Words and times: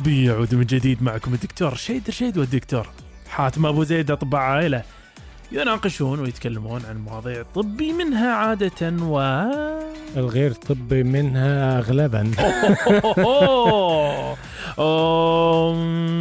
طبي 0.00 0.24
يعود 0.24 0.54
من 0.54 0.64
جديد 0.64 1.02
معكم 1.02 1.34
الدكتور 1.34 1.74
شيد 1.74 2.08
رشيد 2.08 2.38
والدكتور 2.38 2.86
حاتم 3.28 3.66
أبو 3.66 3.84
زيد 3.84 4.10
أطباء 4.10 4.40
عائلة. 4.40 4.82
يناقشون 5.52 6.20
ويتكلمون 6.20 6.82
عن 6.88 6.96
مواضيع 6.96 7.42
طبي 7.54 7.92
منها 7.92 8.34
عادة 8.34 9.04
و 9.04 9.20
الغير 10.16 10.52
طبي 10.52 11.02
منها 11.02 11.78
اغلبا. 11.78 12.30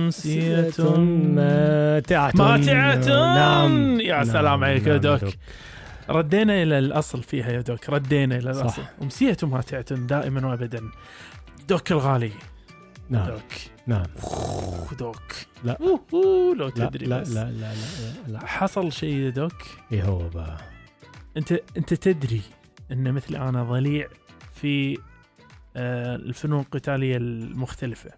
أمسية 0.07 0.97
ماتعة. 1.35 2.31
ماتعة. 2.35 2.95
نعم. 3.35 3.99
يا 3.99 4.15
نعم، 4.15 4.23
سلام 4.23 4.63
عليك 4.63 4.87
يا 4.87 4.91
نعم 4.91 5.01
دوك. 5.01 5.21
ردينا 6.09 6.63
إلى 6.63 6.79
الأصل 6.79 7.23
فيها 7.23 7.51
يا 7.51 7.61
دوك. 7.61 7.89
ردينا 7.89 8.37
إلى. 8.37 8.51
الأصل. 8.51 8.81
أمسية 9.01 9.37
ماتعة 9.43 9.95
دائما 9.95 10.47
وابدا. 10.47 10.81
دوك 11.69 11.91
الغالي. 11.91 12.31
نعم. 13.09 13.27
دوك. 13.27 13.41
نعم. 13.87 14.05
أوه، 14.23 14.93
دوك. 14.99 15.21
لا. 15.63 15.77
أوه، 15.81 16.01
أوه، 16.13 16.55
لو 16.55 16.65
لا 16.65 16.71
تدري 16.71 17.05
لا 17.05 17.19
بس. 17.21 17.29
لا 17.29 17.51
لا 17.51 17.73
لا 17.73 18.31
لا 18.31 18.45
حصل 18.45 18.91
شيء 18.91 19.13
يا 19.13 19.29
دوك؟ 19.29 19.53
إيه 19.91 20.03
هو 20.03 20.29
بقى 20.29 20.57
أنت 21.37 21.51
أنت 21.77 21.93
تدري 21.93 22.41
أن 22.91 23.11
مثل 23.11 23.35
أنا 23.35 23.63
ضليع 23.63 24.07
في 24.55 24.97
آه، 25.75 26.15
الفنون 26.15 26.59
القتالية 26.59 27.17
المختلفة. 27.17 28.11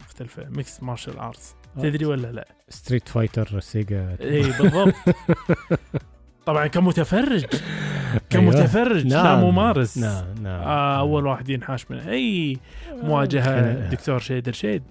مختلفة. 0.00 0.44
ميكس 0.48 0.82
مارشال 0.82 1.18
ارتس 1.18 1.54
تدري 1.82 2.04
ولا 2.04 2.32
لا؟ 2.32 2.48
ستريت 2.68 3.08
فايتر 3.08 3.60
سيجا 3.60 4.16
اي 4.20 4.42
بالضبط. 4.42 4.94
طبعا 6.46 6.66
كمتفرج. 6.66 7.44
كمتفرج 8.30 9.06
لا 9.06 9.22
نعم. 9.22 9.40
ممارس. 9.44 9.98
نعم 9.98 10.24
نعم. 10.42 10.60
آه 10.62 10.98
أول 10.98 11.26
واحد 11.26 11.48
ينحاش 11.48 11.90
من 11.90 11.98
أي 11.98 12.56
مواجهة 12.90 13.44
كان- 13.60 13.88
دكتور 13.90 14.18
شيدر 14.18 14.52
شيد 14.52 14.82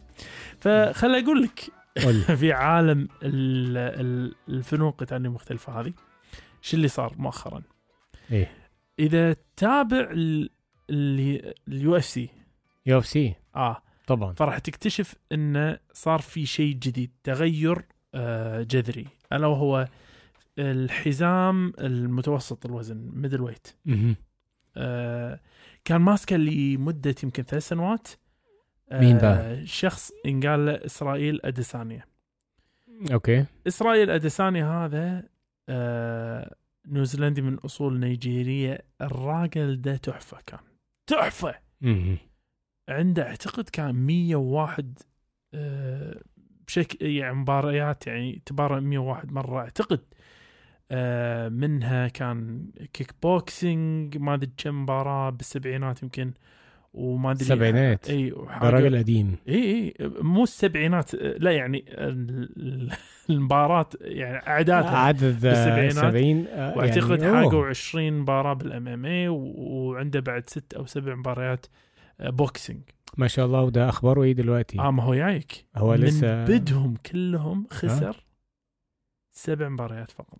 فخل 0.59 1.15
أقول 1.15 1.41
لك. 1.43 1.59
في 2.39 2.53
عالم 2.53 3.07
ال- 3.23 3.77
ال- 3.77 4.35
الفنون 4.49 4.89
القتاليه 4.89 5.25
المختلفه 5.27 5.79
هذه 5.81 5.93
شو 6.61 6.77
اللي 6.77 6.87
صار 6.87 7.13
مؤخرا؟ 7.17 7.61
إيه. 8.31 8.51
إذا 8.99 9.35
تابع 9.57 10.09
ال 10.89 11.97
UFC. 11.97 12.29
UFC. 12.85 13.33
آه. 13.55 13.81
طبعا. 14.07 14.33
فراح 14.33 14.57
تكتشف 14.59 15.15
إنه 15.31 15.77
صار 15.93 16.19
في 16.21 16.45
شيء 16.45 16.73
جديد 16.73 17.11
تغير 17.23 17.81
آه 18.15 18.61
جذري. 18.63 19.07
ألا 19.33 19.47
وهو 19.47 19.87
الحزام 20.61 21.73
المتوسط 21.79 22.65
الوزن 22.65 23.09
middleweight. 23.13 23.67
آه 24.77 25.39
كان 25.85 26.01
ماسكه 26.01 26.35
لمده 26.35 27.15
يمكن 27.23 27.43
ثلاث 27.43 27.67
سنوات. 27.67 28.07
آه 28.89 28.99
مين 28.99 29.17
بقى؟ 29.17 29.65
شخص 29.65 30.11
ينقال 30.25 30.65
له 30.65 30.71
إسرائيل 30.85 31.39
أديسانيا. 31.43 32.05
okay. 33.13 33.45
إسرائيل 33.67 34.09
أديسانيا 34.09 34.65
هذا 34.65 35.23
آه 35.69 36.55
نيوزيلندي 36.87 37.41
من 37.41 37.55
أصول 37.57 37.99
نيجيرية. 37.99 38.81
الراجل 39.01 39.81
ده 39.81 39.95
تحفة 39.97 40.37
كان. 40.47 40.59
تحفة. 41.07 41.55
عنده 42.89 43.27
أعتقد 43.27 43.69
كان 43.69 43.95
101 43.95 44.99
آه، 45.53 46.21
بشكل 46.67 47.05
يعني 47.05 47.33
مباريات 47.35 48.07
يعني 48.07 48.41
تبارى 48.45 48.81
101 48.81 49.31
مرة. 49.31 49.59
أعتقد 49.59 49.99
منها 51.49 52.07
كان 52.07 52.65
كيك 52.93 53.11
بوكسينج 53.23 54.17
ما 54.17 54.33
أدري 54.33 54.51
كم 54.57 54.83
مباراة 54.83 55.29
بالسبعينات 55.29 56.03
يمكن 56.03 56.33
وما 56.93 57.31
أدري 57.31 57.41
السبعينات. 57.41 58.09
إي 58.09 58.29
ده 58.29 58.35
وحاجة- 58.35 58.63
راجل 58.63 58.97
قديم 58.97 59.35
إي 59.47 59.55
إي 59.55 59.93
مو 60.21 60.43
السبعينات 60.43 61.15
آه، 61.15 61.37
لا 61.37 61.51
يعني 61.51 61.85
ال- 61.87 62.51
ال- 62.57 62.91
المباراه 63.29 63.89
يعني 64.01 64.47
أعدادها 64.47 64.97
عدد 64.97 65.41
بالسبعينات. 65.41 65.93
70 65.93 66.45
واعتقد 66.77 67.21
يعني 67.21 67.29
أوه. 67.39 67.49
حاجة 67.49 67.65
20 67.69 68.19
مباراة 68.19 68.53
بال 68.53 68.87
MMA 68.87 69.27
وعنده 69.27 70.19
بعد 70.19 70.49
ست 70.49 70.73
أو 70.73 70.85
سبع 70.85 71.15
مباريات 71.15 71.65
آه، 72.19 72.29
boxing 72.29 72.81
ما 73.17 73.27
شاء 73.27 73.45
الله 73.45 73.61
وده 73.61 73.89
اخباره 73.89 74.23
إيه 74.23 74.33
دلوقتي؟ 74.33 74.79
آه 74.79 74.91
ما 74.91 75.03
هو 75.03 75.15
جايك 75.15 75.65
هو 75.75 75.91
من 75.91 75.97
لسه 75.99 76.45
بدهم 76.45 76.95
كلهم 77.11 77.67
خسر 77.71 78.25
سبع 79.31 79.69
مباريات 79.69 80.11
فقط. 80.11 80.39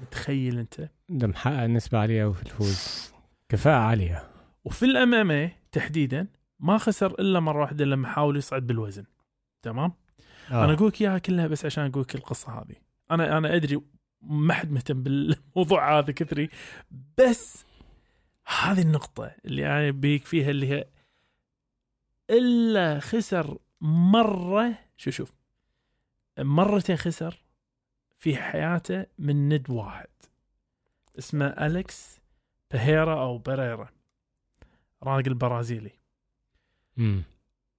متخيل 0.00 0.58
أنت؟ 0.58 0.88
ده 1.08 1.26
محقق 1.26 1.64
نسبة 1.64 1.98
عالية 1.98 2.24
أوي 2.24 2.34
في 2.34 2.42
الفوز. 2.42 3.10
كفاءة 3.48 3.78
عالية. 3.78 4.30
وفي 4.64 4.84
ال 4.84 5.14
MMA 5.14 5.52
تحديدا 5.72 6.26
ما 6.60 6.78
خسر 6.78 7.10
إلا 7.10 7.40
مرة 7.40 7.60
واحدة 7.60 7.84
لما 7.84 8.08
حاول 8.08 8.36
يصعد 8.36 8.66
بالوزن. 8.66 9.04
تمام؟ 9.62 9.92
آه. 10.50 10.64
أنا 10.64 10.72
أقول 10.72 10.88
لك 10.88 11.02
إياها 11.02 11.18
كلها 11.18 11.46
بس 11.46 11.64
عشان 11.64 11.86
أقول 11.86 12.02
لك 12.02 12.14
القصة 12.14 12.52
هذه. 12.52 12.74
أنا 13.10 13.38
أنا 13.38 13.56
أدري 13.56 13.80
ما 14.22 14.54
حد 14.54 14.70
مهتم 14.70 15.02
بالموضوع 15.02 15.88
هذا 15.98 16.12
كثري 16.12 16.50
بس 17.18 17.64
هذه 18.46 18.82
النقطة 18.82 19.34
اللي 19.44 19.66
أنا 19.66 19.90
بيك 19.90 20.24
فيها 20.24 20.50
اللي 20.50 20.68
هي 20.68 20.86
إلا 22.30 23.00
خسر 23.00 23.58
مرة 23.80 24.74
شو 24.96 25.10
شوف 25.10 25.32
مرتين 26.38 26.96
خسر 26.96 27.45
في 28.18 28.36
حياته 28.36 29.06
من 29.18 29.48
ند 29.48 29.70
واحد. 29.70 30.06
اسمه 31.18 31.46
أليكس 31.46 32.20
بهيرا 32.72 33.20
أو 33.22 33.38
بريرا 33.38 33.88
راجل 35.02 35.34
برازيلي. 35.34 35.90
مم. 36.96 37.22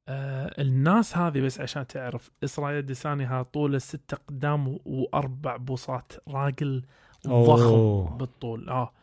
آه 0.08 0.62
الناس 0.62 1.18
هذه 1.18 1.42
بس 1.42 1.59
عشان 1.62 1.88
تعرف 1.88 2.31
إسرائيل 2.44 2.86
ديساني 2.86 3.44
طوله 3.44 3.78
ستة 3.78 4.18
قدام 4.18 4.68
و- 4.68 4.81
وأربع 4.86 5.58
بوصات. 5.58 6.12
راجل 6.28 6.86
ضخم 7.28 7.64
أوه. 7.64 8.09
بالطول. 8.18 8.69
آه. 8.69 8.94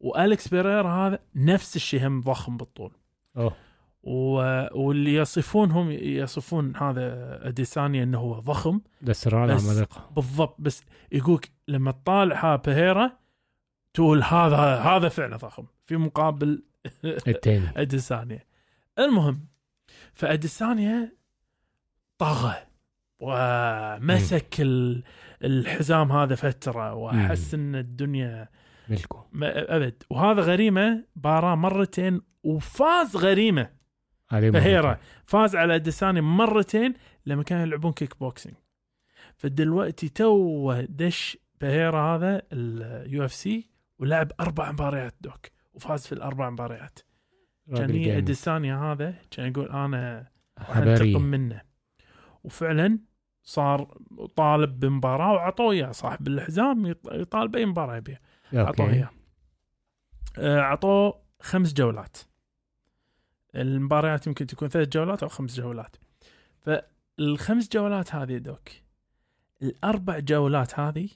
والكس 0.00 0.48
بيريرا 0.48 0.90
هذا 0.92 1.18
نفس 1.34 1.76
الشيء 1.76 2.06
هم 2.06 2.20
ضخم 2.20 2.56
بالطول. 2.56 2.92
أوه. 3.36 3.52
واللي 4.02 5.14
يصفونهم 5.14 5.90
يصفون 5.90 6.76
هذا 6.76 7.38
اديساني 7.48 8.02
إنه 8.02 8.18
هو 8.18 8.38
ضخم. 8.40 8.80
بس- 9.54 9.66
بالضبط 10.16 10.56
بس 10.58 10.82
يقولك 11.12 11.50
لما 11.68 11.90
تطالع 11.90 12.56
بهيرا 12.56 13.12
تقول 13.94 14.22
هذا 14.22 14.56
هذا 14.76 15.08
فعلا 15.08 15.36
ضخم 15.36 15.64
في 15.86 15.96
مقابل 15.96 16.62
التاني. 17.04 17.66
أديسانيا. 17.76 18.44
المهم 18.98 19.46
فأديسانيا 20.14 21.12
طغى 22.18 22.54
ومسك 23.20 24.60
ال- 24.60 25.02
الحزام 25.44 26.12
هذا 26.12 26.34
فترة 26.34 26.94
واحس 26.94 27.54
إن 27.54 27.74
الدنيا 27.74 28.48
ملكه. 28.88 29.26
أبد. 29.76 30.02
وهذا 30.10 30.40
غريمة 30.42 31.04
باراه 31.16 31.54
مرتين 31.54 32.20
وفاز 32.42 33.16
غريمة. 33.16 33.77
مرتين. 34.50 34.96
فاز 35.26 35.56
على 35.56 35.74
اديسانيا 35.74 36.20
مرتين 36.20 36.94
لما 37.26 37.42
كانوا 37.42 37.62
يلعبون 37.62 37.92
كيك 37.92 38.18
بوكسينج. 38.20 38.54
فدلوقتي 39.36 40.08
تو 40.08 40.72
دش 40.88 41.38
بهيرا 41.60 42.16
هذا 42.16 42.42
اليو 42.52 43.24
اف 43.24 43.32
سي 43.32 43.70
ولعب 43.98 44.32
أربع 44.40 44.72
مباريات 44.72 45.14
دوك 45.20 45.46
وفاز 45.74 46.06
في 46.06 46.12
الأربع 46.12 46.50
مباريات. 46.50 46.98
كان. 47.76 48.16
أديسانيا 48.16 48.76
هذا 48.76 49.14
كان 49.30 49.50
يقول 49.50 49.68
أنا 49.68 50.30
أنتقم 50.58 51.22
منه. 51.22 51.60
وفعلا 52.44 52.98
صار 53.42 53.98
طالب 54.36 54.80
بمباراة 54.80 55.32
وعطوه 55.32 55.72
إياه 55.72 55.90
صاحب 55.92 56.28
الحزام 56.28 56.92
يط- 56.92 57.12
يطالب 57.12 57.56
أي 57.56 57.66
مباراة 57.66 57.96
يبيها 57.96 58.20
عطوه 58.52 58.90
إياه. 58.90 59.10
آه، 60.38 60.60
عطوه 60.60 61.22
خمس 61.42 61.72
جولات. 61.72 62.16
المباريات 63.54 64.26
يمكن 64.26 64.46
تكون 64.46 64.68
ثلاث 64.68 64.88
جولات 64.88 65.22
أو 65.22 65.28
خمس 65.28 65.56
جولات. 65.56 65.96
فالخمس 66.60 67.68
جولات 67.68 68.14
هذه 68.14 68.38
دوك 68.38 68.68
الأربع 69.62 70.18
جولات 70.18 70.78
هذه 70.80 71.08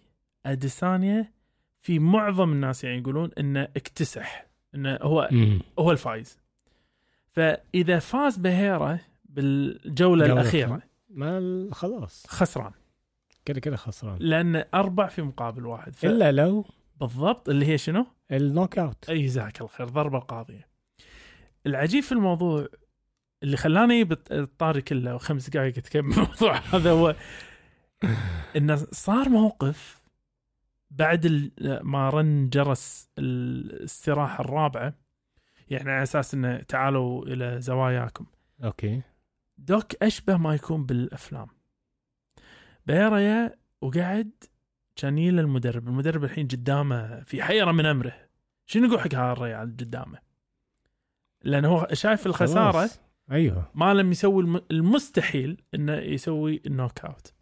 أديسانيا 0.46 1.32
في 1.80 1.98
معظم 1.98 2.52
الناس 2.52 2.84
يعني 2.84 2.98
يقولون 2.98 3.30
إنه 3.38 3.62
اكتسح 3.62 4.46
إنه 4.74 4.98
هو 5.02 5.28
مم. 5.32 5.60
هو 5.78 5.92
الفايز. 5.92 6.38
فإذا 7.30 7.98
فاز 7.98 8.36
بهيرا 8.36 8.98
بالجولة 9.24 10.26
الأخيرة 10.26 10.82
ما 11.10 11.68
خلاص. 11.72 12.26
خسران. 12.26 12.72
كده 13.44 13.60
كده 13.60 13.76
خسران. 13.76 14.16
لأن 14.20 14.64
أربع 14.74 15.06
في 15.06 15.22
مقابل 15.22 15.66
واحد. 15.66 15.96
ف... 15.96 16.04
إلا 16.04 16.32
لو 16.32 16.64
بالضبط 17.00 17.48
اللي 17.48 17.66
هي 17.66 17.78
شنو؟ 17.78 18.06
النوك 18.30 18.78
أوت. 18.78 19.10
إي 19.10 19.22
جزاك 19.22 19.60
الخير 19.60 19.88
ضربة 19.88 20.18
قاضية. 20.18 20.71
العجيب 21.66 22.02
في 22.02 22.12
الموضوع 22.12 22.68
اللي 23.42 23.56
خلاني 23.56 24.04
بت- 24.04 24.32
الطاري 24.32 24.82
كله 24.82 25.14
وخمس 25.14 25.50
دقائق 25.50 25.78
أتكلم 25.78 26.10
الموضوع 26.12 26.56
هذا 26.74 26.90
هو 26.90 27.16
إنه 28.56 28.76
صار 28.76 29.28
موقف 29.28 30.02
بعد 30.90 31.50
ما 31.82 32.08
رن 32.10 32.48
جرس 32.48 33.10
الاستراحة 33.18 34.40
الرابعة 34.44 34.94
يعني 35.68 35.90
على 35.90 36.02
أساس 36.02 36.34
إنه 36.34 36.56
تعالوا 36.58 37.26
إلى 37.26 37.60
زواياكم. 37.60 38.26
Okay. 38.64 39.02
Doc 39.58 40.02
أشبه 40.02 40.36
ما 40.36 40.54
يكون 40.54 40.86
بالأفلام. 40.86 41.46
بيريا 42.86 43.54
وقعد 43.80 44.30
كان 44.96 45.18
المدرب 45.38 45.88
المدرب 45.88 46.24
الحين 46.24 46.48
قدامه 46.48 47.20
في 47.20 47.42
حيرة 47.42 47.72
من 47.72 47.86
أمره. 47.86 48.12
شنو 48.66 48.86
يقول 48.86 49.00
حق 49.00 49.14
هذا 49.14 49.60
قدامه؟ 49.60 50.18
لأنه 51.44 51.68
هو 51.68 51.88
شايف 51.92 52.26
الخسارة 52.26 52.72
خلاص. 52.72 53.00
أيوه. 53.30 53.70
ما 53.74 53.94
لم 53.94 54.10
يسوي 54.10 54.42
الم- 54.42 54.62
المستحيل 54.70 55.62
إنه 55.74 55.92
يسوي 55.94 56.62
ال 56.66 56.72
knock 56.72 56.98
out 57.00 57.32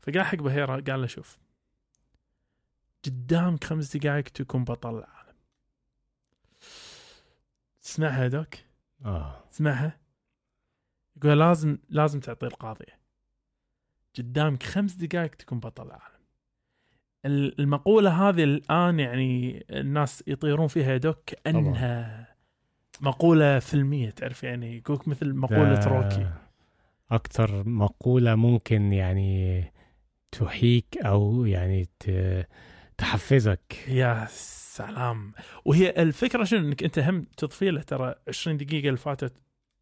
فقال 0.00 0.22
حق 0.22 0.38
بهيرة 0.38 0.80
قال 0.80 1.00
له 1.00 1.06
شوف. 1.06 1.38
قدامك 3.06 3.64
خمس 3.64 3.96
دقائق 3.96 4.24
تكون 4.24 4.64
بطل 4.64 4.90
العالم. 4.98 5.34
اسمعها 7.84 8.22
يا 8.22 8.28
دوك؟ 8.28 8.54
آه. 9.04 9.44
اسمعها 9.52 9.98
يقول 11.16 11.38
لازم 11.38 11.78
لازم 11.88 12.20
تعطي 12.20 12.46
القاضية 12.46 12.98
قدامك 14.18 14.62
خمس 14.62 14.94
دقائق 14.94 15.34
تكون 15.34 15.60
بطل 15.60 15.86
العالم. 15.86 16.18
ال- 17.24 17.60
المقولة 17.60 18.28
هذه 18.28 18.44
الآن 18.44 19.00
يعني 19.00 19.64
الناس 19.70 20.24
يطيرون 20.26 20.66
فيها 20.68 20.92
يا 20.92 20.96
دوك 20.96 21.24
كأنها 21.24 22.27
مقولة 23.00 23.58
فيلمية 23.58 24.10
تعرف 24.10 24.42
يعني 24.44 24.76
يقولك 24.76 25.08
مثل 25.08 25.34
مقولة 25.34 25.74
ده 25.74 25.86
روكي. 25.86 26.30
أكتر 27.10 27.68
مقولة 27.68 28.34
ممكن 28.34 28.92
يعني 28.92 29.64
تحيك 30.32 30.98
أو 31.04 31.44
يعني 31.44 31.88
تحفزك. 32.98 33.84
يا 33.88 34.26
سلام. 34.30 35.32
وهي 35.64 35.90
الفكرة 35.90 36.44
شنو؟ 36.44 36.60
إنك 36.68 36.82
أنت 36.82 36.98
هم 36.98 37.26
تضفي 37.36 37.70
له 37.70 37.82
ترى 37.82 38.14
20 38.28 38.56
دقيقة 38.56 38.86
اللي 38.86 38.98
فاتت 38.98 39.32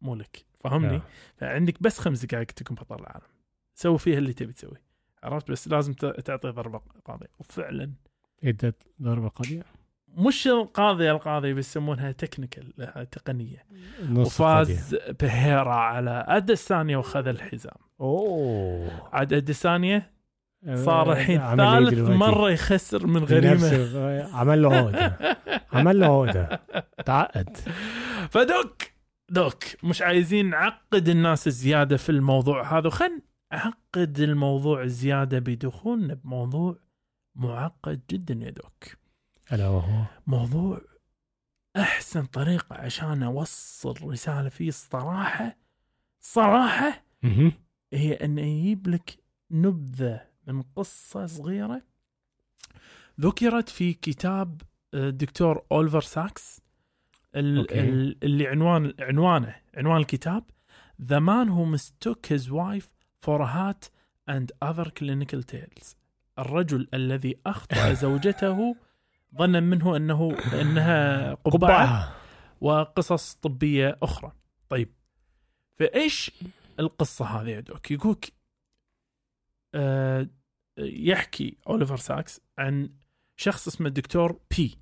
مو 0.01 0.15
لك 0.15 0.45
فاهمني؟ 0.59 0.95
آه. 0.95 1.01
فعندك 1.37 1.83
بس 1.83 1.99
خمس 1.99 2.25
دقائق 2.25 2.45
تكون 2.45 2.75
بطل 2.77 2.95
العالم. 2.95 3.27
سوي 3.75 3.97
فيها 3.97 4.17
اللي 4.17 4.33
تبي 4.33 4.53
تسويه 4.53 4.81
عرفت؟ 5.23 5.51
بس 5.51 5.67
لازم 5.67 5.93
تعطي 5.93 6.49
ضربة 6.49 6.81
قاضيه 7.05 7.27
وفعلا 7.39 7.91
إدت 8.43 8.83
ضربة 9.01 9.27
قاضية. 9.27 9.63
مش 10.15 10.47
القاضيه 10.47 11.11
القاضيه 11.11 11.53
بيسمونها 11.53 12.11
تكنيكال 12.11 12.73
قاضية 13.05 13.65
وفاز 14.15 14.95
بهيرا 15.21 15.73
على 15.73 16.25
اديسانيا 16.27 16.97
وخذ 16.97 17.27
الحزام. 17.27 17.73
أوه. 18.01 19.09
عاد 19.13 19.33
اديسانيا 19.33 20.11
صار 20.73 21.11
الحين 21.11 21.39
ثالث؟ 21.57 21.99
مرة 22.09 22.51
يخسر 22.51 23.07
من 23.07 23.23
غريمة. 23.23 23.53
نفسه- 23.53 24.35
عمل 24.37 24.61
له 24.61 24.75
عقدة 24.75 25.17
عمل 25.73 25.99
له 25.99 26.21
عقدة 26.21 26.61
تعقد. 27.05 27.57
فدوك 28.29 28.83
دوك 29.29 29.63
مش 29.83 30.01
عايزين 30.01 30.49
نعقد 30.49 31.09
الناس 31.09 31.49
زيادة 31.49 31.97
في 31.97 32.09
الموضوع 32.09 32.77
هذا. 32.77 32.89
خل 32.89 33.21
نعقد 33.53 34.19
الموضوع 34.19 34.85
زيادة 34.85 35.39
بدخولنا 35.39 36.13
بموضوع 36.13 36.75
معقد 37.35 38.01
جدا 38.11 38.33
يا 38.45 38.49
دوك. 38.49 38.83
ألا 39.53 39.67
وهو 39.67 40.05
موضوع 40.27 40.81
أحسن 41.77 42.25
طريقه 42.25 42.75
عشان 42.75 43.23
أوصل 43.23 43.95
رسالة 44.03 44.49
فيه 44.49 44.67
الصراحه 44.69 45.57
صراحة 46.21 47.03
مهم. 47.23 47.51
هي 47.93 48.13
أن 48.13 48.37
يجيب 48.37 48.87
لك 48.87 49.17
نبذة 49.51 50.21
من 50.47 50.61
قصة 50.61 51.25
صغيرة 51.25 51.81
ذكرت 53.21 53.69
في 53.69 53.93
كتاب 53.93 54.61
آه، 54.93 55.09
الدكتور 55.09 55.65
اوليفر 55.71 56.01
ساكس 56.01 56.61
ال- 57.35 57.57
okay. 57.57 57.79
ال- 57.89 58.17
اللي 58.23 58.47
عنوان 58.47 58.93
عنوانه 58.99 59.55
عنوان 59.77 59.97
الكتاب 60.01 60.43
The 61.01 61.19
man 61.19 61.47
who 61.49 61.63
mistook 61.75 62.25
his 62.33 62.49
wife 62.51 62.89
for 63.25 63.39
a 63.41 63.47
hat 63.57 63.89
and 64.31 64.51
other 64.69 64.89
clinical 64.99 65.43
tales 65.43 65.95
الرجل 66.39 66.87
الذي 66.93 67.37
أخطأ 67.45 67.93
زوجته 68.03 68.75
ظنا 69.35 69.59
منه 69.59 69.95
أنه 69.97 70.37
أنها 70.61 71.33
قبعة 71.33 71.51
قبعة. 71.53 72.15
وقصص 72.61 73.33
طبية 73.33 73.97
أخرى. 74.03 74.31
طيب 74.69 74.93
فإيش 75.79 76.31
القصة 76.79 77.25
هذه 77.25 77.49
يا 77.49 77.59
doc؟ 77.59 77.91
يقولك 77.91 78.33
آه 79.75 80.27
يحكي 80.77 81.57
أوليفر 81.67 81.97
ساكس 81.97 82.41
عن 82.57 82.89
شخص 83.35 83.67
اسمه 83.67 83.87
الدكتور 83.87 84.39
P. 84.57 84.77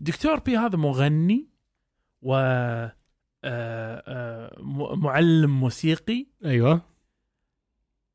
دكتور 0.00 0.38
P 0.38 0.56
هذا 0.56 0.76
مغني 0.76 1.48
و 2.22 2.34
آه، 2.34 2.94
آه، 3.44 4.56
معلم 4.94 5.60
موسيقي. 5.60 6.26
أيوه. 6.44 6.82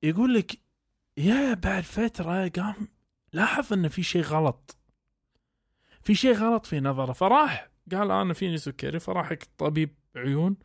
يقول 0.04 0.34
لك 0.34 0.60
يا 1.18 1.54
بعد 1.54 1.84
فترة 1.84 2.48
قام 2.48 2.88
لاحظ 3.34 3.74
إن 3.74 3.88
في 3.88 4.04
شيء 4.04 4.22
غلط. 4.22 4.78
في 6.06 6.16
شيء 6.16 6.34
غلط 6.34 6.66
في 6.66 6.80
نظره. 6.80 7.13
فراح 7.13 7.69
قال 7.92 8.12
أنا 8.12 8.34
فيني 8.34 8.57
سكري 8.57 9.00
فراح 9.00 9.34
طبيب 9.57 9.96
عيون 10.16 10.57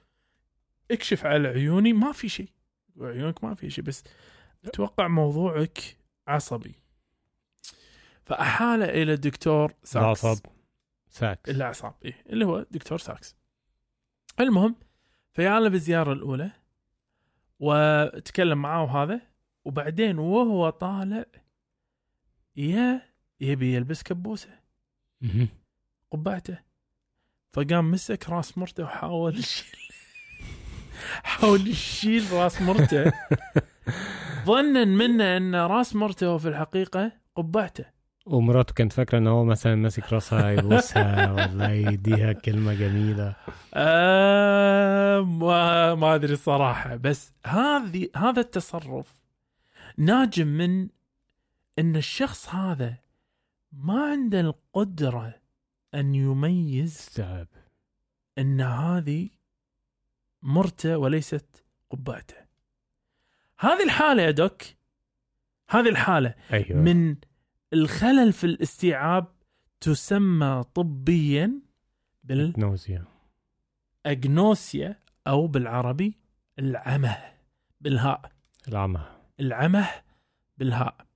اكشف 0.91 1.27
على 1.27 1.49
عيوني 1.49 1.93
ما 1.93 2.13
في 2.13 2.29
شيء. 2.29 2.49
عيونك 3.01 3.45
ما 3.45 3.55
في 3.55 3.71
شيء 3.71 3.85
بس 3.85 4.05
أتوقع 4.65 5.09
موضوعك 5.09 5.79
عصبي. 6.29 6.75
فأحاله 8.25 8.85
إلى 8.85 9.13
الدكتور 9.13 9.75
ساكس. 9.83 9.97
العصب 9.97 10.47
ساكس. 11.09 11.51
الاعصاب 11.51 11.95
إيه 12.05 12.25
اللي 12.27 12.45
هو 12.45 12.67
دكتور 12.71 12.99
ساكس. 12.99 13.37
المهم 14.41 14.77
فياله 15.33 15.69
بالزيارة 15.69 16.13
الأولى 16.13 16.51
وتكلم 17.59 18.63
معاه 18.63 18.83
وهذا 18.83 19.21
وبعدين 19.65 20.19
وهو 20.19 20.71
طالع 20.71 21.25
يا 22.57 23.03
يبي 23.41 23.75
يلبس 23.75 24.03
كبوسة. 24.03 24.60
قبعته. 26.11 26.59
فقام 27.53 27.91
مسك 27.91 28.29
راس 28.29 28.59
مرته 28.59 28.85
وحاول 28.85 29.39
يشيل 29.39 29.79
حاول 31.23 31.69
يشيل 31.69 32.33
راس 32.33 32.63
مرته. 32.63 33.13
ظنا 34.47 34.85
منه 34.85 35.37
أن 35.37 35.55
راس 35.55 35.97
مرته 35.97 36.39
في 36.39 36.49
الحقيقة 36.49 37.13
قبعته. 37.37 37.85
ومراته 38.27 38.75
كانت 38.75 38.93
فاكرة 38.93 39.19
إن 39.19 39.27
هو 39.27 39.45
مثلا 39.45 39.75
ماسك 39.75 40.13
راسها 40.13 40.51
يبوسها 40.51 41.33
ولا 41.33 41.75
يديها 41.75 42.33
كلمة 42.33 42.75
جميلة. 42.75 43.37
آه 43.75 45.21
ما, 45.21 45.95
ما 45.95 46.15
أدري 46.15 46.33
الصراحه 46.33 46.97
بس 46.97 47.33
هذه 47.47 48.09
هذا 48.17 48.41
التصرف 48.41 49.21
ناجم 49.97 50.47
من 50.47 50.89
إن 51.79 51.97
الشخص 51.97 52.49
هذا 52.49 52.95
ما 53.73 54.11
عنده 54.11 54.41
القدرة 54.41 55.35
أن 55.95 56.15
يميز 56.15 56.97
استوعب 56.97 57.49
أن 58.39 58.61
هذه 58.61 59.29
مرته 60.43 60.97
وليست 60.99 61.65
قبعته. 61.91 62.37
هذه 63.59 63.85
الحالة 63.85 64.23
يا 64.23 64.31
دوك 64.31 64.63
هذه 65.69 65.89
الحالة 65.89 66.35
أيوه. 66.53 66.83
من 66.83 67.17
الخلل 67.73 68.33
في 68.33 68.45
الاستيعاب 68.45 69.27
تسمى 69.81 70.65
طبيا 70.75 71.61
بال 72.25 72.55
نوزيا 72.59 73.05
أجنوسيا 74.07 74.97
أو 75.27 75.47
بالعربي 75.47 76.15
العمى 76.59 77.17
بالهاء. 77.81 78.33
العمى 78.69 79.07
العمى 79.41 79.87
بالهاء. 80.59 81.07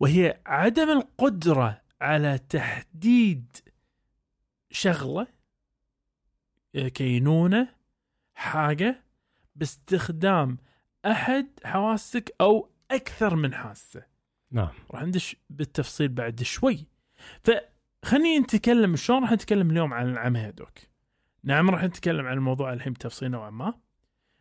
وهي 0.00 0.40
عدم 0.46 0.90
القدرة 0.90 1.85
على 2.00 2.38
تحديد 2.38 3.56
شغلة 4.70 5.26
كينونة 6.74 7.68
حاجة 8.34 9.04
باستخدام 9.56 10.58
أحد 11.06 11.46
حواسك 11.64 12.34
أو 12.40 12.70
أكثر 12.90 13.36
من 13.36 13.54
حاسة. 13.54 14.02
نعم. 14.50 14.68
راح 14.90 15.02
ندش 15.02 15.36
بالتفصيل 15.50 16.08
بعد 16.08 16.42
شوي. 16.42 16.86
فخليني 17.44 18.38
نتكلم 18.38 18.96
شلون 18.96 19.22
راح 19.22 19.32
نتكلم 19.32 19.70
اليوم 19.70 19.94
عن 19.94 20.08
العمى 20.08 20.38
يا 20.40 20.50
دوك 20.50 20.78
نعم 21.42 21.70
راح 21.70 21.84
نتكلم 21.84 22.26
عن 22.26 22.36
الموضوع 22.36 22.72
الحين 22.72 22.92
بتفصيل 22.92 23.30
نوعا 23.30 23.50
ما. 23.50 23.74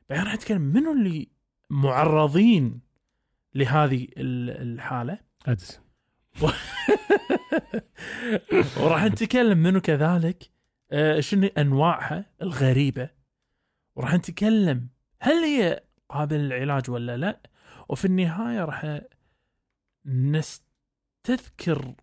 بعدين 0.10 0.26
راح 0.26 0.34
نتكلم 0.36 0.62
منو 0.62 0.92
اللي 0.94 1.28
معرضين 1.70 2.82
لهذه 3.56 4.04
ال- 4.18 4.50
الحالة؟ 4.74 5.20
أدس 5.48 5.82
وراح 8.78 9.04
نتكلم 9.04 9.58
منو 9.58 9.82
كذلك؟ 9.82 10.52
آه، 10.92 11.20
شنو 11.20 11.48
أنواعها 11.58 12.26
الغريبة؟ 12.42 13.10
وراح 13.96 14.14
نتكلم 14.14 14.88
هل 15.20 15.34
هي 15.34 15.84
قابلة 16.10 16.40
للعلاج 16.40 16.90
ولا 16.90 17.18
لا؟ 17.18 17.40
وفي 17.90 18.06
النهاية 18.06 18.66
راح 18.66 19.02
نستذكر 20.06 21.96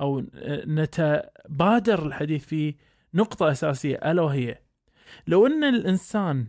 أو 0.00 0.24
نتبادر 0.66 2.06
الحديث 2.06 2.44
في 2.44 2.74
نقطة 3.14 3.50
أساسية 3.50 3.96
ألا 3.96 4.22
وهي 4.22 4.58
لو 5.26 5.46
أن 5.46 5.64
الإنسان 5.64 6.46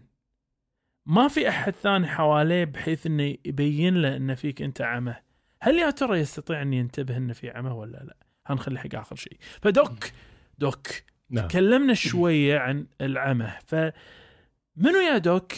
ما 1.06 1.28
في 1.28 1.50
أحد 1.50 1.74
ثاني 1.74 2.08
حواليه 2.08 2.64
بحيث 2.64 3.06
إنه 3.06 3.24
يبين 3.46 4.02
له 4.02 4.16
إن 4.16 4.36
فيك 4.36 4.62
أنت 4.62 4.82
عمى 4.82 5.16
هل 5.62 5.80
يا 5.80 5.90
ترى 5.90 6.20
يستطيع 6.20 6.62
أن 6.62 6.74
ينتبه 6.74 7.18
إنه 7.18 7.34
في 7.34 7.50
عمى 7.50 7.70
ولا 7.70 7.98
لا؟ 7.98 8.16
هنخلي 8.48 8.80
حق 8.80 8.96
آخر 8.96 9.16
شيء. 9.16 9.38
فدوك 9.62 10.12
دوك 10.58 10.88
نعم. 11.30 11.48
تكلمنا 11.48 11.94
شوية 11.94 12.58
عن 12.60 12.86
العمى 13.02 13.52
فمنو 13.68 15.00
يا 15.12 15.18
دوك؟ 15.18 15.52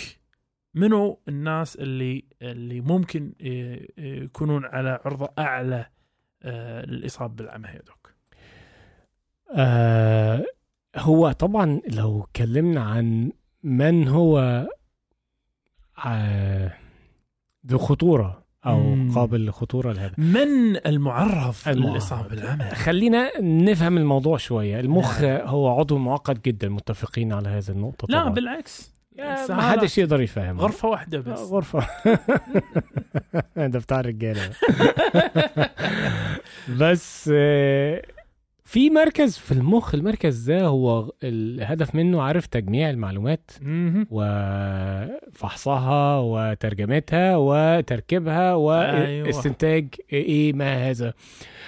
منو 0.75 1.19
الناس 1.27 1.75
اللي 1.75 2.23
اللي 2.41 2.81
ممكن 2.81 3.33
ي- 3.41 3.87
يكونون 3.97 4.65
على 4.65 4.99
عرضه 5.05 5.29
أعلى 5.39 5.85
آه، 6.43 6.85
للإصابة 6.85 7.33
بالعمى 7.35 7.67
يا 7.67 7.81
دوك؟ 7.87 8.13
آه 9.55 10.45
هو 10.95 11.31
طبعا 11.31 11.81
لو 11.89 12.23
اتكلمنا 12.23 12.81
عن 12.83 13.31
من 13.63 14.07
هو 14.07 14.67
آه 16.05 16.73
ذو 17.67 17.77
أو 18.65 18.79
مم. 18.95 19.11
قابل 19.15 19.45
لخطورة 19.45 19.91
لهذا. 19.93 20.11
من 20.17 20.77
المعرض. 20.85 21.55
للاصابه 21.67 22.27
بالعمى 22.27 22.63
خلينا 22.65 23.31
نفهم 23.41 23.97
الموضوع 23.97 24.37
شوية. 24.37 24.79
المخ 24.79 25.21
هو 25.23 25.79
عضو 25.79 25.97
معقد 25.97 26.41
جدا 26.41 26.69
متفقين 26.69 27.33
على 27.33 27.49
هذه 27.49 27.69
النقطة 27.69 28.05
لا 28.09 28.19
طبعا. 28.21 28.33
بالعكس. 28.33 28.93
ما 29.49 29.61
حدش 29.71 29.97
يقدر 29.97 30.21
يفهم 30.21 30.59
غرفة 30.59 30.87
واحدة 30.87 31.19
بس. 31.19 31.39
غرفة. 31.39 31.87
ده 33.57 33.79
بتاع 33.79 33.99
الرجالة. 33.99 34.49
بس 36.79 37.29
آه، 37.33 38.01
في 38.73 38.89
مركز 38.89 39.37
في 39.37 39.51
المخ 39.51 39.95
المركز 39.95 40.51
ده 40.51 40.65
هو 40.65 41.13
الهدف 41.23 41.95
منه 41.95 42.21
عارف 42.21 42.45
تجميع 42.45 42.89
المعلومات. 42.89 43.51
وفحصها 44.11 46.19
وترجمتها 46.19 47.37
وتركيبها 47.37 48.49
أيوة. 48.49 49.27
واستنتاج 49.27 49.95
إيه 50.13 50.53
ما 50.53 50.89
هذا 50.89 51.13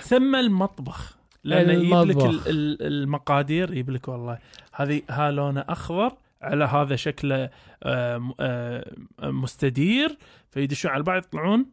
ثم 0.01 0.35
المطبخ 0.35 1.17
لأنه 1.43 1.73
يجيب 1.73 1.93
لك 1.93 2.41
المقادير 2.81 3.71
يجيب 3.71 3.89
لك 3.89 4.07
والله 4.07 4.39
هذه 4.73 5.01
ها 5.09 5.31
لونه 5.31 5.65
أخضر 5.69 6.11
على 6.41 6.65
هذا 6.65 6.95
شكله 6.95 7.49
آه، 7.83 8.33
آه، 8.39 8.95
مستدير 9.23 10.17
فيدشون 10.49 10.91
على 10.91 11.03
بعض 11.03 11.17
يطلعون 11.17 11.65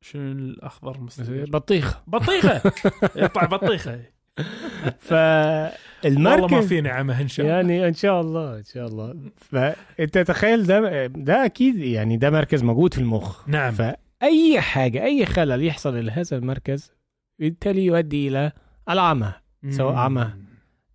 شنو 0.00 0.32
الأخضر 0.32 1.00
مستدير 1.00 1.50
بطيخ 1.50 1.98
بطيخة 2.06 2.72
يطلع 3.16 3.44
بطيخة 3.44 4.00
والله 4.40 4.84
ما 4.84 5.70
فالمركز 6.00 6.66
فيني 6.68 6.88
عمى 6.88 7.14
إن 7.20 7.28
شاء 7.28 7.46
الله 7.46 7.56
يعني 7.56 7.88
إن 7.88 7.94
شاء 7.94 8.20
الله 8.20 8.58
إن 8.58 8.64
شاء 8.64 8.86
الله 8.86 9.30
فانت 9.36 10.18
تخيل 10.18 10.66
ده 10.66 11.06
ده 11.06 11.44
أكيد 11.44 11.76
يعني 11.76 12.16
ده 12.16 12.30
مركز 12.30 12.62
موجود 12.62 12.94
في 12.94 13.00
المخ 13.00 13.48
نعم 13.48 13.72
فأي 13.72 14.60
حاجة 14.60 15.04
أي 15.04 15.26
خلل 15.26 15.64
يحصل 15.64 16.04
لهذا 16.06 16.36
المركز 16.36 16.92
بالتالي 17.38 17.84
يؤدي 17.84 18.28
إلى 18.28 18.52
العمى 18.90 19.32
سواء. 19.68 19.94
عمى. 19.94 20.30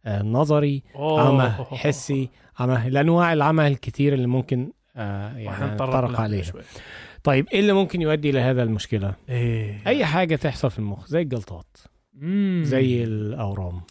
آه، 0.05 0.21
نظري. 0.21 0.83
عمى 0.95 1.50
حسي 1.71 2.29
عمى 2.59 2.88
الأنواع 2.88 3.33
العمى 3.33 3.67
الكتير 3.67 4.13
اللي 4.13 4.27
ممكن 4.27 4.71
آه 4.95 5.38
يعني 5.38 5.77
لها 5.77 6.21
عليها 6.21 6.43
شوي. 6.43 6.62
طيب 7.25 7.48
إيه 7.53 7.60
اللي 7.60 7.74
ممكن 7.74 8.01
يؤدي 8.01 8.29
إلى 8.29 8.39
هذا 8.39 8.63
المشكلة 8.63 9.15
إيه 9.29 9.82
أي 9.88 10.05
حاجة 10.05 10.36
تحصل 10.36 10.72
في 10.72 10.79
المخ 10.79 11.08
زي 11.08 11.22
الجلطات 11.22 11.77
مم. 12.13 12.62
زي 12.65 13.03
الأورام 13.03 13.82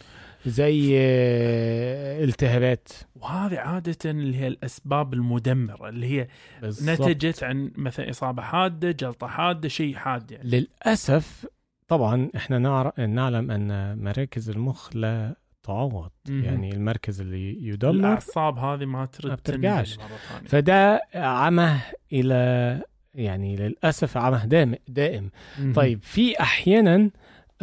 زي 0.46 0.94
آه، 0.98 2.24
التهابات 2.24 2.88
وهذه 3.16 3.58
عادة 3.58 4.10
اللي 4.10 4.36
هي 4.36 4.46
الأسباب 4.46 5.14
المدمرة 5.14 5.88
اللي 5.88 6.06
هي 6.06 6.28
بالظبط. 6.62 7.00
نتجت 7.00 7.42
عن 7.42 7.70
مثلا 7.76 8.10
إصابة 8.10 8.42
حادة 8.42 8.90
جلطة 8.90 9.26
حادة 9.26 9.68
شيء 9.68 9.94
حاد 9.94 10.30
يعني 10.30 10.48
للأسف 10.50 11.46
طبعا 11.88 12.30
إحنا 12.36 12.58
نعلم 13.06 13.50
أن 13.50 13.98
مراكز 14.04 14.50
المخ 14.50 14.96
لا 14.96 15.36
تعوض 15.62 16.10
مهم. 16.28 16.44
يعني 16.44 16.72
المركز 16.74 17.20
اللي 17.20 17.66
يدمر 17.68 17.90
الأعصاب 17.90 18.58
هذه 18.58 18.84
ما 18.84 19.06
ترد 19.06 19.28
ما 19.30 19.34
بترجعش. 19.34 19.98
فده 20.46 21.00
عمى 21.14 21.76
إلى 22.12 22.82
يعني 23.14 23.56
للأسف 23.56 24.16
عمى 24.16 24.76
دائم. 24.88 25.30
طيب 25.74 26.02
في 26.02 26.40
أحيانا 26.40 27.10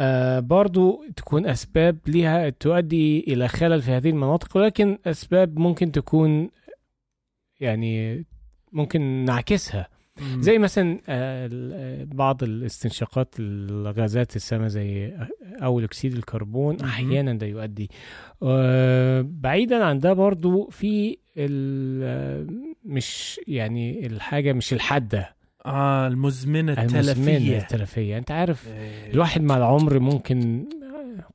آه 0.00 0.40
برضو 0.40 1.04
تكون 1.16 1.46
أسباب 1.46 1.98
لها 2.06 2.48
تؤدي 2.48 3.20
إلى 3.20 3.48
خلل 3.48 3.82
في 3.82 3.90
هذه 3.90 4.10
المناطق 4.10 4.56
ولكن 4.56 4.98
أسباب 5.06 5.58
ممكن 5.58 5.92
تكون 5.92 6.50
يعني 7.60 8.24
ممكن 8.72 9.00
نعكسها 9.24 9.88
مم. 10.20 10.42
زي 10.42 10.58
مثلا 10.58 11.00
آه، 11.08 11.50
آه، 11.52 12.04
بعض 12.04 12.42
الاستنشاقات 12.42 13.34
الغازات 13.38 14.36
السامة 14.36 14.68
زي 14.68 15.12
أول 15.62 15.84
أكسيد 15.84 16.14
الكربون 16.14 16.76
مهم. 16.76 16.84
أحيانا 16.88 17.32
ده 17.34 17.46
يؤدي 17.46 17.90
آه، 18.42 19.26
بعيدا 19.28 19.84
عن 19.84 19.98
ده 19.98 20.12
برضو 20.12 20.68
في 20.70 21.18
آه، 21.38 22.46
مش 22.84 23.40
يعني 23.46 24.06
الحاجة 24.06 24.52
مش 24.52 24.72
الحادة 24.72 25.41
آه 25.66 26.06
المزمنة 26.06 26.72
المزمنة 26.72 27.00
التلفية 27.00 27.58
التلفية 27.58 28.18
أنت 28.18 28.30
عارف 28.30 28.68
إيه. 28.68 29.12
الواحد 29.12 29.42
مع 29.42 29.56
العمر 29.56 29.98
ممكن 29.98 30.64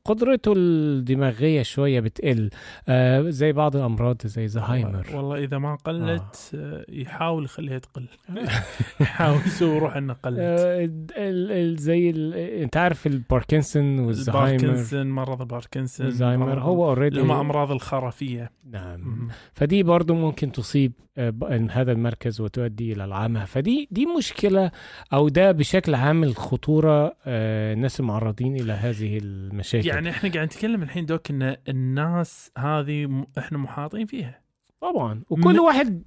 قدرته 0.08 0.54
الدماغية 0.58 1.62
شوية 1.62 2.00
بتقل. 2.00 2.50
آه 2.88 3.30
زي 3.30 3.52
بعض 3.52 3.76
الأمراض 3.76 4.18
زي 4.26 4.48
زهايمر. 4.48 5.06
والله 5.14 5.38
إذا 5.44 5.58
ما 5.58 5.76
قلت 5.76 6.52
آه. 6.56 6.86
يحاول 6.90 7.46
يخليها 7.46 7.80
تقل. 7.80 8.06
يحاول 9.02 9.38
يسوي 9.46 9.78
روح 9.80 9.96
إنه 9.96 10.14
قلت. 10.14 10.38
آه، 10.40 10.84
ال- 10.86 11.52
ال- 11.52 11.78
زي 11.78 12.10
ال- 12.10 12.34
أنت 12.34 12.78
عارف 12.78 13.08
الباركنسون 13.08 14.00
والزهايمر؟ 14.00 14.54
الباركنسون 14.64 15.10
مرض 15.10 15.42
الباركنسون 15.42 16.08
الزهايمر. 16.08 16.60
هو 16.60 16.86
already 16.90 17.20
هم 17.22 17.32
أمراض 17.32 17.72
الخرفيه 17.72 18.52
نعم. 18.72 19.28
فدي 19.54 19.84
برضو 19.84 20.14
ممكن 20.16 20.52
تصيب 20.52 20.92
آه، 21.20 21.68
هذا 21.72 21.92
المركز 21.92 22.42
وتؤدي 22.42 22.94
إلى 22.94 23.06
العمى. 23.06 23.46
فدي 23.46 23.88
دي 23.92 24.06
مشكلة 24.18 24.72
أو 25.14 25.30
ده 25.30 25.52
بشكل 25.52 25.96
عام 25.96 26.24
الخطورة 26.24 27.16
آه، 27.26 27.74
الناس 27.74 28.00
المعرضين 28.00 28.56
إلى 28.56 28.74
هذه 28.74 29.18
المشاكل. 29.24 29.88
يعني 29.98 30.10
إحنا 30.10 30.32
قاعد 30.32 30.46
نتكلم 30.48 30.84
الحين 30.84 31.06
دوك 31.06 31.30
إن 31.32 31.56
الناس 31.70 32.52
هذه 32.58 33.26
إحنا 33.38 33.58
محاطين 33.58 34.06
فيها. 34.06 34.42
طبعا. 34.82 35.22
وكل 35.30 35.58
م- 35.58 35.64
واحد 35.64 36.04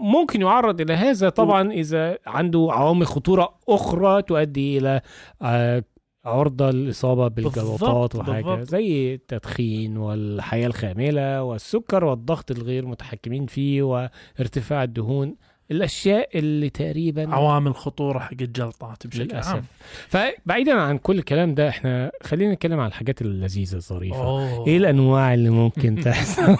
ممكن 0.00 0.40
يعرض 0.42 0.80
إلى 0.80 0.92
هذا. 0.94 1.28
طبعا 1.28 1.72
إذا 1.72 2.18
عنده 2.26 2.68
عوامل 2.70 3.06
خطورة 3.06 3.58
أخرى 3.68 4.22
تؤدي 4.22 4.78
إلى 4.78 5.00
آه، 5.42 5.84
عرضة 6.24 6.68
الإصابة 6.70 7.28
بالجلطات 7.28 8.14
وحاجة 8.14 8.44
بالضبط. 8.44 8.68
زي 8.68 9.14
التدخين 9.14 9.96
والحياة 9.96 10.66
الخاملة 10.66 11.42
والسكر 11.42 12.04
والضغط 12.04 12.50
الغير 12.50 12.86
متحكمين 12.86 13.46
فيه 13.46 13.82
وارتفاع 13.82 14.82
الدهون. 14.84 15.36
الأشياء 15.70 16.38
اللي 16.38 16.70
تقريبا 16.70 17.34
عوامل 17.34 17.74
خطورة 17.76 18.18
حق 18.18 18.32
الجلطات 18.32 19.06
بشكل 19.06 19.22
للأسف. 19.24 19.54
عام 19.54 19.64
فبعيدا 20.08 20.74
عن 20.74 20.98
كل 20.98 21.18
الكلام 21.18 21.54
ده 21.54 21.68
إحنا 21.68 22.12
خلينا 22.22 22.52
نتكلم 22.54 22.80
عن 22.80 22.86
الحاجات 22.86 23.22
اللذيذة 23.22 23.74
الظريفة. 23.76 24.24
أوه. 24.24 24.66
إيه 24.66 24.76
الأنواع 24.76 25.34
اللي 25.34 25.50
ممكن 25.50 25.96
تحصل؟ 26.04 26.56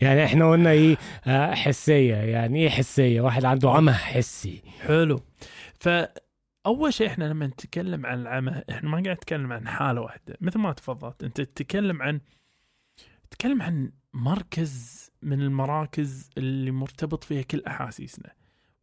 يعني 0.00 0.24
إحنا 0.24 0.50
قلنا 0.50 0.70
إيه 0.70 0.96
آه، 1.26 1.54
حسية. 1.54 2.14
يعني 2.14 2.58
إيه 2.62 2.68
حسية؟ 2.68 3.20
واحد 3.20 3.44
عنده 3.44 3.70
عمى 3.70 3.92
حسي. 3.92 4.62
حلو. 4.80 5.20
فأول 5.80 6.92
شيء 6.94 7.06
إحنا 7.06 7.24
لما 7.24 7.46
نتكلم 7.46 8.06
عن 8.06 8.20
العمى 8.20 8.62
إحنا 8.70 8.88
ما 8.90 9.02
قاعد 9.02 9.16
نتكلم 9.16 9.52
عن 9.52 9.68
حالة 9.68 10.00
واحدة. 10.00 10.36
مثل 10.40 10.58
ما 10.58 10.72
تفضلت 10.72 11.24
أنت 11.24 11.40
تتكلم 11.40 12.02
عن 12.02 12.20
تتكلم 13.30 13.62
عن 13.62 13.90
مركز 14.14 15.07
من 15.22 15.40
المراكز 15.40 16.30
اللي 16.38 16.70
مرتبط 16.70 17.24
فيها 17.24 17.42
كل 17.42 17.62
أحاسيسنا. 17.66 18.32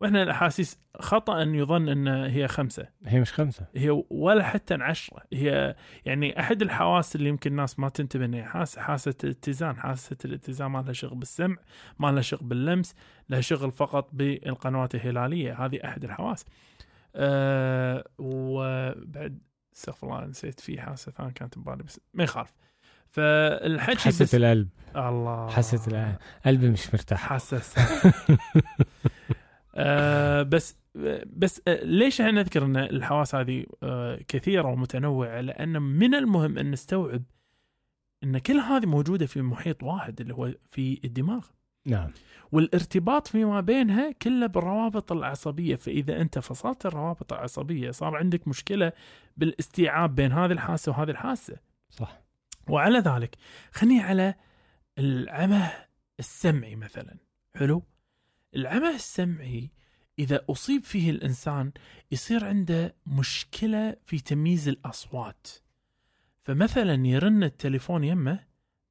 وإحنا 0.01 0.23
الأحاسيس 0.23 0.79
خطأ 0.99 1.41
أن 1.41 1.55
يظن 1.55 1.89
أن 1.89 2.07
هي 2.07 2.47
خمسة. 2.47 2.89
هي 3.05 3.19
مش 3.19 3.33
خمسة. 3.33 3.67
هي 3.75 4.03
ولا 4.09 4.43
حتى 4.43 4.73
عشرة. 4.73 5.23
هي 5.33 5.75
يعني 6.05 6.39
أحد 6.39 6.61
الحواس 6.61 7.15
اللي 7.15 7.29
يمكن 7.29 7.51
الناس 7.51 7.79
ما 7.79 7.89
تنتبه 7.89 8.25
إنها 8.25 8.43
حاسة 8.43 8.81
حاسة 8.81 9.13
الاتزان 9.23 9.77
حاسة 9.77 10.17
الاتزان 10.25 10.67
ما 10.67 10.81
لها 10.81 10.93
شغل 10.93 11.15
بالسمع 11.15 11.57
ما 11.99 12.11
لها 12.11 12.21
شغل 12.21 12.47
باللمس 12.47 12.95
لها 13.29 13.41
شغل 13.41 13.71
فقط 13.71 14.09
بالقنوات 14.13 14.95
الهلالية. 14.95 15.65
هذه 15.65 15.79
أحد 15.85 16.03
الحواس. 16.03 16.45
أه 17.15 18.07
وبعد 18.17 19.39
استغفر 19.75 20.07
الله 20.07 20.25
نسيت 20.25 20.59
في 20.59 20.81
حاسة 20.81 21.11
ثانية 21.11 21.31
كانت 21.31 21.59
ببالي 21.59 21.83
بس 21.83 21.99
ما 22.13 22.23
يخالف. 22.23 22.53
فالحكي 23.15 23.99
حاسه 23.99 24.25
بس 24.25 24.35
القلب. 24.35 24.69
الله. 24.95 25.49
حاسه 25.49 25.87
القلب. 25.87 26.15
قلبي 26.45 26.69
مش 26.69 26.93
مرتاح. 26.93 27.33
حساس 27.33 27.75
آه 29.75 30.43
بس 30.43 30.77
بس 31.25 31.61
آه 31.67 31.83
ليش 31.83 32.21
إحنا 32.21 32.31
نذكر 32.31 32.65
إن 32.65 32.77
الحواس 32.77 33.35
هذه 33.35 33.65
آه 33.83 34.19
كثيرة 34.27 34.67
ومتنوعة؟ 34.67 35.41
لأن 35.41 35.81
من 35.81 36.15
المهم 36.15 36.57
أن 36.57 36.71
نستوعب 36.71 37.23
إن 38.23 38.37
كل 38.37 38.57
هذه 38.57 38.85
موجودة 38.85 39.25
في 39.25 39.41
محيط 39.41 39.83
واحد 39.83 40.21
اللي 40.21 40.33
هو 40.33 40.51
في 40.69 40.99
الدماغ. 41.05 41.45
نعم. 41.85 42.09
والارتباط 42.51 43.27
فيما 43.27 43.61
بينها 43.61 44.11
كله 44.11 44.47
بالروابط 44.47 45.11
العصبية. 45.11 45.75
فإذا 45.75 46.21
أنت 46.21 46.39
فصلت 46.39 46.85
الروابط 46.85 47.33
العصبية 47.33 47.91
صار 47.91 48.15
عندك 48.15 48.47
مشكلة 48.47 48.91
بالاستيعاب 49.37 50.15
بين 50.15 50.31
هذه 50.31 50.51
الحاسة 50.51 50.91
وهذه 50.91 51.09
الحاسة. 51.09 51.55
صح. 51.89 52.24
وعلى 52.69 52.99
ذلك 52.99 53.35
خليني 53.71 54.01
على 54.01 54.35
العمى 54.99 55.67
السمعي 56.19 56.75
مثلا. 56.75 57.17
حلو؟ 57.55 57.83
العمى 58.55 58.89
السمعي 58.89 59.71
إذا 60.19 60.45
أصيب 60.49 60.83
فيه 60.83 61.09
الإنسان 61.09 61.71
يصير 62.11 62.45
عنده 62.45 62.95
مشكلة 63.05 63.95
في 64.05 64.19
تمييز 64.19 64.67
الأصوات. 64.67 65.47
فمثلا 66.41 67.07
يرن 67.07 67.43
التليفون 67.43 68.03
يمه 68.03 68.39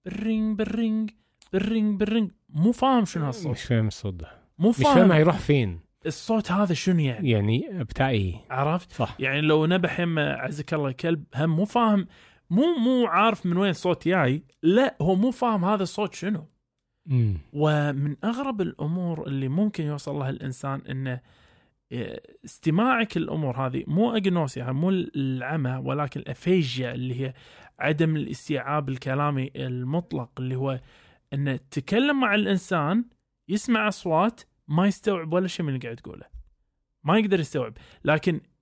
بالرينج 0.05 0.59
بالرينج 0.59 1.11
بالرينج 1.53 2.01
بالرينج 2.01 2.31
مو 2.49 2.73
فاهم 2.73 3.05
شنو 3.05 3.27
هالصوت. 3.27 3.53
مش 3.53 3.63
فاهم 3.63 3.87
الصوت 3.87 4.15
ده. 4.15 4.43
مو 4.59 4.69
مش 4.71 4.77
فاهم 4.77 4.95
فاهم. 4.95 5.13
هيروح 5.13 5.39
فين. 5.39 5.81
الصوت 6.07 6.53
هذا 6.53 6.75
شنو 6.75 7.01
يعني؟ 7.01 7.31
يعني 7.31 7.85
بتاع 7.85 8.09
إيه 8.09 8.35
عرفت؟ 8.51 8.93
صح. 8.93 9.17
يعني 9.19 9.41
لو 9.41 9.67
نبح 9.67 10.01
يمه 10.01 10.23
عزك 10.23 10.75
الله 10.75 10.93
كلب 10.93 11.25
هم 11.35 11.57
مو 11.57 11.65
فاهم 11.65 12.07
مو 12.51 12.77
مو 12.79 13.07
عارف 13.07 13.47
من 13.47 13.57
وين 13.57 13.71
الصوت 13.71 14.09
جاي 14.09 14.43
لا 14.63 14.97
هو 15.03 15.15
مو 15.15 15.31
فاهم 15.31 15.65
هذا 15.65 15.83
الصوت 15.83 16.15
شنو. 16.15 16.47
مم. 17.07 17.39
ومن 17.53 18.17
أغرب 18.25 18.61
الأمور 18.61 19.27
اللي 19.27 19.49
ممكن 19.49 19.85
يوصل 19.85 20.15
لها 20.15 20.31
الإنسان 20.31 20.81
إنه 20.81 21.21
إيه، 21.93 22.23
استماعك 22.45 23.17
الأمور 23.17 23.67
هذه 23.67 23.85
مو 23.87 24.17
اجنوسيا 24.17 24.73
مو 24.73 24.91
العمى 24.91 25.83
ولكن 25.85 26.21
الأفيجيا 26.21 26.95
اللي 26.95 27.21
هي 27.21 27.35
عدم 27.79 28.17
الاستيعاب 28.17 28.89
الكلامي 28.89 29.51
المطلق 29.57 30.31
اللي 30.39 30.55
هو 30.57 30.81
إنه 31.33 31.57
تتكلم 31.57 32.21
مع 32.21 32.35
الإنسان 32.35 33.05
يسمع 33.49 33.89
أصوات 33.89 34.41
ما 34.69 34.87
يستوعب 34.87 35.33
ولا 35.33 35.49
شيء 35.49 35.67
من 35.67 35.75
اللي 35.75 35.81
قاعد 35.81 35.97
تقوله. 35.97 36.27
ما 37.05 37.19
يقدر 37.19 37.41
يستوعب. 37.41 37.75
لكن 38.05 38.35
آه 38.35 38.39
آه 38.39 38.54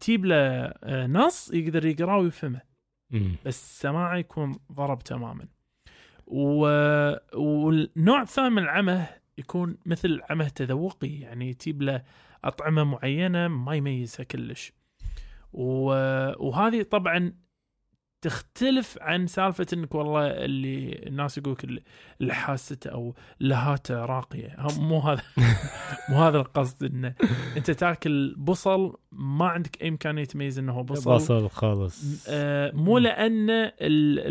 تجيب 0.00 0.24
له 0.24 0.36
آه 0.36 1.06
نص 1.06 1.50
يقدر 1.54 1.86
يقرأه 1.86 2.18
ويفهمه. 2.18 2.60
بس 3.44 3.80
سماعه 3.80 4.16
يكون 4.16 4.58
ضرب 4.72 4.98
تماما. 4.98 5.48
و... 6.26 6.66
والنوع 7.34 8.22
الثاني 8.22 8.50
من 8.50 8.62
العمى 8.62 9.06
يكون 9.38 9.76
مثل 9.86 10.20
عمى 10.30 10.44
تذوقي 10.44 11.20
يعني 11.20 11.54
تجيب 11.54 11.82
له 11.82 12.02
أطعمة 12.44 12.84
معينة 12.84 13.48
ما 13.48 13.74
يميزها 13.74 14.24
كلش. 14.24 14.72
و... 15.52 15.84
وهذه 16.46 16.82
طبعا 16.82 17.32
تختلف 18.22 18.98
عن 19.00 19.26
سالفة 19.26 19.66
إنك 19.72 19.94
والله 19.94 20.26
اللي 20.26 21.02
الناس 21.06 21.38
يقولك 21.38 21.64
اللي- 21.64 21.82
حاسته 22.34 22.90
أو 22.90 23.14
لهاتة 23.40 24.04
راقية. 24.04 24.54
هم- 24.58 24.84
مو 24.88 24.98
هذا 25.00 25.22
مو 26.08 26.16
هذا 26.22 26.38
القصد. 26.38 26.84
إنه 26.84 27.14
أنت 27.56 27.70
تاكل 27.70 28.34
بصل 28.38 28.96
ما 29.12 29.48
عندك 29.48 29.82
أي 29.82 29.88
إمكانية 29.88 30.24
تميز 30.24 30.58
إنه 30.58 30.72
هو 30.72 30.82
بصل. 30.82 31.14
بصل 31.14 31.50
خالص. 31.50 32.26
آه، 32.28 32.70
مو 32.74 32.98
لأن 32.98 33.50
ال- 33.50 33.72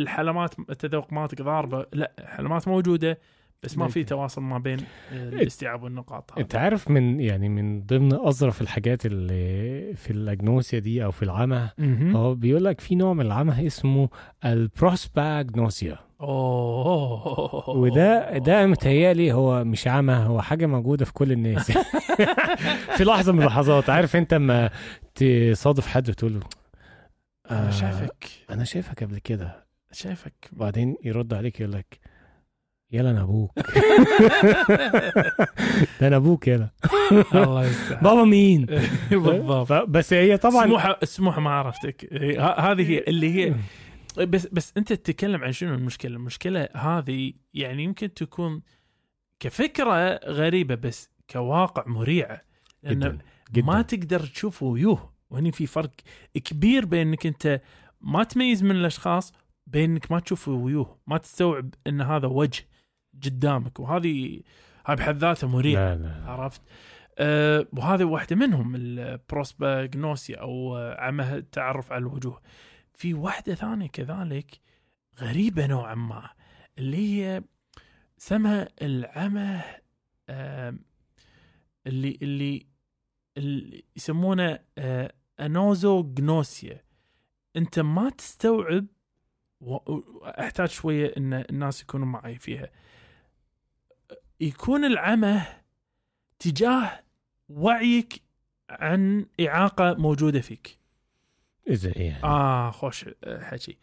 الحلمات 0.02 0.60
التذوق 0.60 1.14
مالتك 1.14 1.42
ضاربة. 1.42 1.86
لا 1.94 2.12
الحلمات 2.20 2.68
موجودة 2.68 3.20
بس 3.64 3.78
ما 3.78 3.88
في. 3.88 4.04
تواصل 4.04 4.42
ما 4.42 4.58
بين 4.58 4.80
آه، 5.14 5.30
الاستيعاب 5.30 5.84
والنقاط 5.84 6.38
انت 6.38 6.56
عارف 6.56 6.90
من 6.92 7.20
يعني 7.20 7.50
من 7.50 7.82
ضمن 7.86 8.14
أظرف 8.14 8.62
الحاجات 8.62 9.06
اللي 9.06 9.94
في 9.96 10.12
الأجنوسيا 10.12 10.80
دي 10.80 11.04
أو 11.06 11.12
في 11.12 11.24
العمى. 11.24 11.70
هو 12.16 12.36
بيقول 12.36 12.66
لك 12.66 12.82
في 12.82 12.96
نوع 12.96 13.14
من 13.14 13.26
العمى 13.26 13.68
اسمه 13.68 14.10
البروسباجنوسيا 14.46 15.98
أوه. 16.22 17.70
وده 17.70 18.38
ده 18.38 18.66
متهيألي 18.66 19.34
هو 19.34 19.64
مش 19.64 19.88
عمى 19.88 20.14
هو 20.14 20.42
حاجة 20.42 20.66
موجودة 20.66 21.06
في 21.06 21.14
كل 21.14 21.32
الناس. 21.32 21.72
في 22.98 23.04
لحظة 23.04 23.32
من 23.32 23.42
اللحظات 23.42 23.90
عارف 23.90 24.16
انت 24.16 24.34
لما 24.34 24.70
تصادف 25.16 25.88
حد 25.88 26.10
وتقول 26.10 26.34
له 26.34 26.40
أنا 27.52 27.68
آه، 27.68 27.72
شايفك. 27.72 28.26
أنا 28.50 28.64
شايفك 28.64 29.04
قبل 29.04 29.18
كده. 29.18 29.66
شايفك. 29.92 30.50
وبعدين 30.54 30.96
يرد 31.04 31.34
عليك 31.34 31.60
يقول 31.60 31.74
لك 31.74 32.00
يلا 32.92 33.12
أنا 33.12 33.22
أبوك. 33.22 33.52
ده 36.02 36.08
أنا 36.08 36.16
أبوك 36.16 36.48
يلا. 36.48 36.70
الله 37.36 37.66
يستر 37.66 37.96
بابا 37.96 38.24
مين؟ 38.24 38.66
بالضبط. 39.12 39.90
بس 39.90 40.14
هي 40.14 40.38
طبعا 40.38 40.64
سموحه 40.66 41.00
سموحه 41.04 41.42
ما 41.42 41.50
عرفتك. 41.50 42.14
هذه 42.60 42.90
هي 42.90 43.04
اللي 43.08 43.34
هي 43.36 43.56
بس 44.26 44.48
بس 44.48 44.74
أنت 44.78 44.94
تتكلم 44.94 45.44
عن 45.44 45.52
شنو 45.52 45.74
المشكلة؟ 45.74 46.16
المشكلة 46.16 46.70
هذه 46.76 47.34
يعني 47.54 47.84
يمكن 47.84 48.14
تكون 48.14 48.62
كفكرة 49.40 50.20
غريبة 50.26 50.76
بس 50.76 51.10
كواقع 51.30 51.84
مريعه 51.88 52.42
لأن 52.84 53.00
جدا 53.00 53.18
جدا. 53.54 53.66
ما 53.68 53.82
تقدر 53.82 54.20
تشوف 54.20 54.64
ويوه 54.64 55.14
وهني 55.30 55.52
في 55.52 55.66
فرق 55.66 55.92
كبير 56.34 56.86
بين 56.86 57.08
انك 57.08 57.26
أنت 57.26 57.62
ما 58.02 58.24
تميز 58.24 58.64
من 58.64 58.72
الأشخاص 58.72 59.34
بين 59.68 59.92
انك 59.92 60.12
ما 60.12 60.20
تشوف 60.20 60.48
ويوه 60.48 60.98
ما 61.08 61.18
تستوعب 61.18 61.74
إن 61.88 62.02
هذا 62.02 62.28
وجه. 62.28 62.64
قدامك 63.26 63.80
وهذه 63.80 64.42
هاي 64.86 64.96
بحد 64.96 65.18
ذاتها 65.18 65.48
مريعه 65.48 65.94
لا 65.96 66.02
لا 66.02 66.32
عرفت؟ 66.32 66.62
أه 67.18 67.68
وهذه 67.74 68.04
واحدة 68.04 68.36
منهم 68.36 68.76
البروسباجنوسيا 68.76 70.38
أو 70.38 70.78
عمى 70.98 71.36
التعرف 71.36 71.92
على 71.92 72.02
الوجوه. 72.02 72.42
في 72.94 73.14
واحدة 73.14 73.56
ثانية 73.56 73.88
كذلك 73.88 74.60
غريبة 75.20 75.68
نوعا 75.68 75.96
ما 75.96 76.30
اللي 76.78 76.98
هي 76.98 77.44
سمها 78.18 78.68
العمى 78.82 79.62
آه 80.30 80.76
اللي 81.88 82.18
اللي 82.22 82.66
اللي 83.38 83.84
يسمونه 83.96 84.60
آه 84.78 85.14
انوزوجنوسيا 85.40 86.84
أنت 87.56 87.80
ما 87.80 88.10
تستوعب 88.10 88.86
و- 89.62 89.94
و- 89.94 90.26
أحتاج 90.26 90.68
شوية 90.70 91.14
إن 91.18 91.34
الناس 91.34 91.82
يكونوا 91.82 92.08
معي 92.08 92.36
فيها. 92.36 92.70
يكون 94.40 94.86
العمى 94.86 95.42
تجاه 96.40 97.00
وعيك 97.50 98.22
عن 98.70 99.26
إعاقة 99.40 99.94
موجودة 99.94 100.42
فيك. 100.42 100.80
إزاي 101.72 101.94
يعني. 101.94 102.24
آه 102.24 102.72
خوش 102.72 103.06
آه، 103.24 103.44
حكي. 103.44 103.78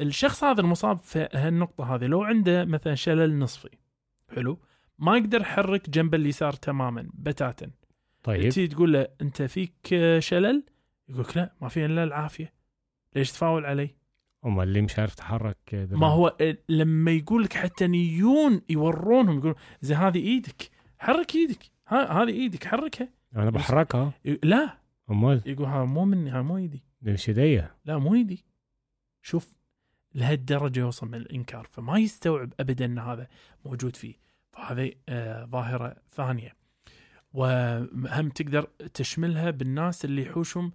الشخص 0.00 0.44
هذا 0.44 0.60
المصاب 0.60 0.98
في 0.98 1.28
هالنقطة 1.32 1.94
هذه 1.94 2.06
لو 2.06 2.22
عنده 2.22 2.64
مثلا 2.64 2.94
شلل 2.94 3.38
نصفي 3.38 3.70
حلو 4.34 4.58
ما 4.98 5.16
يقدر 5.16 5.40
يحرك 5.40 5.90
جنب 5.90 6.14
اليسار 6.14 6.52
تماما 6.52 7.08
بتاتا. 7.14 7.70
طيب. 8.22 8.48
تيجي 8.52 8.68
تقول 8.68 8.92
له 8.92 9.08
أنت 9.20 9.42
فيك 9.42 9.74
آه، 9.92 10.18
شلل؟ 10.18 10.64
يقول 11.08 11.22
لك 11.22 11.36
لا 11.36 11.52
ما 11.60 11.68
في 11.68 11.84
إلا 11.84 12.04
العافية. 12.04 12.52
ليش 13.16 13.32
تفاول 13.32 13.66
علي؟ 13.66 13.94
امال 14.44 14.68
اللي 14.68 14.82
مش 14.82 14.98
عارف 14.98 15.14
تحرك 15.14 15.74
دراعه؟ 15.74 16.00
ما 16.00 16.06
هو 16.06 16.36
آه، 16.40 16.56
لما 16.68 17.10
يقول 17.10 17.42
لك 17.42 17.52
حتى 17.52 17.84
يجون 17.84 18.62
يورونهم 18.68 19.38
يقولون 19.38 19.54
زين 19.82 19.96
هذه 19.96 20.18
إيدك 20.18 20.70
حرك 20.98 21.34
إيدك 21.34 21.70
ها 21.88 22.22
هذه 22.22 22.30
إيدك 22.30 22.64
حركها. 22.64 23.08
أنا 23.36 23.50
بحركها. 23.50 24.12
لا. 24.42 24.78
أمال. 25.10 25.42
يقول 25.46 25.66
ها 25.66 25.84
مو 25.84 26.04
مني 26.04 26.30
ها 26.30 26.42
مو 26.42 26.56
إيدي. 26.56 26.82
دي 27.02 27.12
مش 27.12 27.28
إيديا. 27.28 27.70
لا 27.84 27.98
مو 27.98 28.14
يدي 28.14 28.44
شوف 29.22 29.54
لهالدرجة 30.14 30.80
يوصل 30.80 31.06
من 31.06 31.14
الإنكار 31.14 31.66
فما 31.70 31.98
يستوعب 31.98 32.52
ابدا 32.60 32.84
إن 32.84 32.98
هذا 32.98 33.28
موجود 33.64 33.96
فيه. 33.96 34.14
فهذه 34.52 34.92
آه 35.08 35.44
ظاهرة 35.44 35.96
ثانية. 36.10 36.56
وهم 37.32 38.28
تقدر 38.28 38.68
تشملها 38.94 39.50
بالناس 39.50 40.04
اللي 40.04 40.22
يحوشهم 40.22 40.72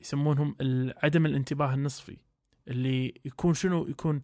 يسمونهم 0.00 0.56
عدم 1.02 1.26
الانتباه 1.26 1.74
النصفي. 1.74 2.16
اللي 2.68 3.14
يكون 3.24 3.54
شنو؟ 3.54 3.86
يكون 3.88 4.22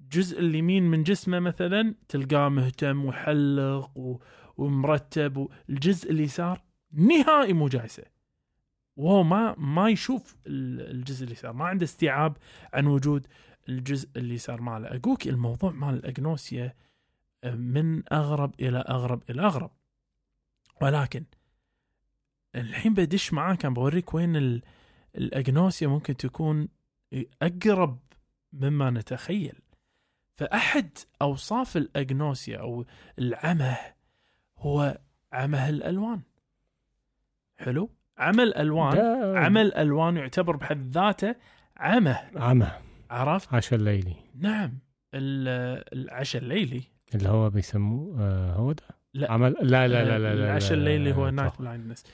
جزء 0.00 0.40
اليمين 0.40 0.82
من 0.82 1.02
جسمه 1.02 1.38
مثلا 1.38 1.94
تلقاه 2.08 2.48
مهتم 2.48 3.04
وحلق 3.04 3.90
و- 3.98 4.18
ومرتب 4.56 5.36
والجزء 5.68 6.10
اليسار 6.10 6.62
نهائي 6.92 7.52
مو 7.52 7.68
جايسه 7.68 8.02
وهو 8.96 9.22
ما 9.22 9.54
ما 9.58 9.88
يشوف 9.88 10.36
ال- 10.46 10.90
الجزء 10.96 11.26
اليسار 11.26 11.52
ما 11.52 11.64
عنده 11.64 11.84
استيعاب 11.84 12.36
عن 12.72 12.86
وجود 12.86 13.26
الجزء 13.68 14.08
اليسار 14.16 14.60
ماله. 14.60 14.88
أقولك 14.96 15.28
الموضوع 15.28 15.70
مال 15.72 15.94
الاجنوسيا 15.94 16.74
آه، 17.44 17.54
من 17.54 18.12
أغرب 18.12 18.54
إلى 18.60 18.78
أغرب 18.78 19.22
إلى 19.30 19.42
أغرب. 19.42 19.70
ولكن 20.82 21.24
الحين 22.54 22.94
بدش 22.94 23.32
معاك 23.32 23.66
بوريك 23.66 24.14
وين 24.14 24.36
ال- 24.36 24.62
الاجنوسيا 25.16 25.88
ممكن 25.88 26.16
تكون 26.16 26.68
أقرب 27.42 27.98
مما 28.52 28.90
نتخيل. 28.90 29.58
فأحد 30.34 30.90
أوصاف 31.22 31.76
الأجنوسيا 31.76 32.58
أو 32.58 32.84
العمى 33.18 33.76
هو 34.58 34.98
عمى 35.32 35.68
الألوان. 35.68 36.20
حلو؟ 37.56 37.90
عمى 38.18 38.42
الالوان 38.42 38.96
ده 38.96 39.32
عمى 39.38 39.62
الالوان 39.62 40.16
يعتبر 40.16 40.56
بحد 40.56 40.90
ذاته 40.90 41.34
عمى 41.76 42.16
عمى 42.36 42.70
عرفت؟ 43.10 43.54
عشاء 43.54 43.78
الليلي. 43.78 44.16
نعم. 44.34 44.78
ال- 45.14 45.84
العشاء 45.98 46.42
الليلي. 46.42 46.82
اللي 47.14 47.28
هو 47.28 47.50
بيسموه 47.50 48.20
آه 48.20 48.52
هو 48.52 48.72
ده؟ 48.72 48.82
لا. 49.14 49.32
عمل 49.32 49.52
لا 49.52 49.88
لا 49.88 50.04
لا 50.04 50.18
لا, 50.18 50.34
لا 50.34 50.44
العشاء 50.44 50.74
الليلي 50.74 51.12
هو 51.14 51.30
night. 51.30 51.58
blindness. 51.58 52.04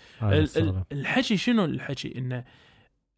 الحكي 0.92 1.36
شنو 1.36 1.64
الحكي 1.64 2.18
إنه 2.18 2.44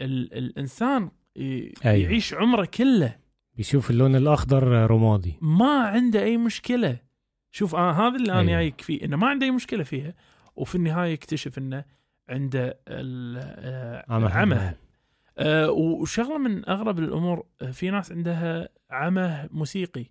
ال- 0.00 0.34
الإنسان 0.34 1.10
أيوة. 1.37 1.70
يعيش 1.85 2.35
عمره 2.35 2.64
كله. 2.64 3.16
بيشوف 3.55 3.90
اللون 3.90 4.16
الأخضر 4.16 4.62
رمادي. 4.90 5.35
ما 5.40 5.81
عنده 5.87 6.22
أي 6.22 6.37
مشكلة. 6.37 6.99
شوف 7.51 7.75
آه 7.75 7.92
هذا 7.92 8.16
اللي 8.16 8.33
أنا 8.33 8.40
أيوة. 8.40 8.51
جايك 8.53 8.81
فيه 8.81 9.05
إنه 9.05 9.16
ما 9.16 9.27
عنده 9.29 9.46
أي 9.46 9.51
مشكلة 9.51 9.85
فيها 9.85 10.14
وفي 10.57 10.75
النهاية 10.75 11.12
يكتشف 11.12 11.59
إنه 11.59 11.85
عنده 12.29 12.79
ال- 12.88 13.38
آه، 13.59 14.05
عمى 14.09 14.27
عمى 14.29 14.72
آه، 15.38 15.70
وشغلة 15.70 16.38
من 16.38 16.68
أغرب 16.68 16.99
الأمور 16.99 17.46
آه، 17.62 17.70
في 17.70 17.90
ناس 17.90 18.12
عندها 18.12 18.68
عمى 18.90 19.49
موسيقي. 19.51 20.05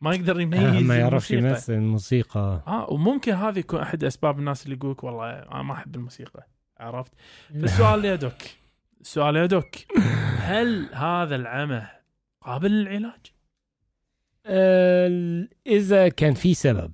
ما 0.00 0.14
يقدر 0.14 0.40
يميز 0.44 0.82
ما 0.82 0.96
يعرفش. 0.98 1.30
يمثل 1.30 1.72
الموسيقى. 1.72 2.62
آه 2.66 2.90
وممكن 2.90 3.32
هذه 3.32 3.58
يكون 3.58 3.80
أحد 3.80 4.04
أسباب 4.04 4.38
الناس 4.38 4.64
اللي 4.64 4.76
يقولك 4.76 5.04
والله 5.04 5.30
أنا 5.30 5.62
ما 5.62 5.74
أحب 5.74 5.94
الموسيقى. 5.96 6.46
عرفت؟ 6.80 7.12
فالسؤال 7.60 8.04
يا 8.04 8.14
دوك. 8.16 8.32
السؤال 9.00 9.36
يا 9.36 9.46
دوك 9.46 9.74
هل 10.38 10.88
هذا 10.94 11.36
العمى 11.36 11.82
قابل 12.40 12.70
للعلاج؟ 12.70 13.32
آه، 14.46 15.48
إذا 15.66 16.08
كان 16.08 16.34
في 16.34 16.54
سبب 16.54 16.92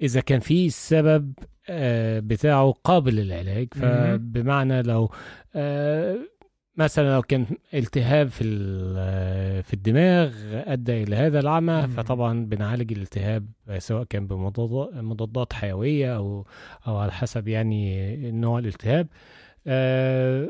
إذا 0.00 0.20
كان 0.20 0.40
في 0.40 0.70
سبب 0.70 1.32
آه، 1.68 2.20
بتاعه 2.20 2.74
قابل 2.84 3.14
للعلاج. 3.16 3.68
فبمعنى 3.74 4.82
لو 4.82 5.10
آه، 5.54 6.18
مثلا 6.76 7.14
لو 7.14 7.22
كان 7.22 7.46
التهاب 7.74 8.28
في 8.28 8.44
آه، 8.98 9.60
في 9.60 9.74
الدماغ 9.74 10.32
أدى 10.52 11.02
إلى 11.02 11.16
هذا 11.16 11.40
العمى. 11.40 11.88
فطبعا 11.88 12.44
بنعالج 12.44 12.92
الالتهاب 12.92 13.46
سواء 13.78 14.04
كان 14.04 14.26
بمضادات 14.26 14.94
مضادات 14.94 15.52
حيوية 15.52 16.16
أو 16.16 16.46
أو 16.86 16.96
على 16.96 17.12
حسب 17.12 17.48
يعني 17.48 18.30
نوع 18.30 18.58
الالتهاب 18.58 19.06
آه، 19.66 20.48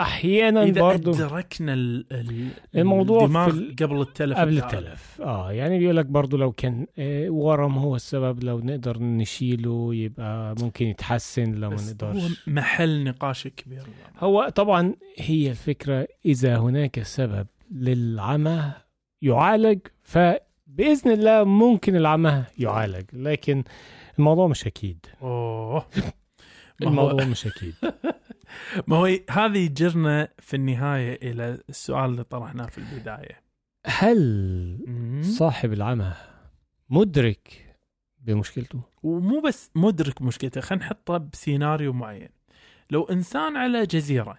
أحيانا 0.00 0.62
إذا 0.62 0.80
برضو 0.80 1.10
أدركنا 1.10 1.74
ال- 1.74 2.06
ال- 2.12 2.48
الموضوع 2.76 3.18
في 3.18 3.24
الدماغ 3.24 3.48
ال- 3.50 3.76
قبل 3.82 4.00
التلف 4.00 4.38
قبل. 4.38 4.58
التلف. 4.58 5.20
آه 5.22 5.52
يعني 5.52 5.78
بيقول 5.78 5.96
لك 5.96 6.06
برضو 6.06 6.36
لو 6.36 6.52
كان 6.52 6.86
آه 6.98 7.30
ورم 7.30 7.78
هو 7.78 7.96
السبب 7.96 8.44
لو 8.44 8.58
نقدر 8.60 8.98
نشيله 9.02 9.94
يبقى 9.94 10.54
ممكن 10.60 10.86
يتحسن 10.86 11.52
لو 11.52 11.68
ما 11.70 11.74
بس 11.74 11.88
هو 12.02 12.10
نقدرش. 12.12 12.48
محل 12.48 13.04
نقاش 13.04 13.48
كبير. 13.48 13.82
هو 14.20 14.48
طبعا 14.54 14.94
هي 15.18 15.50
الفكرة 15.50 16.08
إذا 16.26 16.56
هناك 16.58 17.02
سبب 17.02 17.46
للعمى 17.72 18.72
يعالج 19.22 19.78
فبإذن 20.02 21.10
الله 21.12 21.44
ممكن 21.44 21.96
العمى 21.96 22.44
يعالج 22.58 23.04
لكن 23.12 23.64
الموضوع 24.18 24.46
مش 24.46 24.66
أكيد. 24.66 25.06
أوه. 25.22 25.86
الموضوع 26.82 27.24
مش 27.24 27.46
أكيد 27.46 27.74
ما 28.88 28.96
هو 28.96 29.18
هذه 29.30 29.58
يجرنا 29.58 30.28
في 30.38 30.56
النهاية 30.56 31.30
إلى 31.30 31.62
السؤال 31.68 32.10
اللي 32.10 32.24
طرحناه 32.24 32.66
في 32.66 32.78
البداية 32.78 33.42
هل. 33.86 35.22
صاحب 35.22 35.72
العمى 35.72 36.14
مدرك 36.90 37.76
بمشكلته؟ 38.20 38.82
ومو 39.02 39.40
بس 39.40 39.70
مدرك 39.74 40.22
مشكلته 40.22 40.60
خلينا 40.60 40.84
نحطه 40.84 41.16
بسيناريو 41.16 41.92
معين 41.92 42.28
لو 42.90 43.04
إنسان 43.04 43.56
على 43.56 43.86
جزيرة 43.86 44.38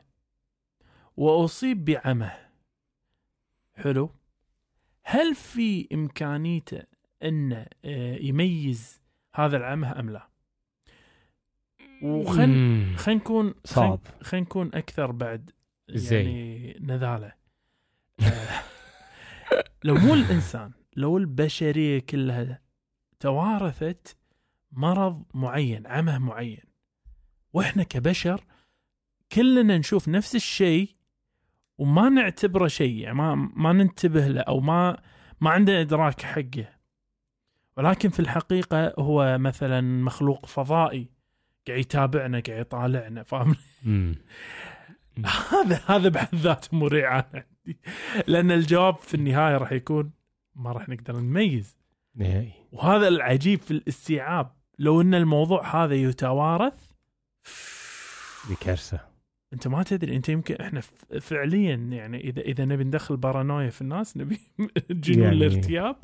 وأصيب 1.18 1.86
بعمى 1.86 2.32
حلو 3.76 4.10
هل 5.04 5.36
في 5.36 5.88
إمكانيته 5.94 6.84
إنه 7.24 7.66
آه، 7.86 8.16
يميز 8.16 9.02
هذا 9.36 9.58
العمى 9.58 9.88
أم 9.88 10.10
لا؟ 10.10 10.30
وخل. 12.02 12.36
خلينا 12.98 13.20
نكون 13.20 13.54
صعب. 13.66 14.00
خلينا 14.22 14.46
نكون 14.46 14.72
أكثر 14.74 15.12
بعد؟ 15.12 15.52
يعني 16.12 16.78
نذاله 16.82 17.34
آه، 18.20 18.62
لو 19.84 19.96
مو 19.96 20.14
الإنسان 20.14 20.72
لو 20.96 21.18
البشرية 21.18 22.00
كلها 22.00 22.62
توارثت 23.20 24.18
مرض 24.72 25.24
معين 25.34 25.88
عمى 25.88 26.20
معين 26.20 26.64
وإحنا 27.54 27.84
كبشر 27.84 28.46
كلنا 29.32 29.78
نشوف 29.78 30.10
نفس 30.10 30.36
الشيء 30.36 30.96
وما 31.78 32.10
نعتبره 32.10 32.68
شيء 32.68 32.98
يعني 32.98 33.16
ما 33.16 33.36
ما 33.36 33.74
ننتبه 33.74 34.28
له 34.28 34.42
أو 34.42 34.60
ما 34.60 35.02
ما 35.42 35.50
عندنا 35.50 35.82
إدراك 35.82 36.22
حقه 36.22 36.70
ولكن 37.78 38.10
في 38.10 38.20
الحقيقة 38.20 38.94
هو 39.00 39.38
مثلا 39.38 39.82
مخلوق 39.82 40.46
فضائي 40.46 41.10
قاعد 41.70 41.80
يتابعنا 41.80 42.40
قاعد 42.48 42.60
يطالعنا 42.62 43.24
فاهم. 43.24 43.56
هذا 45.52 45.82
هذا 45.88 46.10
بحد 46.10 46.36
ذاته 46.36 46.78
مريع 46.78 47.10
عندي. 47.14 47.80
لأن 48.28 48.52
الجواب 48.52 48.96
في 48.98 49.14
النهاية 49.14 49.58
راح 49.58 49.72
يكون 49.72 50.12
ما 50.56 50.72
راح 50.72 50.90
نقدر 50.90 51.20
نميز. 51.20 51.78
نهائي. 52.16 52.52
وهذا 52.72 53.08
العجيب 53.08 53.60
في 53.60 53.72
الاستيعاب. 53.72 54.52
لو 54.80 55.02
إن 55.02 55.14
الموضوع 55.16 55.84
هذا 55.84 55.96
يتوارث 55.96 56.74
دي 58.50 58.56
كارثة 58.62 59.00
أنت 59.54 59.68
ما 59.68 59.84
تدري 59.84 60.16
أنت 60.16 60.30
يمكن 60.30 60.56
إحنا 60.56 60.82
فعليا 61.22 61.76
يعني 61.76 62.18
إذا 62.20 62.42
إذا 62.42 62.66
نبي 62.66 62.84
ندخل 62.84 63.18
بارانويا 63.18 63.70
في 63.70 63.82
الناس 63.82 64.18
نبي 64.18 64.40
جنون 64.92 65.24
يعني- 65.24 65.36
الارتياب. 65.38 65.96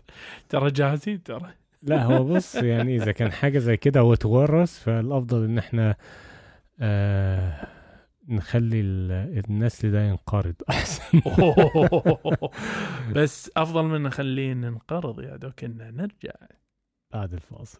ترى 0.49 0.71
جاهزين 0.71 1.23
ترى. 1.23 1.54
لا 1.85 2.03
هو 2.03 2.23
بص 2.23 2.55
يعني 2.55 2.95
إذا 2.95 3.11
كان 3.11 3.31
حاجة 3.31 3.59
زي 3.59 3.77
كده 3.77 4.03
وتورث 4.03 4.79
فالأفضل 4.79 5.43
إن 5.43 5.57
إحنا 5.57 5.95
آه 6.79 7.67
نخلي 8.27 8.81
ال- 8.81 9.43
النسل 9.49 9.91
ده 9.91 10.01
ينقرض. 10.03 10.55
أحسن. 10.69 11.21
بس 13.13 13.51
أفضل 13.57 13.83
من 13.83 14.03
نخليه 14.03 14.53
ننقرض 14.53 15.19
يا 15.21 15.35
doc 15.35 15.63
ان 15.63 15.95
نرجع. 15.95 16.33
بعد 17.13 17.33
الفاصل. 17.33 17.79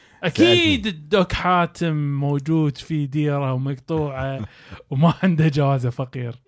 أكيد 0.23 0.87
الدوك 0.87 1.33
حاتم 1.33 1.93
موجود 2.19 2.77
في 2.77 3.05
ديرة 3.05 3.53
ومقطوعة 3.53 4.39
وما 4.89 5.13
عنده 5.23 5.47
جوازة 5.47 5.89
فقير. 5.89 6.35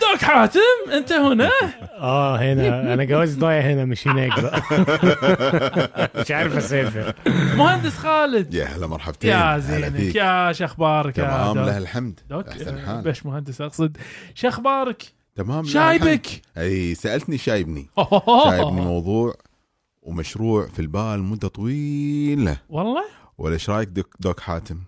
دوك 0.00 0.20
حاتم 0.22 0.60
أنت 0.92 1.12
هنا؟ 1.12 1.50
آه 1.98 2.36
هنا. 2.36 2.94
أنا 2.94 3.04
جوازي 3.04 3.40
ضايع 3.40 3.60
هنا 3.60 3.84
مش 3.84 4.08
هناك 4.08 4.40
بقى 4.40 4.62
مش 6.22 6.30
عارف 6.30 6.56
أسافر. 6.56 7.14
مهندس 7.56 7.96
خالد. 7.96 8.54
يا 8.54 8.64
هلا 8.64 8.86
مرحبتين. 8.86 9.30
يا 9.30 9.58
زينك. 9.58 10.14
يا 10.14 10.52
شخبارك 10.52 11.18
يا 11.18 11.24
تمام 11.24 11.58
له 11.66 11.78
الحمد. 11.78 12.20
دوك 12.30 12.48
أحسن 12.48 12.78
آه، 12.78 12.86
حال. 12.86 13.02
باش 13.02 13.26
مهندس 13.26 13.60
أقصد. 13.60 13.96
شخبارك 14.34 15.02
تمام. 15.36 15.64
شايبك؟ 15.64 16.26
أي 16.58 16.94
سألتني 16.94 17.38
شايبني. 17.38 17.88
شايبني 18.44 18.80
موضوع. 18.80 19.34
ومشروع 20.08 20.66
في 20.66 20.78
البال 20.80 21.22
مدة 21.22 21.48
طويلة 21.48 22.56
والله 22.68 23.04
ولا 23.38 23.54
إيش 23.54 23.70
رأيك 23.70 23.88
دوك, 23.88 24.16
دوك 24.20 24.40
حاتم. 24.40 24.78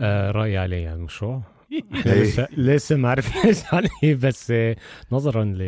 آه 0.00 0.30
رأيي 0.30 0.58
عليه 0.58 0.88
على 0.88 0.96
المشروع 0.96 1.42
إحنا 1.94 2.12
إيه. 2.12 2.22
لسه 2.22 2.48
لسه 2.56 2.96
ما 2.96 3.10
عرفناش 3.10 3.62
عليه 3.74 4.14
بس 4.14 4.52
نظرا 5.12 5.44
ل 5.44 5.58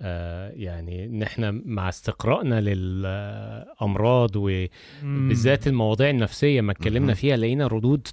آه 0.00 0.50
يعني 0.50 1.04
ان 1.04 1.22
إحنا 1.22 1.50
مع 1.50 1.88
استقرائنا 1.88 2.60
للأمراض 2.60 4.30
وبالذات 4.36 5.66
المواضيع 5.66 6.10
النفسية 6.10 6.60
ما 6.60 6.72
اتكلمنا. 6.72 7.14
فيها 7.14 7.36
لقينا 7.36 7.66
ردود 7.66 8.08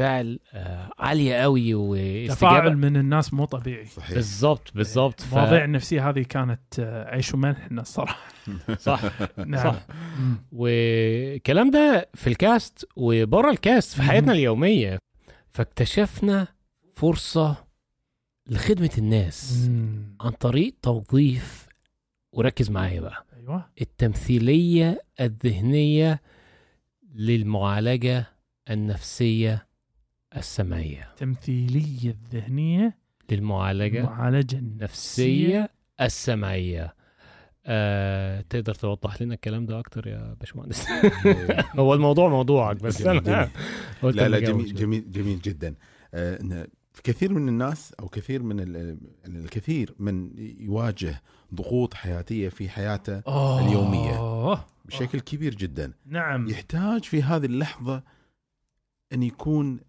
فعل 0.00 0.38
آه 0.52 0.90
عالية 0.98 1.34
قوي 1.34 2.28
تفاعل 2.28 2.76
من 2.76 2.96
الناس 2.96 3.34
مو 3.34 3.44
طبيعي. 3.44 3.86
صحيح. 3.86 4.12
بالظبط 4.14 4.72
بالظبط 4.74 5.20
ف- 5.20 5.32
المواضيع 5.34 5.64
النفسية 5.64 6.08
هذه 6.08 6.22
كانت 6.22 6.60
آه، 6.78 7.04
عيش 7.10 7.34
وملحنا 7.34 7.80
الصراحه 7.82 8.28
صح 8.78 9.02
نعم. 9.38 9.64
صح. 9.72 9.86
والكلام 10.52 11.70
ده 11.70 12.08
في 12.14 12.26
الكاست 12.26 12.88
وبره 12.96 13.50
الكاست 13.50 13.96
في 13.96 14.02
حياتنا 14.02 14.32
اليومية. 14.32 14.98
فاكتشفنا 15.52 16.46
فرصة 16.94 17.64
لخدمة 18.48 18.90
الناس 18.98 19.66
مم. 19.68 20.16
عن 20.20 20.30
طريق 20.30 20.74
توظيف 20.82 21.66
وركز 22.32 22.70
معايا 22.70 23.00
بقى. 23.00 23.26
أيوه. 23.36 23.66
التمثيلية 23.80 25.02
الذهنية 25.20 26.20
للمعالجة 27.14 28.26
النفسية 28.70 29.66
السمعية 30.36 31.08
التمثيليه 31.10 32.10
الذهنية 32.10 32.96
للمعالجة 33.30 33.98
المعالجه 34.00 34.56
النفسية 34.56 35.70
السمعية 36.00 36.94
آه، 37.66 38.40
تقدر 38.40 38.74
توضح 38.74 39.22
لنا 39.22 39.34
الكلام 39.34 39.66
ده 39.66 39.78
أكتر 39.78 40.06
يا 40.06 40.36
باشمهندس 40.40 40.86
هو 41.78 41.94
الموضوع 41.94 42.28
موضوعك 42.28 42.76
بس 42.76 43.02
جميل، 43.02 43.28
أنا 43.28 43.50
جميل. 44.02 44.16
لا 44.16 44.28
لا 44.28 44.38
أنا 44.38 44.38
جميل. 44.46 44.74
جميل 44.74 45.12
جميل 45.12 45.40
جدا 45.40 45.74
آه، 46.14 46.66
كثير 47.04 47.32
من 47.32 47.48
الناس 47.48 47.92
أو 48.00 48.08
كثير 48.08 48.42
من 48.42 48.60
ال- 48.60 48.98
الكثير 49.26 49.94
من 49.98 50.30
يواجه 50.60 51.22
ضغوط 51.54 51.94
حياتية 51.94 52.48
في 52.48 52.68
حياته 52.68 53.18
أوه. 53.26 53.66
اليومية. 53.68 54.64
بشكل 54.84 55.20
كبير 55.20 55.54
جدا 55.54 55.92
نعم 56.06 56.48
يحتاج 56.48 57.04
في 57.04 57.22
هذه 57.22 57.44
اللحظة 57.46 58.02
أن 59.12 59.22
يكون 59.22 59.80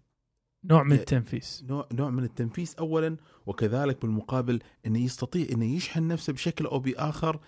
نوع 0.64 0.82
من 0.82 0.92
التنفيس. 0.92 1.64
نوع 1.68 1.86
نوع 1.92 2.10
من 2.10 2.24
التنفيس 2.24 2.74
اولا 2.74 3.16
وكذلك 3.46 4.02
بالمقابل 4.02 4.60
إنه 4.86 4.98
يستطيع 5.04 5.46
إنه 5.52 5.64
يشحن 5.76 6.08
نفسه 6.08 6.32
بشكل 6.32 6.66
أو 6.66 6.78
بآخر 6.78 7.40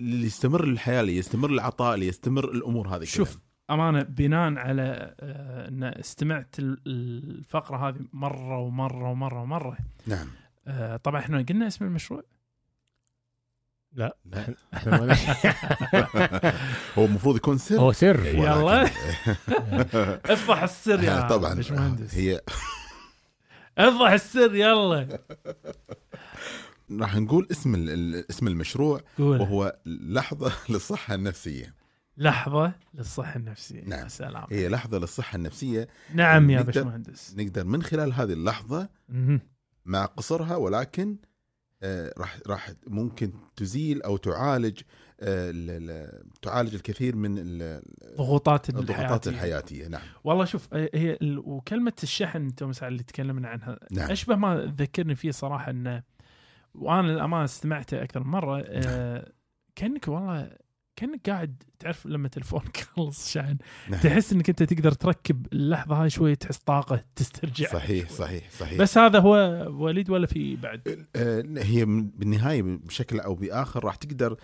ليستمر 0.00 0.64
الحياة 0.64 1.02
ليستمر 1.02 1.50
العطاء 1.50 1.96
ليستمر 1.96 2.44
الأمور 2.52 2.88
هذه 2.88 3.04
شوف 3.04 3.30
كلها. 3.34 3.42
أمانة 3.70 4.02
بناء 4.02 4.54
على 4.54 5.14
آه، 5.20 5.68
إن 5.68 5.84
استمعت 5.84 6.58
ال- 6.58 6.80
الفقرة 6.86 7.88
هذه 7.88 7.96
مرة 8.12 8.58
ومرة 8.58 9.10
ومرة 9.10 9.42
ومرة. 9.42 9.76
نعم. 10.06 10.26
آه، 10.66 10.96
طبعا 10.96 11.20
إحنا 11.20 11.42
قلنا 11.48 11.66
اسم 11.66 11.84
المشروع. 11.84 12.22
لا. 13.96 14.16
لا 14.24 14.54
إحنا 14.74 15.00
ما- 15.00 15.16
هو 16.98 17.04
المفروض 17.04 17.36
يكون 17.36 17.58
سر. 17.58 17.80
هو 17.80 17.92
سر. 17.92 18.26
يلا. 18.26 18.84
افضح 20.32 20.62
السر 20.62 21.02
يا 21.02 21.28
طبعا. 21.36 21.54
باشمهندس. 21.54 22.14
هي 22.14 22.40
افضح 23.78 24.10
السر 24.10 24.54
يلا. 24.54 25.18
راح 26.92 27.16
نقول 27.16 27.46
اسم 27.50 27.74
ال- 27.74 27.90
ال- 27.90 28.30
اسم 28.30 28.46
المشروع 28.48 29.00
قول. 29.18 29.40
وهو 29.40 29.76
لحظة 29.86 30.52
للصحة 30.68 31.14
النفسية. 31.14 31.74
لحظة 32.16 32.72
للصحة 32.94 33.36
النفسية. 33.36 33.82
نعم. 33.84 34.02
يا 34.04 34.08
سلام. 34.08 34.46
هي 34.50 34.68
لحظة 34.68 34.98
للصحة 34.98 35.36
النفسية. 35.36 35.88
نعم 36.14 36.50
يا 36.50 36.62
باشمهندس. 36.62 37.34
نقدر 37.36 37.64
من 37.64 37.82
خلال 37.82 38.12
هذه 38.12 38.32
اللحظة. 38.32 38.88
مع 39.84 40.04
قصرها 40.04 40.56
ولكن 40.56 41.16
راح 42.18 42.38
راح 42.46 42.70
ممكن 42.86 43.32
تزيل 43.56 44.02
أو 44.02 44.16
تعالج 44.16 44.80
آه، 45.20 45.50
ال- 45.50 45.90
ال- 45.90 46.30
تعالج 46.42 46.74
الكثير 46.74 47.16
من 47.16 47.38
ال- 47.38 47.82
ضغوطات 48.16 48.68
الضغوطات 48.68 49.28
الحياة 49.28 49.34
الحياتية. 49.58 49.88
نعم. 49.88 50.00
والله 50.24 50.44
شوف 50.44 50.68
آه، 50.74 50.90
هي 50.94 51.18
وكلمة 51.22 51.92
الشحن 52.02 52.50
مساء 52.62 52.88
اللي 52.88 53.02
تكلمنا 53.02 53.48
عنها 53.48 53.78
نعم. 53.90 54.10
أشبه 54.10 54.36
ما 54.36 54.74
ذكرني 54.78 55.14
فيه 55.14 55.30
صراحة 55.30 55.70
إنه 55.70 56.02
وأنا 56.74 57.06
للأمانة 57.06 57.44
استمعته 57.44 58.02
أكثر 58.02 58.24
من 58.24 58.30
مرة 58.30 58.60
آه 58.66 59.32
كأنك 59.76 60.08
والله 60.08 60.50
كانك 60.96 61.30
قاعد 61.30 61.62
تعرف 61.78 62.06
لما 62.06 62.28
تلفونك 62.28 62.78
يخلص 62.78 63.28
شحن 63.32 63.56
نعم. 63.88 64.00
تحس 64.00 64.32
إنك 64.32 64.48
أنت 64.48 64.62
تقدر 64.62 64.92
تركب 64.92 65.46
اللحظة 65.52 66.02
هاي 66.02 66.10
شوية 66.10 66.34
تحس 66.34 66.58
طاقة 66.58 67.04
تسترجع 67.16 67.68
صحيح 67.72 68.08
صحيح 68.20 68.50
صحيح 68.50 68.78
بس 68.78 68.98
هذا 68.98 69.18
هو 69.18 69.34
وليد 69.84 70.10
ولا 70.10 70.26
في 70.26 70.56
بعد 70.56 71.06
آه، 71.16 71.44
هي 71.58 71.84
بالنهاية 71.84 72.62
بشكل 72.62 73.20
أو 73.20 73.34
بآخر 73.34 73.84
راح 73.84 73.94
تقدر 73.94 74.32
آه، 74.32 74.36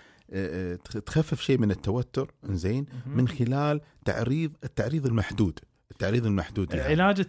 آه، 0.72 0.76
تخ- 0.76 1.00
تخفف 1.00 1.40
شيء 1.40 1.58
من 1.58 1.70
التوتر 1.70 2.34
زين 2.44 2.86
من 3.06 3.28
خلال 3.28 3.80
تعريض 4.04 4.52
التعريض 4.64 5.06
المحدود 5.06 5.58
التعريض 5.90 6.26
المحدود 6.26 6.74
لها. 6.74 6.84
علاج. 6.84 7.26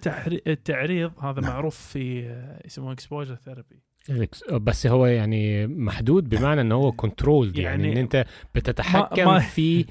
التعريض 0.47 1.11
هذا 1.23 1.41
نعم. 1.41 1.51
معروف 1.51 1.77
في 1.77 2.19
يسموه 2.65 2.91
exposure 2.93 3.35
therapy 3.35 3.79
بس 4.51 4.87
هو 4.87 5.05
يعني 5.05 5.67
محدود 5.67 6.29
بمعنى 6.29 6.61
إن 6.61 6.71
هو 6.71 6.91
control 6.91 7.47
يعني, 7.59 7.63
يعني 7.87 7.91
إن 7.93 7.97
أنت 7.97 8.25
بتتحكم 8.55 9.25
ما- 9.25 9.39
في 9.39 9.85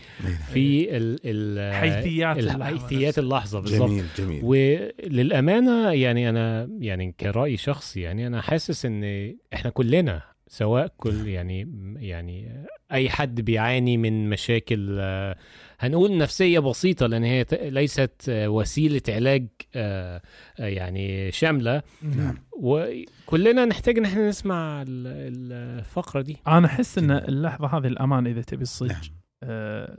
في 0.53 0.85
ال 0.97 1.19
ال 1.25 1.75
حيثيات 1.75 2.39
اللحظة 2.39 2.65
حيثيات. 2.65 3.19
اللحظة 3.19 3.61
بالظبط. 3.61 3.89
جميل 3.91 4.05
جميل. 4.19 4.41
وللأمانة 4.45 5.91
يعني 5.93 6.29
أنا 6.29 6.69
يعني 6.81 7.15
كرأي 7.21 7.57
شخصي 7.57 8.01
يعني 8.01 8.27
أنا 8.27 8.41
حاسس 8.41 8.87
إن 8.87 9.35
إحنا 9.55 9.71
كلنا 9.71 10.23
سواء 10.49 10.93
كل 10.97 11.29
يعني 11.29 11.69
يعني 12.01 12.65
أي 12.93 13.11
حد 13.11 13.41
بيعاني 13.41 13.97
من 13.97 14.31
مشاكل 14.31 14.97
آه، 15.01 15.37
هنقول 15.83 16.17
نفسية 16.19 16.59
بسيطة 16.59 17.07
لأن 17.07 17.25
هي 17.25 17.45
ت- 17.45 17.55
ليست 17.55 18.25
وسيلة 18.29 19.03
علاج 19.09 19.47
آه، 19.75 20.23
آه، 20.61 20.67
يعني 20.67 21.33
شاملة 21.33 21.83
نعم. 22.03 22.35
وكلنا 22.53 23.65
نحتاج 23.65 23.99
إن 23.99 24.05
إحنا 24.05 24.29
نسمع 24.29 24.83
ال- 24.83 25.53
الفقرة 25.79 26.21
دي 26.21 26.37
أنا 26.47 26.67
أحس 26.67 26.99
إن 26.99 27.11
اللحظة 27.11 27.67
هذه 27.79 27.87
الأمان 27.87 28.27
إذا 28.27 28.43
تبي 28.43 28.63
الصدق 28.63 28.93
نعم. 28.93 29.01
آه، 29.43 29.99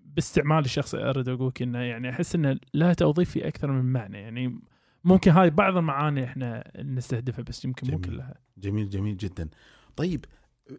باستعمالي 0.00 0.64
الشخصي 0.64 0.96
أريد 0.96 1.28
أقولك 1.28 1.62
إنه 1.62 1.78
يعني 1.78 2.10
أحس 2.10 2.34
إنه 2.34 2.56
لها 2.74 2.92
توظيف 2.94 3.30
في 3.30 3.48
أكثر 3.48 3.70
من 3.72 3.92
معنى 3.92 4.18
يعني 4.18 4.58
ممكن 5.04 5.30
هاي 5.30 5.50
بعض 5.50 5.76
المعاني 5.76 6.24
إحنا 6.24 6.70
نستهدفها 6.82 7.42
بس 7.42 7.64
يمكن 7.64 7.90
مو. 7.90 8.00
كلها 8.00 8.34
جميل 8.58 8.88
جميل 8.88 9.16
جدا 9.16 9.48
طيب 9.96 10.24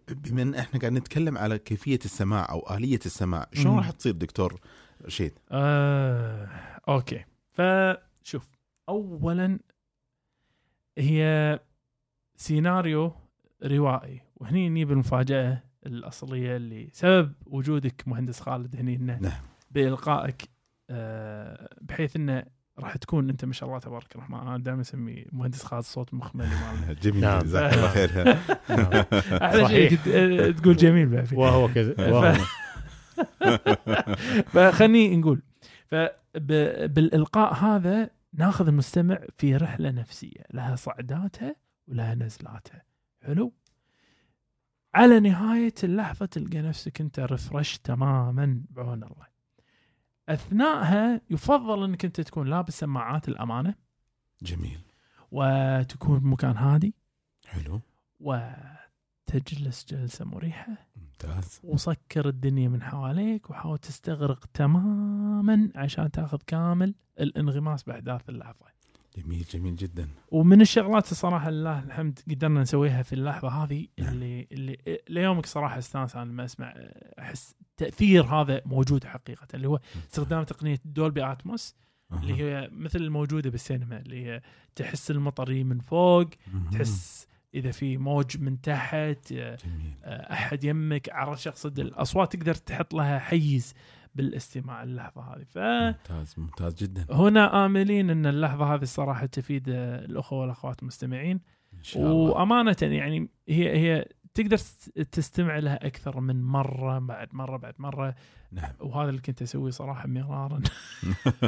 بما 0.10 0.42
ان 0.42 0.56
إحنا 0.56 0.80
قاعد 0.80 0.92
نتكلم 0.94 1.38
على 1.38 1.60
كيفية 1.60 2.00
السماع 2.06 2.52
أو 2.52 2.76
آلية 2.78 3.00
السماع 3.06 3.48
شلون. 3.54 3.78
راح 3.78 3.92
تصير 3.92 4.14
دكتور 4.14 4.60
رشيد 5.06 5.34
آه، 5.52 6.50
أوكي 6.88 7.26
فشوف 7.52 8.48
اولا 8.90 9.60
هي 10.98 11.60
سيناريو 12.36 13.14
روائي 13.64 14.22
وهني 14.36 14.70
نجيب 14.70 14.92
المفاجاه 14.92 15.64
الأصلية 15.86 16.56
اللي 16.56 16.90
سبب 16.94 17.34
وجودك 17.46 18.08
مهندس 18.08 18.40
خالد 18.40 18.76
هني 18.76 18.96
إنه 18.96 19.20
نعم. 19.20 19.42
بإلقائك 19.72 20.50
آه، 20.90 21.70
بحيث 21.82 22.16
إنه 22.16 22.44
راح 22.80 22.98
تكون 22.98 23.30
أنت 23.30 23.46
ما 23.46 23.54
شاء 23.54 23.70
الله 23.70 23.80
تبارك 23.80 24.16
الرحمن. 24.16 24.40
أنا 24.40 24.58
دائما 24.58 24.82
اسميه 24.82 25.26
مهندس 25.32 25.64
خالد 25.64 25.84
صوت 25.84 26.14
مخملي 26.14 26.48
مالنا. 26.48 26.94
جميل 27.04 27.22
نعم. 27.22 27.40
جزاك 27.40 27.74
الله 27.74 27.88
خير. 27.88 28.38
أحلى 29.46 29.68
شيء 29.68 30.00
آه، 30.08 30.52
تقول 30.52 30.76
جميل 30.76 31.10
بعد. 31.10 31.34
وهو 31.34 31.68
كذا 31.68 32.12
وهو. 32.12 32.36
فخلني 34.54 35.18
نقول 35.18 35.42
فبالالقاء 35.88 37.54
هذا 37.54 38.10
ناخذ 38.34 38.68
المستمع 38.68 39.20
في 39.38 39.58
رحلة 39.58 39.92
نفسية. 39.92 40.44
لها 40.54 40.76
صعداتها 40.76 41.56
ولها 41.88 42.16
نزلاتها 42.16 42.84
حلو؟ 43.24 43.54
على 44.96 45.20
نهاية 45.20 45.74
اللحظة 45.84 46.26
تلقى 46.26 46.62
نفسك 46.62 47.02
أنت 47.02 47.20
ريفرش 47.20 47.78
تماما 47.78 48.62
بعون 48.70 49.04
الله. 49.04 49.35
اثناءها 50.30 51.22
يفضل 51.30 51.84
إنك 51.84 52.06
أنت 52.06 52.22
تكون 52.22 52.48
لابس 52.48 52.80
سماعات 52.80 53.28
الأمانة. 53.28 53.76
جميل. 54.42 54.80
وتكون 55.32 56.20
بمكان 56.20 56.58
هادي. 56.58 56.94
حلو. 57.46 57.82
وتجلس 58.20 59.86
جلسة 59.90 60.26
مريحة. 60.26 60.88
ممتاز. 60.96 61.60
وسكر 61.64 62.28
الدنيا 62.28 62.70
من 62.70 62.84
حواليك. 62.84 63.50
وحاول 63.50 63.78
تستغرق 63.78 64.46
تماما 64.54 65.70
عشان 65.76 66.12
تأخذ 66.12 66.40
كامل 66.48 66.96
الانغماس 67.20 67.84
بأحداث 67.84 68.30
اللحظة. 68.30 68.66
جميل 69.18 69.46
جميل 69.52 69.76
جدا. 69.76 70.10
ومن 70.32 70.62
الشغلات 70.62 71.12
الصراحة 71.12 71.50
لله 71.50 71.84
الحمد 71.84 72.20
قدرنا 72.30 72.62
نسويها 72.62 73.04
في 73.04 73.14
اللحظة 73.14 73.50
هذه 73.50 73.88
نعم. 74.00 74.14
اللي 74.14 74.48
اللي 74.52 75.00
ليومك 75.10 75.46
صراحة 75.46 75.78
أستانس 75.78 76.16
أنا 76.16 76.30
لما 76.30 76.46
أسمع 76.46 76.74
أحس 77.20 77.56
تأثير 77.78 78.24
هذا 78.24 78.62
موجود 78.66 79.04
حقيقة 79.04 79.48
اللي 79.54 79.68
هو 79.68 79.80
استخدام 79.96 80.44
تقنية 80.44 80.80
دولبي 80.86 81.32
آتموس 81.32 81.76
اللي 82.14 82.34
هي 82.34 82.70
مثل 82.72 83.00
الموجودة 83.00 83.50
بالسينما 83.50 84.00
اللي 84.00 84.26
هي 84.26 84.42
تحس 84.76 85.12
المطر 85.12 85.64
من 85.64 85.80
فوق. 85.80 86.30
تحس 86.72 87.28
إذا 87.56 87.72
في 87.72 87.98
موج 87.98 88.38
من 88.38 88.62
تحت 88.62 89.34
جميل. 89.34 89.94
أحد 90.06 90.64
يمك 90.64 91.10
عرش 91.10 91.48
اقصد 91.48 91.80
الأصوات 91.80 92.36
تقدر 92.36 92.54
تحط 92.54 92.94
لها 92.94 93.20
حيز 93.20 93.74
بالاستماع 94.16 94.84
اللحظة 94.84 95.22
هذه. 95.22 95.44
فهنا 95.44 95.88
ممتاز 95.88 96.36
ممتاز 96.38 96.76
جدا. 96.76 97.06
آملين 97.66 98.10
إن 98.10 98.26
اللحظة 98.26 98.74
هذه 98.74 98.82
الصراحه 98.82 99.26
تفيد 99.26 99.64
الأخوة 99.70 100.40
والأخوات 100.40 100.82
المستمعين. 100.82 101.42
إن 101.74 101.84
شاء 101.84 102.04
الله. 102.04 102.14
وأمانة 102.14 102.78
يعني 102.82 103.30
هي 103.50 103.78
هي 103.78 104.06
تقدر 104.36 104.58
تست- 104.58 105.00
تستمع 105.00 105.58
لها 105.60 105.86
أكثر 105.88 106.20
من 106.20 106.44
مرة 106.44 107.00
بعد 107.00 107.28
مرة 107.32 107.58
بعد 107.58 107.74
مرة. 107.80 108.16
نعم. 108.52 108.72
وهذا 108.80 109.10
اللي 109.10 109.22
كنت 109.22 109.42
أسويه 109.42 109.72
صراحة 109.72 110.08
مرارا. 110.08 110.60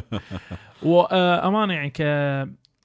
وامانه 0.83 1.73
يعني 1.73 1.89
ك 1.89 2.01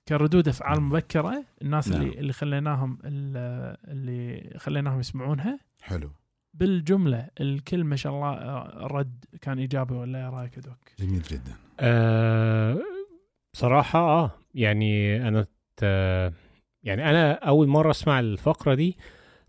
كردود 0.08 0.48
أفعال 0.48 0.80
مبكرة 0.82 1.44
الناس 1.62 1.88
نعم. 1.88 2.02
اللي 2.02 2.18
اللي 2.18 2.32
خليناهم 2.32 2.98
اللي 3.04 4.50
خليناهم 4.58 5.00
يسمعونها. 5.00 5.58
حلو. 5.82 6.10
بالجملة 6.54 7.28
الكل 7.40 7.84
ما 7.84 7.96
شاء 7.96 8.12
الله 8.12 8.28
آه، 8.32 8.86
رد 8.86 9.24
كان 9.40 9.58
إيجابي 9.58 9.94
ولا 9.94 10.18
إيه 10.18 10.30
رايك 10.30 10.58
دوك؟ 10.58 10.78
جميل 10.98 11.22
جدا. 11.22 11.52
أه 11.80 12.78
بصراحة 13.54 13.98
آه 13.98 14.30
يعني 14.54 15.28
أنا 15.28 15.46
ت... 15.76 15.82
يعني 16.84 17.10
أنا 17.10 17.32
أول 17.32 17.68
مرة 17.68 17.90
أسمع 17.90 18.20
الفقرة 18.20 18.74
دي 18.74 18.96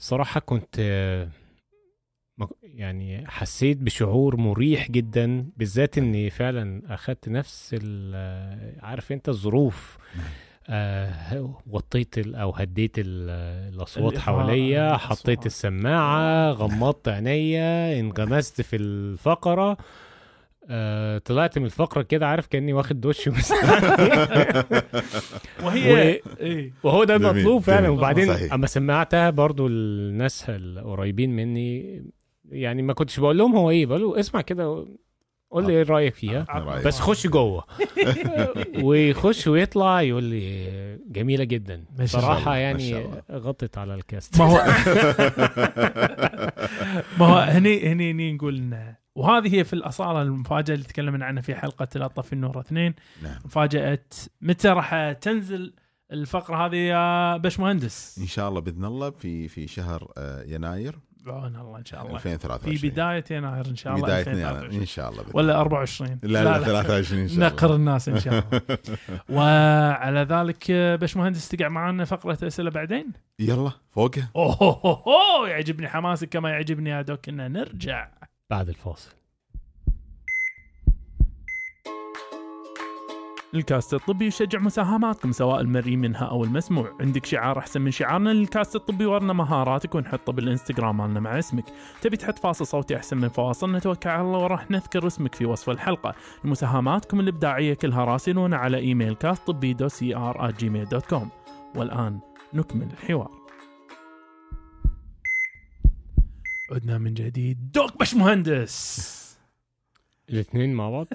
صراحة 0.04 0.40
كنت 0.40 0.80
يعني 2.64 3.28
حسيت 3.28 3.78
بشعور 3.78 4.38
مريح 4.38 4.92
جدا 4.92 5.50
بالذات 5.58 5.98
إني 5.98 6.30
فعلا 6.30 6.82
أخدت 6.94 7.30
نفس 7.30 7.76
ال- 7.82 8.80
عارف 8.86 9.12
أنت 9.12 9.30
الظروف 9.30 9.98
نعم. 10.16 10.26
آه 10.70 11.62
وطيت 11.68 12.18
أو 12.28 12.52
هديت 12.52 13.00
ال- 13.00 13.30
الأصوات 13.74 14.18
حواليا. 14.18 14.98
حطيت 14.98 15.46
السماعة 15.46 16.52
غمضت 16.52 17.08
عينيا 17.08 18.00
انغمست 18.00 18.62
في 18.62 18.76
الفقرة 18.76 19.78
آه 20.70 21.18
طلعت 21.18 21.58
من 21.60 21.66
الفقرة 21.66 22.02
كده 22.02 22.28
عارف 22.28 22.48
كأني 22.48 22.74
واخد 22.74 23.02
دش 23.02 23.28
وهي 25.64 25.94
و- 25.94 25.98
إيه 26.40 26.74
وهو 26.84 27.04
ده 27.04 27.16
المطلوب 27.16 27.62
فعلا. 27.62 27.90
وبعدين. 27.90 28.30
أما 28.30 28.68
سمعتها 28.68 29.30
برضو 29.30 29.68
الناس 29.68 30.46
القريبين 30.50 31.36
مني 31.36 32.04
يعني 32.52 32.82
ما 32.82 32.94
كنتش 32.94 33.20
بقول 33.20 33.38
لهم 33.38 33.56
هو 33.56 33.70
إيه 33.70 33.86
بقول 33.86 34.02
له 34.02 34.20
اسمع 34.20 34.42
كده 34.42 34.86
قول 35.52 35.68
لي 35.68 35.74
إيه 35.74 35.84
رأيك 35.84 36.16
فيها 36.16 36.46
رأيك. 36.50 36.86
بس 36.88 37.00
خش 37.00 37.28
جوه 37.28 37.64
ويخش 38.84 39.48
ويطلع 39.48 40.02
يقول 40.02 40.24
لي 40.24 40.70
جميلة 41.08 41.44
جدا 41.44 41.84
صراحة 42.06 42.56
يعني. 42.56 43.06
غطت 43.32 43.78
على 43.78 43.96
الكاست 43.96 44.40
ما 44.40 44.46
هو 44.46 44.56
ما 47.20 47.26
هو 47.26 47.38
هني 47.38 47.88
هني 47.92 48.12
هني 48.12 48.34
نقول 48.34 48.58
إنه- 48.72 49.03
وهذه 49.16 49.56
هي 49.56 49.64
في 49.64 49.74
الأصالة 49.74 50.22
المفاجأة 50.22 50.74
اللي 50.74 50.86
تكلمنا 50.86 51.26
عنها 51.26 51.42
في 51.42 51.56
حلقة 51.56 51.88
لا 51.96 52.08
طفي 52.08 52.34
النور 52.34 52.60
اثنين. 52.60 52.94
نعم. 53.24 53.36
مفاجأة 53.46 54.00
متى 54.42 54.68
راح 54.68 55.12
تنزل 55.12 55.74
الفقرة 56.12 56.66
هذه 56.66 56.76
يا 56.76 57.38
باش 57.38 57.60
مهندس 57.60 58.18
إن 58.20 58.28
شاء 58.28 58.50
الله 58.50 58.60
بإذن 58.62 58.86
الله 58.86 59.10
في 59.10 59.48
في 59.48 59.68
شهر 59.68 60.12
آه، 60.18 60.44
يناير. 60.44 61.00
بعون 61.26 61.56
الله 61.56 61.78
إن 61.80 61.86
شاء 61.86 62.02
الله. 62.02 62.16
2023 62.16 62.76
في 62.76 62.90
بداية 62.90 63.24
يناير 63.32 63.66
إن 63.66 63.76
شاء 63.76 63.96
الله 63.96 64.06
بداية 64.06 64.20
2023. 64.20 64.66
يناير 64.66 64.82
إن 64.82 64.86
شاء 64.86 65.10
الله 65.10 65.24
ولا 65.34 65.60
24 65.60 66.20
الله. 66.24 66.44
لا 66.44 66.58
لا 66.60 66.66
23 66.66 67.22
إن 67.22 67.28
شاء 67.28 67.38
الله. 67.38 67.48
نقر 67.48 67.76
الناس 67.76 68.10
إن 68.10 68.20
شاء 68.20 68.34
الله. 68.34 68.78
وعلى 69.38 70.20
ذلك 70.20 70.72
باش 70.72 71.18
مهندس 71.18 71.50
تقع 71.50 71.68
معنا 71.68 72.06
فقرة 72.06 72.48
أسئلة 72.48 72.70
بعدين؟ 72.72 73.12
يلا 73.40 73.72
فوقه 73.90 74.30
اوه 74.36 75.50
يعجبني 75.50 75.88
حماسك 75.88 76.30
كما 76.30 76.50
يعجبني 76.50 76.90
يا 76.90 77.02
دوك. 77.02 77.30
إن 77.30 77.52
نرجع. 77.52 78.10
بعد 78.50 78.70
الفاصل. 78.70 79.12
الكاست 83.54 83.94
الطبي 83.94 84.26
يشجع 84.26 84.60
مساهماتكم 84.60 85.32
سواء 85.32 85.62
المرئي 85.62 85.96
منها 85.96 86.26
أو 86.26 86.44
المسموع. 86.44 86.98
عندك 87.00 87.26
شعار 87.26 87.60
أحسن 87.60 87.82
من 87.82 87.92
شعارنا 87.92 88.30
للكاست 88.30 88.76
الطبي 88.76 89.06
ورنا 89.06 89.34
مهاراتك 89.34 89.96
ونحطه 89.96 90.34
بالإنستغرام 90.34 90.98
مالنا 90.98 91.20
مع 91.20 91.40
اسمك. 91.40 91.66
تبي 92.02 92.18
تحط 92.18 92.40
فاصل 92.40 92.68
صوتي 92.68 92.96
أحسن 92.96 93.18
من 93.18 93.30
فواصلنا 93.30 93.80
توكل 93.80 94.10
على 94.10 94.22
الله 94.22 94.40
وراح 94.40 94.72
نذكر 94.72 95.08
اسمك 95.08 95.36
في 95.36 95.46
وصف 95.46 95.70
الحلقة. 95.70 96.16
مساهماتكم 96.44 97.20
الإبداعية 97.20 97.74
كلها 97.74 98.06
راسلونا 98.06 98.58
على 98.58 98.78
إيميل 98.78 99.16
كاست 99.16 99.48
طبي 99.48 99.74
dot 99.74 99.88
C 99.88 100.16
R 100.16 100.52
gmail 100.52 100.86
dot 100.86 101.06
com 101.06 101.30
والآن 101.76 102.20
نكمل 102.54 102.88
الحوار. 102.92 103.43
عدنا 106.72 106.98
من 106.98 107.14
جديد. 107.14 107.72
دوك 107.72 107.98
باش 107.98 108.14
مهندس. 108.14 109.14
الاثنين 110.30 110.74
مع 110.74 110.90
بعض؟ 110.90 111.08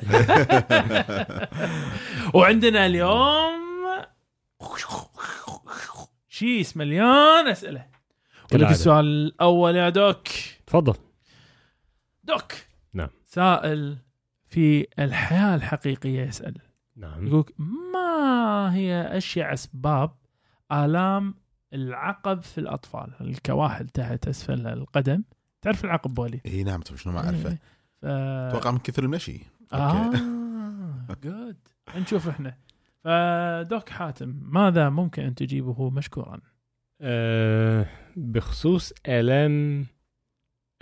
وعندنا 2.35 2.87
اليوم 2.87 3.69
شيس 6.29 6.77
مليان 6.77 7.49
أسئلة. 7.49 7.87
ولك. 8.53 8.71
السؤال 8.71 9.05
الأول 9.05 9.77
يا 9.77 9.89
دوك 9.89 10.29
اتفضل 10.65 10.95
دوك 12.25 12.53
نعم. 12.93 13.09
سائل 13.25 13.99
في 14.47 14.87
الحياة 14.99 15.55
الحقيقية 15.55 16.23
يسأل. 16.23 16.55
نعم. 16.97 17.27
يقولك 17.27 17.61
ما 17.93 18.75
هي 18.75 19.19
اشياء 19.19 19.53
أسباب 19.53 20.11
آلام 20.73 21.35
العقب 21.73 22.43
في 22.43 22.59
الأطفال؟ 22.59 23.11
الكواحل 23.21 23.89
تحت 23.89 24.29
أسفل 24.29 24.67
القدم 24.67 25.23
تعرف 25.69 25.85
العقب 25.85 26.19
وليد 26.19 26.41
اي 26.47 26.63
نعم 26.65 26.81
طب 26.81 26.97
شنو 26.97 27.13
ما 27.13 27.25
أعرفه 27.25 27.49
إيه. 27.49 27.59
ف... 28.03 28.05
أتوقع 28.05 28.71
من 28.71 28.79
كثر 28.79 29.05
المشي 29.05 29.41
آه. 29.73 30.13
جود 31.25 31.57
نشوف 31.97 32.29
إحنا 32.29 32.57
فدوك 33.05 33.89
حاتم 33.89 34.41
ماذا 34.43 34.89
ممكن 34.89 35.23
أن 35.23 35.35
تجيبه 35.35 35.91
مشكورا؟ 35.91 36.41
آه 37.01 37.87
بخصوص 38.17 38.93
آلام 39.07 39.87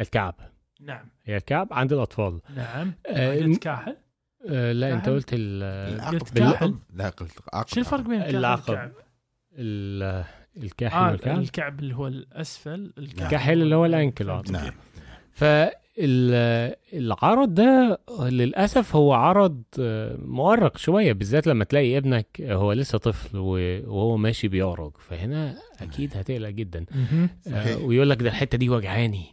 الكعب 0.00 0.34
نعم 0.80 1.06
هي 1.24 1.36
الكعب 1.36 1.72
عند 1.72 1.92
الأطفال 1.92 2.40
نعم 2.56 2.94
آه 3.06 3.34
قلت 3.34 3.62
كاحل 3.62 3.96
آه 4.48 4.72
لا 4.72 4.92
أنت؟ 4.92 5.08
قلت 5.08 5.32
ال 5.32 5.62
العقب 5.94 6.18
قلت 6.18 6.38
كاحل؟ 6.38 6.74
لا 6.94 7.08
قلت 7.08 7.32
عقب 7.52 7.68
شو 7.68 7.80
الفرق 7.80 8.00
بين 8.00 8.22
الكاحل 8.22 8.36
العقب. 8.36 8.92
الكاحل 10.56 10.96
آه 10.96 11.10
والكعب 11.10 11.38
الكعب 11.38 11.80
اللي 11.80 11.94
هو 11.94 12.06
الأسفل 12.06 12.92
الكاحل 12.98 13.62
اللي 13.62 13.74
هو 13.74 13.86
الأنكل، 13.86 14.26
فهمت 14.26 14.50
نعم. 14.50 14.72
فالعرض 16.86 17.54
ده 17.54 18.00
للأسف 18.20 18.96
هو 18.96 19.12
عرض 19.12 19.62
آه، 19.80 20.16
مؤرق 20.22 20.76
شوية 20.78 21.12
بالذات 21.12 21.46
لما 21.46 21.64
تلاقي 21.64 21.98
ابنك 21.98 22.40
هو 22.40 22.72
لسه 22.72 22.98
طفل 22.98 23.38
وهو 23.38 24.16
ماشي 24.16 24.48
بيعرج. 24.48 24.92
فهنا 24.98 25.58
أكيد 25.80 26.16
هتقلق 26.16 26.48
جدا. 26.48 26.86
آه،. 27.48 27.76
ويقول 27.78 28.10
لك 28.10 28.22
ده 28.22 28.28
الحتة 28.28 28.58
دي 28.58 28.68
وجعاني. 28.68 29.24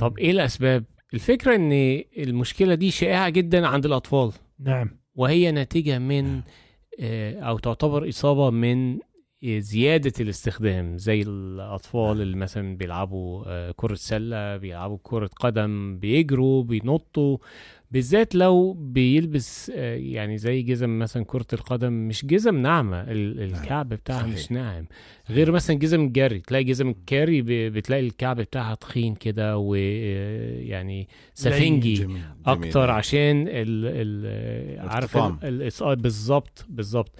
طب 0.00 0.18
إيه 0.18 0.30
الأسباب؟ 0.30 0.84
الفكرة 1.14 1.54
إن 1.54 2.02
المشكلة 2.18 2.74
دي 2.74 2.90
شائعة 2.90 3.28
جدا 3.28 3.66
عند 3.66 3.86
الأطفال. 3.86 4.32
نعم. 4.58 4.90
وهي 5.14 5.50
ناتجة 5.50 5.98
من 5.98 6.40
آه، 7.00 7.40
أو 7.40 7.58
تعتبر 7.58 8.08
إصابة 8.08 8.50
من 8.50 8.98
زيادة 9.44 10.12
الاستخدام 10.20 10.98
زي 10.98 11.22
الأطفال 11.22 12.20
اللي 12.22 12.36
مثلا 12.36 12.76
بيلعبوا 12.76 13.44
آه، 13.46 13.74
كرة 13.76 13.94
سلة 13.94 14.56
بيلعبوا 14.56 14.98
كرة 15.02 15.30
قدم 15.40 15.98
بيجروا 15.98 16.62
بينطوا 16.62 17.38
بالذات 17.90 18.34
لو 18.34 18.72
بيلبس 18.72 19.72
آه، 19.76 19.96
يعني 19.96 20.38
زي 20.38 20.62
جزم 20.62 20.98
مثلا 20.98 21.24
كرة 21.24 21.46
القدم 21.52 21.92
مش 21.92 22.26
جزم 22.26 22.56
ناعمة 22.56 23.00
ال- 23.02 23.40
الكعب 23.42 23.88
بتاعها 23.88 24.20
صحيح. 24.22 24.34
مش 24.34 24.52
ناعم 24.52 24.86
غير 25.30 25.52
مثلا 25.52 25.76
جزم 25.78 26.00
الجري 26.00 26.40
تلاقي 26.40 26.64
جزم 26.64 26.88
الكاري 26.88 27.42
بتلاقي 27.70 28.06
الكعب 28.06 28.36
بتاعها 28.36 28.74
تخين 28.74 29.14
كده 29.14 29.58
ويعني 29.58 31.08
سفنجي 31.34 31.94
جميل. 31.94 32.06
جميل. 32.06 32.22
أكتر 32.46 32.90
عشان 32.90 33.44
ال 33.48 33.86
ال 33.86 34.88
عارف 34.88 35.16
آه، 35.16 35.94
بالظبط 35.94 36.66
بالظبط 36.68 37.18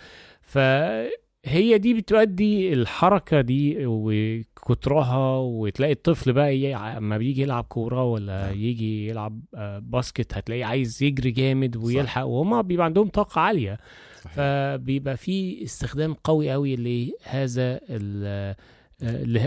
فهي 1.43 1.78
دي 1.78 1.95
بتؤدي 1.95 2.72
الحركة 2.72 3.41
دي 3.41 3.76
وكترها 3.86 5.38
وتلاقي 5.38 5.93
الطفل 5.93 6.32
بقى 6.32 6.74
اما 6.74 7.18
بيجي 7.18 7.43
يلعب 7.43 7.64
كورة 7.64 8.05
ولا 8.05 8.47
نعم. 8.47 8.59
يجي 8.61 9.09
يلعب 9.09 9.41
آه، 9.55 9.78
باسكت 9.78 10.34
هتلاقيه 10.34 10.64
عايز 10.64 11.03
يجري 11.03 11.30
جامد 11.30 11.76
ويلحق 11.76 12.24
وهما 12.24 12.61
بيبقى 12.61 12.84
عندهم 12.86 13.09
طاقة 13.09 13.41
عالية 13.41 13.78
صحيح. 14.22 14.32
فبيبقى 14.36 15.16
في 15.16 15.64
استخدام 15.64 16.14
قوي 16.24 16.51
قوي 16.51 16.76
لهذا 16.76 17.80
آه، 17.91 18.57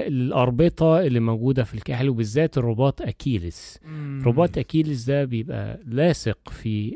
الأربطة 0.07 0.99
اللي 1.01 1.19
موجودة 1.19 1.63
في 1.63 1.73
الكاحل 1.73 2.09
وبالذات 2.09 2.57
الرباط 2.57 3.01
أكيلس 3.01 3.79
مم. 3.85 4.23
رباط 4.25 4.57
أكيلس 4.57 5.03
ده 5.03 5.25
بيبقى 5.25 5.79
لاصق 5.85 6.49
في 6.49 6.95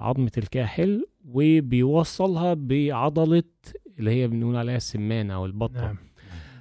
عظمة 0.00 0.30
الكاحل 0.38 1.06
وبيوصلها 1.24 2.54
بعضلة 2.58 3.42
اللي 4.00 4.10
هي 4.10 4.28
بنقول 4.28 4.56
عليها 4.56 4.76
السمانة 4.76 5.34
أو 5.34 5.46
البطة. 5.46 5.80
نعم. 5.80 5.96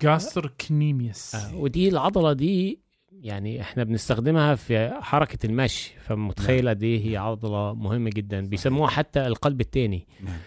جاستركنيميوس 0.02 1.36
آه، 1.36 1.56
ودي 1.56 1.90
العضلة 1.90 2.34
دي 2.34 2.80
يعني 3.12 3.62
إحنا 3.62 3.84
بنستخدمها 3.84 4.56
في 4.56 4.90
حركة 5.02 5.46
المشي 5.46 5.94
فمتخيلة 6.00 6.74
دي 6.74 7.12
هي 7.12 7.18
عضلة 7.18 7.74
مهمة 7.74 8.10
جدا. 8.14 8.42
بيسموها 8.42 8.90
حتى 8.90 9.28
القلب 9.28 9.62
الثاني 9.62 10.08
نعم. 10.24 10.38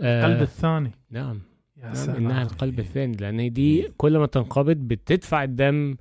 القلب 0.00 0.42
الثاني. 0.42 0.90
نعم. 1.10 1.40
يا 1.76 1.82
نعم 1.84 1.94
سلام 1.94 2.16
إنها 2.16 2.42
القلب 2.42 2.78
الثاني 2.78 3.16
لأن 3.16 3.52
دي 3.52 3.92
كل 3.96 4.18
ما 4.18 4.26
تنقبض 4.26 4.76
بتدفع 4.76 5.42
الدم 5.44 5.96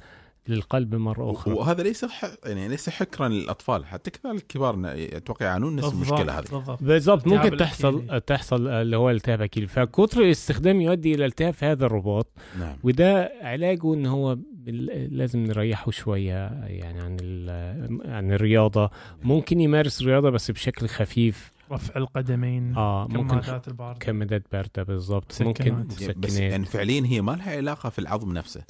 للقلب 0.47 0.95
مرة 0.95 1.31
أخرى. 1.31 1.53
وهذا 1.53 1.83
ليس 1.83 2.05
ح... 2.05 2.25
يعني 2.45 2.67
ليس 2.67 2.89
حكرا 2.89 3.27
للأطفال 3.27 3.85
حتى 3.85 4.11
كذلك 4.11 4.35
الكبار 4.35 4.75
أتوقع 4.85 5.45
يعانون 5.45 5.75
نفس 5.75 5.93
المشكلة 5.93 6.39
هذه. 6.39 6.77
بالضبط. 6.81 7.27
ممكن 7.27 7.57
تحصل 7.57 7.95
الكلي. 7.99 8.19
تحصل 8.19 8.67
اللي 8.67 8.97
هو 8.97 9.09
التهاب 9.09 9.41
أكيد 9.41 9.69
فكتر 9.69 10.21
الاستخدام 10.21 10.81
يؤدي 10.81 11.15
إلى 11.15 11.25
التهاب 11.25 11.53
في 11.53 11.65
هذا 11.65 11.85
الرباط. 11.85 12.27
نعم. 12.59 12.75
وده 12.83 13.31
علاجه 13.41 13.93
إن 13.93 14.05
هو 14.05 14.37
بال- 14.53 15.17
لازم 15.17 15.39
نريحه 15.43 15.91
شوية 15.91 16.47
يعني 16.63 16.99
عن 16.99 17.17
ال- 17.21 18.11
عن 18.11 18.31
الرياضة. 18.31 18.91
ممكن 19.23 19.59
يمارس 19.59 20.01
رياضة 20.01 20.29
بس 20.29 20.51
بشكل 20.51 20.87
خفيف. 20.87 21.51
رفع 21.71 21.95
القدمين 21.97 22.75
آه 22.75 23.07
ممكن 23.07 23.27
كمادات 23.39 23.67
الباردة. 23.67 23.99
كمادات 23.99 24.43
باردة 24.51 24.83
بالضبط. 24.83 25.31
مسكنات. 25.31 25.71
ممكن 25.71 26.13
بس 26.21 26.37
يعني 26.39 26.65
فعليا 26.65 27.03
هي 27.05 27.21
ما 27.21 27.31
لها 27.31 27.51
علاقة 27.57 27.89
في 27.89 27.99
العظم 27.99 28.33
نفسه. 28.33 28.63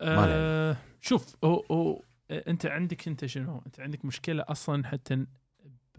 آه 0.00 0.76
شوف 1.00 1.36
هو 1.44 1.64
هو 1.70 2.02
انت 2.30 2.66
عندك 2.66 3.08
انت 3.08 3.26
شنو؟ 3.26 3.62
انت 3.66 3.80
عندك 3.80 4.04
مشكلة 4.04 4.44
أصلا 4.48 4.86
حتى 4.86 5.26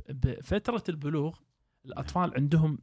بفتره 0.10 0.84
البلوغ 0.89 1.38
الأطفال 1.86 2.34
عندهم 2.36 2.80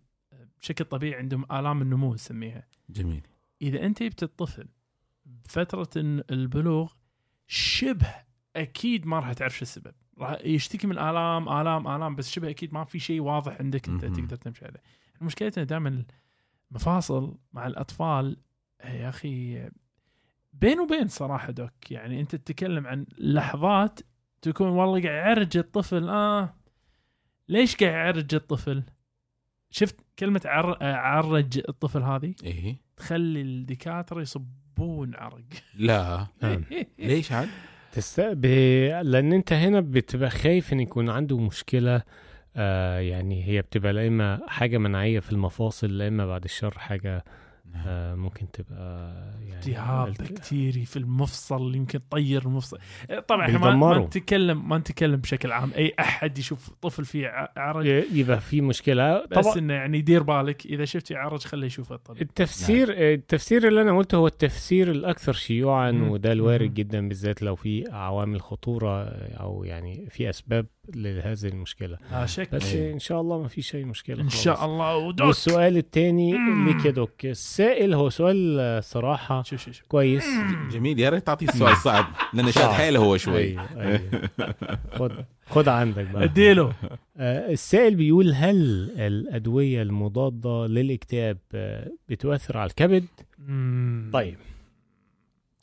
بشكل 0.60 0.84
طبيعي 0.84 1.18
عندهم 1.18 1.44
آلام 1.52 1.82
النمو 1.82 2.14
نسميها. 2.14 2.66
جميل. 2.90 3.26
إذا 3.62 3.86
أنت 3.86 4.02
جبت 4.02 4.22
الطفل 4.22 4.68
بفترة 5.24 5.90
البلوغ 6.30 6.92
شبه 7.46 8.14
أكيد 8.56 9.06
ما 9.06 9.18
راح 9.18 9.32
تعرف 9.32 9.56
شو 9.56 9.62
السبب. 9.62 9.94
راح 10.18 10.38
يشتكي 10.44 10.86
من 10.86 10.98
آلام 10.98 11.48
آلام 11.48 11.88
آلام 11.88 12.16
بس 12.16 12.30
شبه 12.30 12.50
أكيد 12.50 12.74
ما 12.74 12.84
في 12.84 12.98
شيء 12.98 13.20
واضح 13.20 13.60
عندك 13.60 13.88
أنت. 13.88 14.04
تقدر 14.04 14.36
تمشي 14.36 14.64
عليه. 14.64 14.82
مشكلتنا 15.20 15.64
دائما 15.64 16.04
المفاصل 16.70 17.38
مع 17.52 17.66
الأطفال 17.66 18.36
يا 18.84 19.08
أخي 19.08 19.68
بين 20.60 20.80
وبين 20.80 21.08
صراحة 21.08 21.50
دوك 21.52 21.90
يعني 21.90 22.20
أنت 22.20 22.36
تتكلم 22.36 22.86
عن 22.86 23.06
لحظات 23.18 24.00
تكون 24.42 24.68
والله 24.68 25.02
قاعد 25.02 25.26
يعرج 25.26 25.56
الطفل 25.56 26.08
آه 26.08 26.54
ليش 27.48 27.76
قاعد 27.76 27.92
يعرج 27.92 28.34
الطفل؟ 28.34 28.82
شفت 29.70 29.96
كلمة 30.18 30.40
عر... 30.44 30.78
عرج 30.82 31.62
الطفل 31.68 32.02
هذه 32.02 32.34
إيه 32.44 32.76
تخلي 32.96 33.40
الدكاترة 33.40 34.20
يصبون 34.20 35.14
عرق 35.14 35.44
لا 35.74 36.26
نعم. 36.42 36.64
ليش 36.98 37.32
عاد؟ 37.32 37.48
تست... 37.92 38.20
ب... 38.20 38.46
لأن 39.02 39.32
أنت 39.32 39.52
هنا 39.52 39.80
بتبقى 39.80 40.30
خايف 40.30 40.72
إن 40.72 40.80
يكون 40.80 41.10
عنده 41.10 41.38
مشكلة 41.38 42.02
آه 42.56 42.98
يعني 42.98 43.44
هي 43.44 43.62
بتبقى 43.62 43.92
لا 43.92 44.06
إما 44.06 44.40
حاجة 44.48 44.78
مناعية 44.78 45.20
في 45.20 45.32
المفاصل 45.32 45.98
لا 45.98 46.08
إما 46.08 46.26
بعد 46.26 46.44
الشر 46.44 46.78
حاجة 46.78 47.24
آه 47.86 48.14
ممكن 48.14 48.50
تبقى 48.50 49.14
يعني 49.40 49.54
التهاب 49.54 50.08
الت- 50.08 50.22
بكتيري 50.32 50.84
في 50.84 50.96
المفصل 50.96 51.74
يمكن 51.74 52.00
طير 52.10 52.42
المفصل. 52.42 52.78
طبعا 53.28 53.46
إحنا 53.46 53.74
ما, 53.74 53.98
نتكلم 53.98 54.68
ما 54.68 54.78
نتكلم 54.78 55.16
بشكل 55.16 55.52
عام. 55.52 55.70
أي 55.76 55.92
أحد 56.00 56.38
يشوف 56.38 56.70
طفل 56.82 57.04
فيه 57.04 57.50
عرج. 57.56 57.86
يبقى 58.12 58.40
في 58.40 58.60
مشكلة 58.60 59.24
بس 59.26 59.44
طبعا 59.44 59.58
إنه 59.58 59.74
يعني 59.74 59.98
يدير 59.98 60.22
بالك. 60.22 60.66
إذا 60.66 60.84
شفتي 60.84 61.14
عرج 61.14 61.40
خليه 61.40 61.66
يشوف 61.66 61.92
الطبيب. 61.92 62.22
التفسير 62.22 62.88
التفسير 62.90 63.68
اللي 63.68 63.82
أنا 63.82 63.96
قلته 63.96 64.16
هو 64.16 64.26
التفسير 64.26 64.90
الأكثر 64.90 65.32
شيوعا. 65.32 65.90
وده 66.10 66.32
الوارد. 66.32 66.74
جدا 66.74 67.08
بالذات 67.08 67.42
لو 67.42 67.54
في 67.56 67.84
عوامل 67.90 68.40
خطورة 68.40 69.04
أو 69.40 69.64
يعني 69.64 70.06
في 70.10 70.30
أسباب 70.30 70.66
لهذه 70.94 71.44
المشكلة. 71.48 71.98
لا 72.12 72.26
شك. 72.26 72.54
بس. 72.54 72.74
إن 72.74 72.98
شاء 72.98 73.20
الله 73.20 73.42
ما 73.42 73.48
في 73.48 73.62
شيء 73.62 73.84
مشكلة 73.84 74.20
إن 74.22 74.30
خالص. 74.30 74.42
شاء 74.44 74.64
الله. 74.64 74.96
ودوك 74.96 75.26
والسؤال 75.26 75.76
الثاني. 75.76 76.32
ليك 76.66 76.84
يا 76.84 76.90
دوك. 76.90 77.24
السائل 77.26 77.94
هو 77.94 78.10
سؤال 78.10 78.56
آه، 78.60 78.80
صراحة 78.80 79.42
شوف 79.42 79.60
شوف 79.64 79.74
شوف 79.74 79.86
كويس. 79.86 80.24
جميل. 80.70 80.98
يا 81.00 81.10
ريت 81.10 81.26
تعطيه 81.26 81.48
السؤال 81.48 81.76
صعب 81.76 82.06
لأنه 82.34 82.50
شاد. 82.50 82.70
حيلة 82.70 82.98
هو 83.00 83.16
شوي. 83.16 83.36
أيوة 83.38 83.68
أيوة. 83.82 84.00
خد 84.94 85.12
خد 85.46 85.68
عندك 85.68 86.04
بقى. 86.10 86.24
أديله. 86.24 86.72
آه، 87.16 87.52
السائل 87.52 87.94
بيقول 87.94 88.32
هل 88.34 88.56
الأدوية 88.98 89.82
المضادة 89.82 90.66
للإكتئاب 90.66 91.38
آه، 91.54 91.90
بتؤثر 92.08 92.58
على 92.58 92.70
الكبد؟ 92.70 93.04
مم. 93.38 94.10
طيب. 94.12 94.36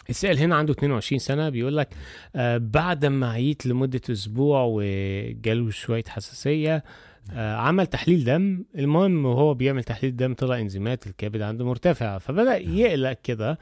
السائل 0.10 0.38
هنا 0.38 0.56
عنده 0.56 0.74
22 0.74 1.20
سنة 1.20 1.50
بيقول 1.50 1.78
لك 1.78 1.96
آه 2.36 2.58
بعد 2.58 3.06
ما 3.06 3.32
عييت 3.32 3.66
لمدة 3.66 4.02
أسبوع 4.12 4.64
وجاله 4.70 5.70
شوية 5.70 6.04
حساسية 6.08 6.84
آه 7.34 7.56
عمل 7.56 7.88
تحليل 7.88 8.24
دم. 8.24 8.64
المهم 8.76 9.26
وهو 9.26 9.54
بيعمل 9.54 9.84
تحليل 9.84 10.16
دم 10.16 10.34
طلع 10.34 10.60
إنزيمات 10.60 11.08
الكبد 11.08 11.42
عنده 11.42 11.66
مرتفعة 11.66 12.18
فبدأ 12.18 12.58
يقلق 12.58 13.18
كده 13.24 13.60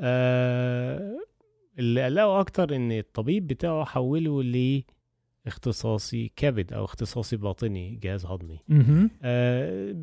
آه 0.00 1.16
اللي 1.78 2.04
قلقه 2.04 2.40
أكتر 2.40 2.76
إن 2.76 2.92
الطبيب 2.92 3.46
بتاعه 3.46 3.84
حوله 3.84 4.42
لإختصاصي 5.46 6.32
كبد 6.36 6.72
أو 6.72 6.84
اختصاصي 6.84 7.36
باطني 7.36 7.98
جهاز 8.02 8.26
هضمي. 8.26 8.58
آه، 9.22 9.94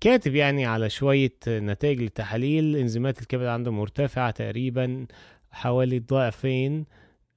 كاتب 0.00 0.34
يعني 0.34 0.66
على 0.66 0.90
شوية 0.90 1.34
نتائج 1.48 2.00
للتحاليل 2.00 2.76
إنزيمات 2.76 3.22
الكبد 3.22 3.46
عنده 3.46 3.70
مرتفعة 3.70 4.30
تقريبا 4.30 5.06
حوالي 5.50 5.98
ضعفين 5.98 6.84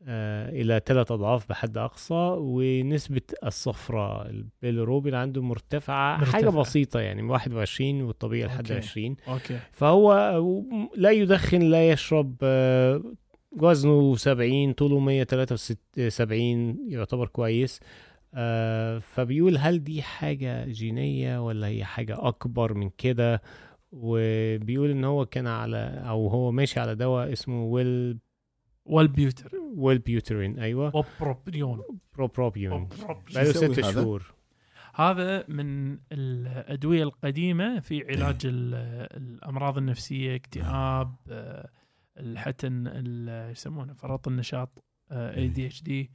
آه، 0.08 0.50
إلى 0.50 0.82
ثلاث 0.86 1.12
أضعاف 1.12 1.50
بحد 1.50 1.78
أقصى 1.78 2.36
ونسبة 2.38 3.22
الصفرة 3.46 4.30
البيلروبين 4.30 5.16
عنده 5.16 5.42
مرتفعة, 5.42 6.18
مرتفعة. 6.18 6.34
حاجة 6.34 6.50
بسيطة 6.50 7.00
يعني 7.00 7.22
21 7.22 8.02
والطبيعي 8.02 8.48
لحد 8.48 8.72
okay. 8.72 8.74
20 8.74 9.16
okay 9.28 9.60
فهو 9.72 10.14
لا 10.96 11.12
يدخن 11.12 11.60
لا 11.62 11.90
يشرب 11.90 12.36
آه، 12.44 13.04
وزنه 13.52 14.16
70 14.16 14.74
طوله 14.74 15.00
173 15.00 16.78
يعتبر 16.90 17.28
كويس 17.28 17.80
فبيقول 19.00 19.58
هل 19.58 19.84
دي 19.84 20.02
حاجة 20.02 20.66
جينية 20.66 21.46
ولا 21.46 21.68
هي 21.68 21.86
حاجة 21.86 22.28
أكبر 22.28 22.74
من 22.74 22.90
كده؟ 22.90 23.42
وبيقول 23.92 24.90
إن 24.92 25.04
هو 25.04 25.26
كان 25.26 25.48
على 25.48 26.04
أو 26.08 26.28
هو 26.28 26.52
ماشي 26.52 26.80
على 26.80 26.96
دواء 26.96 27.32
اسمه 27.34 27.64
Well 27.64 28.20
Wellbutrin. 28.86 29.52
Wellbutrin 29.76 30.60
أيوه. 30.60 30.96
bupropion 30.96 31.82
bupropion 32.18 32.74
buprop- 32.82 33.24
بقاله 33.34 33.52
ست 33.52 33.64
هذا؟ 33.80 33.92
شهور. 33.92 34.34
هذا 34.96 35.46
من 35.48 35.98
الأدوية 36.12 37.04
القديمة 37.04 37.80
في 37.80 38.04
علاج 38.08 38.46
ال- 38.46 38.74
الأمراض 39.18 39.78
النفسية 39.78 40.36
اكتئاب 40.36 41.16
آه، 41.30 41.70
حتى 42.36 42.68
يسمونه 43.52 43.94
فرط 43.94 44.28
النشاط 44.28 44.84
اي 45.12 45.48
دي 45.48 45.66
اتش 45.66 45.84
دي 45.84 46.12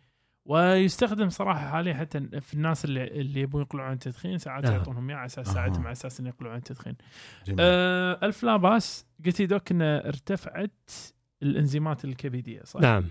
ويستخدم 0.46 1.28
صراحة 1.28 1.70
حاليا 1.70 1.94
حتى 1.94 2.40
في 2.40 2.54
الناس 2.54 2.84
اللي 2.84 3.04
اللي 3.04 3.40
يبون 3.40 3.62
يقلعون 3.62 3.88
عن 3.88 3.94
التدخين 3.94 4.38
ساعات 4.38 4.64
يعطونهم 4.64 5.10
إياه 5.10 5.18
على 5.18 5.26
أساس 5.26 5.48
ساعتهم 5.48 5.82
على 5.82 5.92
أساس 5.92 6.20
إنه 6.20 6.28
يقلعون 6.28 6.52
عن 6.52 6.58
التدخين. 6.58 6.94
جميل. 7.46 7.58
آه 7.60 8.18
ألف 8.22 8.42
لا 8.42 8.56
بأس 8.56 9.06
قلت 9.26 9.40
لي 9.40 9.46
دوك 9.46 9.70
إنه 9.70 9.84
ارتفعت 9.96 10.90
الإنزيمات 11.42 12.04
الكبدية 12.04 12.62
صح؟ 12.64 12.80
نعم. 12.80 13.04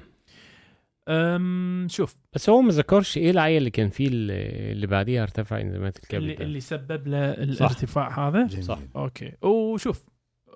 أم 1.07 1.87
شوف 1.89 2.15
بس 2.33 2.49
هو 2.49 2.61
ما 2.61 2.71
ذكرش 2.71 3.17
إيه 3.17 3.31
العيل 3.31 3.57
اللي 3.57 3.69
كان 3.69 3.89
فيه 3.89 4.07
اللي 4.11 4.87
بعديها 4.87 5.23
ارتفع 5.23 5.61
إنزيمات 5.61 5.97
الكبد 5.97 6.21
اللي, 6.21 6.33
اللي 6.33 6.59
سبب 6.59 7.07
له 7.07 7.31
الارتفاع 7.31 8.09
صح. 8.09 8.19
هذا 8.19 8.47
جميل. 8.47 8.63
صح 8.63 8.79
okay 8.95 9.33
وشوف 9.41 10.05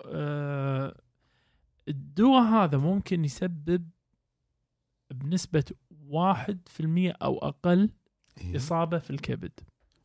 آه 0.06 0.94
الدواء 1.88 2.42
هذا 2.42 2.78
ممكن 2.78 3.24
يسبب 3.24 3.88
بنسبة 5.10 5.64
1% 6.08 7.12
أو 7.22 7.38
أقل 7.38 7.90
إيه. 8.40 8.56
إصابة 8.56 8.98
في 8.98 9.10
الكبد. 9.10 9.52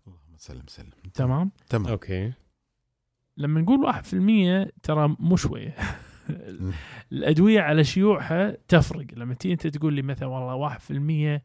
اللهم 0.07 0.37
سلم 0.37 0.63
سلم. 0.67 0.91
تمام؟ 1.13 1.51
تمام. 1.69 1.87
okay. 1.87 2.33
لما 3.37 3.61
نقول 3.61 3.93
1% 3.93 4.71
ترى 4.83 5.15
مو 5.19 5.35
شوية. 5.35 5.75
الأدوية 7.11 7.61
على 7.61 7.83
شيوعها 7.83 8.57
تفرق. 8.67 9.05
لما 9.13 9.33
تيجي 9.33 9.53
أنت 9.53 9.67
تقول 9.67 9.93
لي 9.93 10.01
مثلا 10.01 10.27
والله 10.27 10.77
1% 11.37 11.41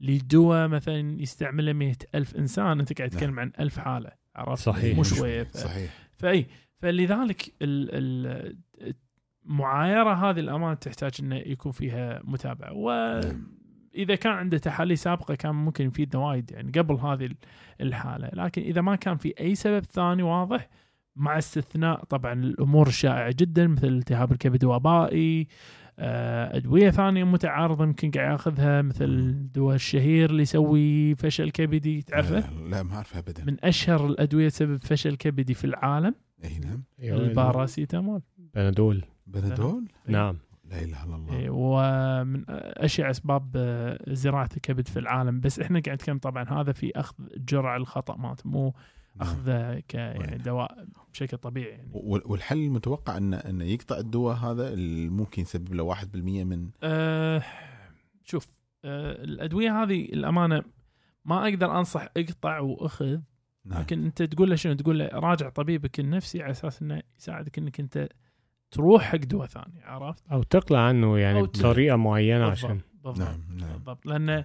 لدواء 0.00 0.68
مثلا 0.68 1.20
يستعمله 1.20 1.72
مئة 1.72 1.96
ألف 2.14 2.36
إنسان 2.36 2.80
أنت 2.80 2.98
قاعد 2.98 3.10
نعم. 3.10 3.20
تتكلم 3.20 3.40
عن 3.40 3.52
ألف 3.60 3.78
حالة 3.78 4.10
عرفت؟ 4.36 4.62
صحيح. 4.62 4.96
مو 4.96 5.02
شوية. 5.02 5.42
ف... 5.42 5.56
صحيح. 5.56 5.90
فأي 6.12 6.46
فلذلك 6.78 7.54
المعايرة 9.46 10.30
هذه 10.30 10.40
الأمانة 10.40 10.74
تحتاج 10.74 11.12
أن 11.20 11.32
يكون 11.32 11.72
فيها 11.72 12.20
متابعة. 12.24 12.72
و 12.72 12.90
نعم. 13.24 13.61
واذا 13.94 14.14
كان 14.14 14.32
عنده 14.32 14.58
تحاليل 14.58 14.98
سابقة 14.98 15.34
كان 15.34 15.54
ممكن 15.54 15.86
يفيدنا 15.86 16.22
وايد 16.22 16.50
يعني 16.50 16.72
قبل 16.72 16.94
هذه 16.94 17.26
ال- 17.26 17.36
الحالة. 17.80 18.30
لكن 18.32 18.62
إذا 18.62 18.80
ما 18.80 18.96
كان 18.96 19.16
في 19.16 19.34
أي 19.40 19.54
سبب 19.54 19.84
ثاني 19.84 20.22
واضح 20.22 20.68
مع 21.16 21.38
استثناء 21.38 22.04
طبعا 22.04 22.32
الأمور 22.32 22.86
الشائعة 22.88 23.34
جدا 23.38 23.66
مثل 23.66 23.86
التهاب 23.88 24.32
الكبد 24.32 24.64
الوبائي 24.64 25.46
آه، 25.98 26.56
أدوية 26.56 26.90
ثانية 26.90 27.24
متعارضة 27.24 27.84
يمكن 27.84 28.10
قاعد 28.10 28.30
يأخذها 28.32 28.82
مثل 28.82 29.04
الدواء 29.04 29.74
الشهير 29.74 30.30
اللي 30.30 30.42
يسوي 30.42 31.14
فشل 31.14 31.50
كبدي 31.50 32.02
تعرفه؟ 32.02 32.50
لا, 32.50 32.68
لا 32.68 32.82
ما 32.82 32.94
اعرفها 32.94 33.18
ابدا. 33.18 33.44
من 33.44 33.56
أشهر 33.64 34.06
الأدوية 34.06 34.48
تسبب 34.48 34.76
فشل 34.76 35.16
كبدي 35.16 35.54
في 35.54 35.64
العالم 35.64 36.14
إي 36.44 36.58
نعم. 36.58 36.82
أيوة، 37.02 37.18
الباراسيتامول. 37.18 38.22
بنادول. 38.54 39.04
بنادول؟ 39.26 39.84
نعم. 40.08 40.36
لا 40.72 40.82
إله 40.82 41.04
إلا 41.04 41.16
الله. 41.16 41.32
إيه، 41.36 41.50
ومن 41.50 42.44
أشيع 42.48 43.10
أسباب 43.10 43.50
آه، 43.56 43.98
زراعه 44.08 44.48
الكبد 44.56 44.88
في 44.88 44.98
العالم. 44.98 45.40
بس 45.40 45.60
إحنا 45.60 45.80
قاعد 45.80 45.94
نتكلم 45.96 46.18
طبعا 46.18 46.44
هذا 46.44 46.72
في 46.72 46.92
أخذ 46.96 47.14
جرعه 47.36 47.76
الخطأ 47.76 48.16
مالته 48.16 48.50
مو 48.50 48.64
نعم. 49.16 49.28
اخذه 49.28 49.80
ك 49.88 49.94
يعني 49.94 50.18
وين. 50.18 50.42
دواء 50.42 50.86
بشكل 51.12 51.36
طبيعي 51.38 51.70
يعني. 51.70 51.90
وال- 51.92 52.22
والحل 52.26 52.58
المتوقع 52.58 53.16
انه 53.16 53.36
انه 53.36 53.64
يقطع 53.64 53.98
الدواء 53.98 54.36
هذا 54.36 54.72
اللي 54.72 55.08
ممكن 55.08 55.42
يسبب 55.42 55.74
له 55.74 55.82
1% 55.84 56.44
من 56.44 56.70
أه 56.82 57.42
شوف 58.24 58.46
أه 58.84 59.24
الأدوية 59.24 59.82
هذه 59.82 60.04
الأمانة 60.04 60.62
ما 61.24 61.42
أقدر 61.48 61.78
أنصح 61.78 62.06
اقطع 62.16 62.58
وأخذ 62.58 63.18
نعم. 63.64 63.80
لكن 63.80 64.04
أنت 64.04 64.22
تقول 64.22 64.50
له 64.50 64.56
شنو؟ 64.56 64.74
تقول 64.74 64.98
له 64.98 65.06
راجع 65.12 65.48
طبيبك 65.48 66.00
النفسي 66.00 66.42
على 66.42 66.50
أساس 66.50 66.82
إنه 66.82 67.02
يساعدك 67.18 67.58
إنك 67.58 67.80
أنت 67.80 68.08
تروح 68.72 69.02
حق 69.02 69.16
دواء 69.18 69.46
ثاني 69.46 69.82
عرفت؟ 69.84 70.22
أو 70.32 70.42
تقلع 70.42 70.78
عنه 70.80 71.18
يعني 71.18 71.38
أو 71.40 71.44
بطريقة 71.44 71.96
معينة 71.96 72.48
بالضبط، 72.48 72.64
عشان 72.64 72.80
بالضبط 73.04 73.18
نعم 73.18 73.40
نعم 73.60 73.72
بالضبط 73.72 74.06
لأن 74.06 74.44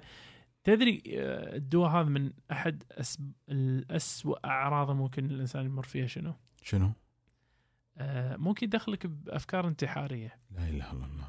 تدري 0.64 1.04
آه، 1.08 1.56
الدواء 1.56 1.90
هذا 1.90 2.10
من 2.10 2.32
أحد 2.52 2.84
أسب... 2.92 3.32
الاسوء 3.50 4.38
اعراضه 4.46 4.94
ممكن 4.94 5.26
الإنسان 5.26 5.66
يمر 5.66 5.84
فيها 5.84 6.08
شنو؟ 6.08 6.34
شنو؟ 6.64 6.92
آه، 7.98 8.36
ممكن 8.36 8.68
يدخلك 8.68 9.08
بأفكار 9.08 9.68
انتحارية 9.68 10.36
لا 10.52 10.64
إله 10.64 10.92
إلا 10.92 11.06
الله 11.06 11.28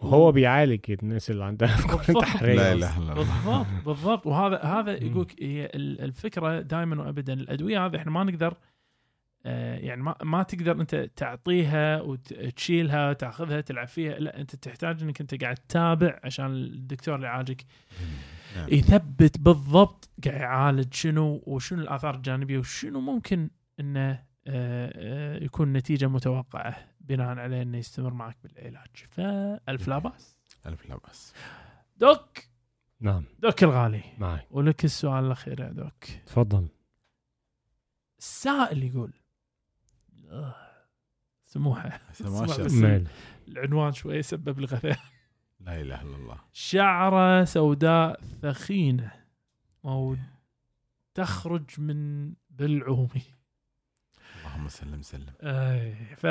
وهو 0.00 0.32
بيعالج 0.32 0.80
الناس 1.02 1.30
اللي 1.30 1.44
عندها 1.44 1.74
أفكار. 1.74 2.16
انتحارية 2.16 2.54
لا. 2.54 2.72
إله 2.72 2.98
إلا 2.98 3.12
الله 3.12 3.14
بالضبط 3.14 3.66
بالضبط 3.86 4.26
وهذا 4.26 4.62
هذا. 4.62 5.04
يقولك 5.04 5.42
هي 5.42 5.64
ال- 5.66 6.00
الفكرة 6.00 6.60
دائما 6.60 7.02
وابدا 7.02 7.32
الأدوية 7.32 7.86
هذه 7.86 7.96
إحنا 7.96 8.10
ما 8.10 8.24
نقدر 8.24 8.54
يعني 9.44 10.02
ما 10.02 10.16
ما 10.22 10.42
تقدر 10.42 10.80
انت 10.80 10.94
تعطيها 11.16 12.00
وتشيلها 12.00 13.10
وتاخذها 13.10 13.60
تلعب 13.60 13.88
فيها. 13.88 14.18
لا 14.18 14.40
انت 14.40 14.56
تحتاج 14.56 15.02
انك 15.02 15.20
انت 15.20 15.42
قاعد 15.42 15.56
تتابع 15.56 16.20
عشان 16.24 16.46
الدكتور 16.46 17.14
اللي 17.14 17.26
يعالجك 17.26 17.64
نعم. 18.56 18.68
يثبت 18.68 19.40
بالضبط 19.40 20.10
قاعد 20.24 20.40
يعالج 20.40 20.94
شنو 20.94 21.42
وشنو 21.46 21.82
الآثار 21.82 22.14
الجانبية 22.14 22.58
وشنو 22.58 23.00
ممكن 23.00 23.50
إنه 23.80 24.32
آه، 24.46 24.92
آه، 24.94 25.44
يكون 25.44 25.72
نتيجة 25.72 26.08
متوقعة 26.08 26.88
بناء 27.00 27.38
عليه 27.38 27.62
إنه 27.62 27.78
يستمر 27.78 28.14
معك 28.14 28.36
بالعلاج. 28.44 28.90
فألف 29.08 29.88
لا 29.88 29.98
بأس. 29.98 30.38
ألف 30.66 30.88
لا 30.88 30.96
بأس. 30.96 31.34
دوك. 31.96 32.38
نعم. 33.00 33.24
دوك 33.38 33.62
الغالي. 33.62 34.02
معي. 34.18 34.46
ولك 34.50 34.84
السؤال 34.84 35.24
الأخير 35.24 35.60
يا 35.60 35.68
دوك. 35.68 36.04
تفضل. 36.26 36.68
السائل 38.18 38.82
يقول 38.82 39.12
آه، 39.12 39.21
سموحة. 41.52 42.00
بس 42.10 42.22
الله 42.22 42.80
مال. 42.80 43.06
العنوان 43.48 43.92
شوي 43.92 44.16
يسبب 44.16 44.58
لي 44.58 44.66
غثيان 44.66 44.96
لا 45.60 45.80
إله 45.80 46.02
إلا 46.02 46.16
الله. 46.16 46.38
شعرة 46.52 47.44
سوداء 47.44 48.20
ثخينة. 48.42 49.12
مو 49.84 50.16
تخرج 51.14 51.80
من 51.80 52.32
بلعومي 52.50 53.22
اللهم 54.44 54.68
سلم 54.68 55.02
سلم. 55.02 55.32
أي. 55.42 55.94
ف 56.16 56.24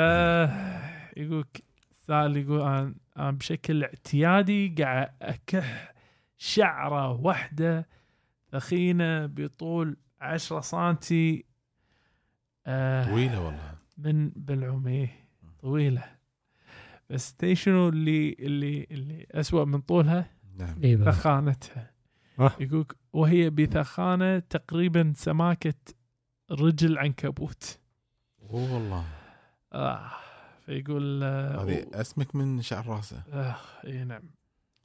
يقولك 1.16 1.64
سائل 1.92 2.36
يقول 2.36 2.60
أنا 2.60 2.94
أنا 3.16 3.30
بشكل 3.30 3.84
اعتيادي 3.84 4.74
قاعد 4.78 5.14
أكح 5.22 5.94
شعرة 6.38 7.12
واحدة 7.12 7.88
ثخينة 8.52 9.26
بطول 9.26 9.96
10 10.20 10.60
سنتي. 10.60 11.44
آه. 12.66 13.04
طويلة 13.04 13.40
والله. 13.40 13.71
من 13.98 14.30
بلعومي 14.36 15.08
طويلة. 15.60 16.04
بس 17.10 17.34
تدري 17.34 17.54
شنو 17.54 17.88
اللي 17.88 18.36
اللي 18.38 18.86
اللي 18.90 19.26
اسوء 19.30 19.64
من 19.64 19.80
طولها؟ 19.80 20.30
نعم. 20.58 20.74
بقى. 20.82 21.12
ثخانتها. 21.12 21.90
آه. 22.38 22.52
يقولك 22.60 22.96
وهي 23.12 23.50
بثخانة 23.50 24.38
تقريبا 24.38 25.12
سماكة 25.16 25.74
رجل 26.50 26.98
عنكبوت. 26.98 27.78
أوه 28.50 28.74
والله. 28.74 29.04
آه 29.72 30.10
فيقول 30.66 31.22
آه 31.22 31.64
هذه 31.64 31.82
و- 31.82 31.94
اسمك 31.94 32.34
من 32.36 32.62
شعر 32.62 32.86
راسه. 32.86 33.22
آه 33.32 33.56
إي 33.86 34.04
نعم. 34.04 34.22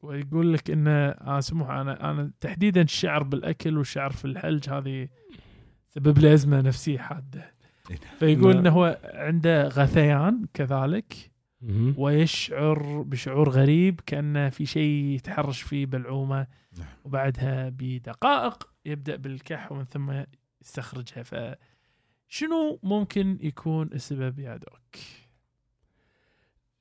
ويقول 0.02 0.54
لك 0.54 0.70
إنه 0.72 0.92
آه 0.92 1.40
سموح 1.40 1.70
أنا 1.70 2.12
أنا 2.12 2.32
تحديدا 2.40 2.82
الشعر 2.82 3.24
بالأكل 3.24 3.78
والشعر 3.78 4.12
في 4.12 4.26
الحلج 4.26 4.70
هذه 4.70 5.08
سبب 5.88 6.18
لي 6.20 6.34
أزمة 6.34 6.62
نفسية 6.62 6.98
حادة. 6.98 7.42
إيه. 7.42 7.57
فيقول. 8.20 8.58
انه 8.58 8.70
هو 8.70 9.00
عنده 9.04 9.68
غثيان 9.68 10.46
كذلك. 10.54 11.32
ويشعر 11.98 13.02
بشعور 13.02 13.50
غريب 13.50 14.00
كأنه 14.06 14.50
في 14.50 14.66
شيء 14.66 15.04
يتحرش 15.04 15.62
فيه 15.62 15.86
بالعومة 15.86 16.48
نعم 16.78 16.88
وبعدها 17.06 17.70
بدقائق 17.70 18.70
يبدأ 18.86 19.16
بالكح 19.16 19.72
ومن 19.72 19.84
ثم 19.86 20.24
يستخرجها 20.62 21.24
فشنو 21.24 22.80
ممكن 22.84 23.38
يكون 23.42 23.90
السبب 23.94 24.40
يا 24.40 24.58
دوك؟ 24.58 25.02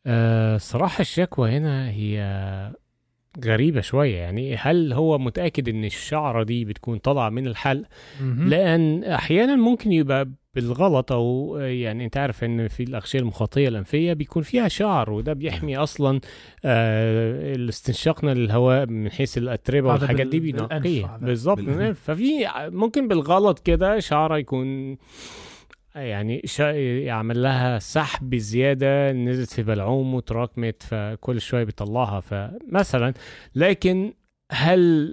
آه، 0.07 0.57
صراحة 0.57 1.01
الشكوى 1.01 1.51
هنا 1.51 1.91
هي 1.91 2.75
غريبة 3.45 3.81
شوية 3.81 4.17
يعني 4.17 4.57
هل 4.57 4.93
هو 4.93 5.19
متأكد 5.19 5.69
إن 5.69 5.85
الشعرة 5.85 6.43
دي 6.43 6.65
بتكون 6.65 6.99
طالعة 6.99 7.29
من 7.29 7.47
الحلق 7.47 7.87
لأن 8.21 9.05
أحيانا 9.05 9.57
ممكن 9.57 9.93
يبقى 9.93 10.29
بالغلط 10.57 11.13
أو 11.13 11.57
يعني 11.61 12.05
أنت 12.05 12.17
عارف 12.17 12.45
إن 12.45 12.69
في 12.69 12.83
الأغشية 12.83 13.19
المخاطية 13.19 13.69
الأنفية 13.69 14.13
بيكون 14.13 14.43
فيها 14.43 14.69
شعر 14.69 15.11
وده 15.11 15.33
بيحمي 15.33 15.77
أصلا 15.77 16.21
آه 16.65 17.69
استنشاقنا 17.69 18.35
للهواء 18.35 18.87
من 18.87 19.11
حيث 19.11 19.39
الأتربة 19.39 19.89
والحاجات 19.89 20.27
دي 20.27 20.41
بال- 20.41 20.53
بالأنف 20.53 20.73
بينقيه 20.83 21.07
هذا. 21.07 21.27
بالظبط 21.27 21.59
الأنف. 21.59 22.01
ففي 22.01 22.47
ممكن 22.57 23.09
بالغلط 23.09 23.59
كده 23.59 23.99
شعرة 24.01 24.37
يكون 24.39 24.97
يعني 25.95 26.43
شا 26.45 26.63
يعمل 27.05 27.43
لها 27.43 27.79
سحب 27.79 28.35
زيادة 28.35 29.13
نزلت 29.13 29.53
في 29.53 29.63
بلعوم 29.63 30.15
وتراكمت 30.15 30.83
فكل 30.83 31.41
شوية 31.41 31.65
بيطلعها 31.65 32.21
فمثلا 32.21 33.15
لكن 33.55 34.13
هل 34.53 35.13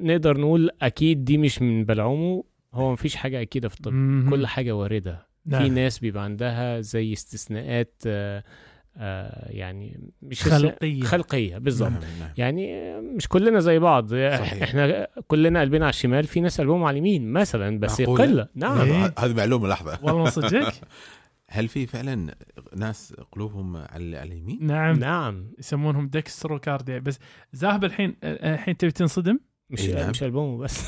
نقدر 0.00 0.38
نقول 0.40 0.70
أكيد 0.82 1.24
دي 1.24 1.38
مش 1.38 1.62
من 1.62 1.84
بلعومه؟ 1.84 2.44
هو 2.74 2.92
مفيش 2.92 3.16
حاجة 3.16 3.42
أكيدة 3.42 3.68
في 3.68 3.74
الطب. 3.76 4.30
كل 4.30 4.46
حاجة 4.46 4.72
واردة 4.72 5.26
نعم. 5.46 5.62
في 5.62 5.68
ناس 5.68 5.98
بيبقى 5.98 6.24
عندها 6.24 6.80
زي 6.80 7.12
استثناءات 7.12 8.02
آه، 8.06 8.44
آه، 8.96 9.52
يعني 9.52 10.10
مش 10.22 10.42
خلقية. 10.42 11.02
خلقية 11.02 11.58
بالظبط 11.58 11.90
نعم 11.90 12.00
نعم 12.20 12.30
يعني 12.36 12.94
مش 13.00 13.28
كلنا 13.28 13.60
زي 13.60 13.78
بعض 13.78 14.14
صحيح. 14.14 14.62
إحنا 14.62 15.06
كلنا 15.26 15.60
قلبنا 15.60 15.84
على 15.84 15.90
الشمال 15.90 16.24
في 16.24 16.40
ناس 16.40 16.60
قلبهم 16.60 16.84
على 16.84 16.92
اليمين 16.92 17.32
مثلا 17.32 17.78
بس 17.78 18.00
معقولة؟ 18.00 18.24
قلة 18.24 18.48
نعم 18.54 18.78
إيه. 18.78 19.14
هذه 19.18 19.34
معلومة 19.34 19.68
لحظة 19.68 19.98
والله 20.02 20.30
صدقك 20.30 20.74
هل 21.48 21.68
في 21.68 21.86
فعلا 21.86 22.34
ناس 22.76 23.14
قلوبهم 23.32 23.76
على 23.76 24.22
اليمين؟ 24.22 24.58
نعم 24.66 24.96
نعم 24.96 25.52
يسمونهم 25.58 26.08
دكستروكارديا 26.08 26.98
بس 26.98 27.18
زاهب 27.52 27.84
الحين 27.84 28.16
الحين 28.24 28.76
تبي 28.76 28.90
تنصدم 28.90 29.38
مش 29.70 29.80
إيه، 29.88 29.94
نعم. 29.94 30.10
مش 30.10 30.24
قلبهم 30.24 30.58
بس 30.58 30.82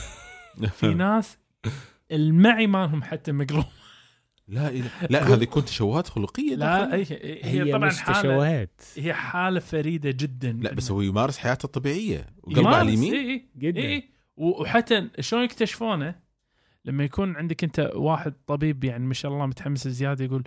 في 0.72 0.94
ناس 1.04 1.38
المعي 2.12 2.66
مالهم 2.66 3.02
حتى 3.02 3.32
مقلوب 3.32 3.64
لا 4.48 4.68
إله. 4.68 4.90
لا 5.10 5.34
هذه 5.34 5.42
يكون 5.42 5.64
تشوهات 5.64 6.08
خلقية 6.08 6.54
لا 6.54 6.84
داخل. 6.84 6.92
هي, 6.92 7.04
هي, 7.44 7.64
هي 7.64 7.72
طبعا 7.72 7.88
مش 7.88 8.00
حاله 8.00 8.20
تشوهات. 8.20 8.80
هي 8.96 9.14
حالة 9.14 9.60
فريدة 9.60 10.10
جدا. 10.10 10.58
لا 10.62 10.74
بس 10.74 10.90
هو 10.90 11.00
يمارس 11.00 11.38
حياته 11.38 11.66
الطبيعية. 11.66 12.26
وقلبه 12.42 12.60
يمارس، 12.60 12.76
على 12.76 12.88
اليمين. 12.88 13.14
اي 13.14 13.30
اي 13.30 13.46
جدا. 13.56 13.80
اي 13.80 14.08
وحتى 14.36 15.08
شلون 15.20 15.44
يكتشفونه؟ 15.44 16.14
لما 16.84 17.04
يكون 17.04 17.36
عندك 17.36 17.64
أنت 17.64 17.90
واحد 17.94 18.34
طبيب 18.46 18.84
يعني 18.84 19.06
ما 19.06 19.14
شاء 19.14 19.32
الله 19.32 19.46
متحمس 19.46 19.88
زيادة 19.88 20.24
يقول 20.24 20.44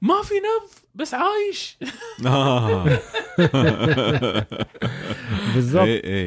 ما 0.00 0.22
في 0.22 0.34
نبض 0.34 0.70
بس 0.94 1.14
عايش. 1.14 1.78
آه. 2.26 2.98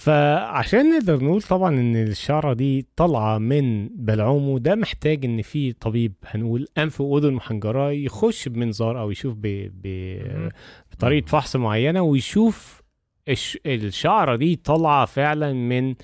فعشان 0.00 0.90
نقدر 0.98 1.24
نقول 1.24 1.42
طبعا 1.42 1.80
إن 1.80 1.96
الشعرة 1.96 2.52
دي 2.52 2.86
طالعة 2.96 3.38
من 3.38 3.88
بلعومه 3.88 4.58
ده 4.58 4.74
محتاج 4.74 5.24
إن 5.24 5.42
في 5.42 5.72
طبيب 5.72 6.14
هنقول 6.26 6.66
أنف 6.78 7.00
وأذن 7.00 7.32
محنجره 7.32 7.90
يخش 7.90 8.48
بمنظار 8.48 9.00
أو 9.00 9.10
يشوف 9.10 9.34
ب... 9.34 9.40
ب... 9.82 9.86
مهم. 10.26 10.50
بطريقة 10.92 11.26
فحص 11.26 11.56
معينة 11.56 12.02
ويشوف 12.02 12.82
الش... 13.28 13.58
الشعرة 13.66 14.36
دي 14.36 14.56
طالعة 14.56 15.06
فعلا 15.06 15.52
من 15.52 15.94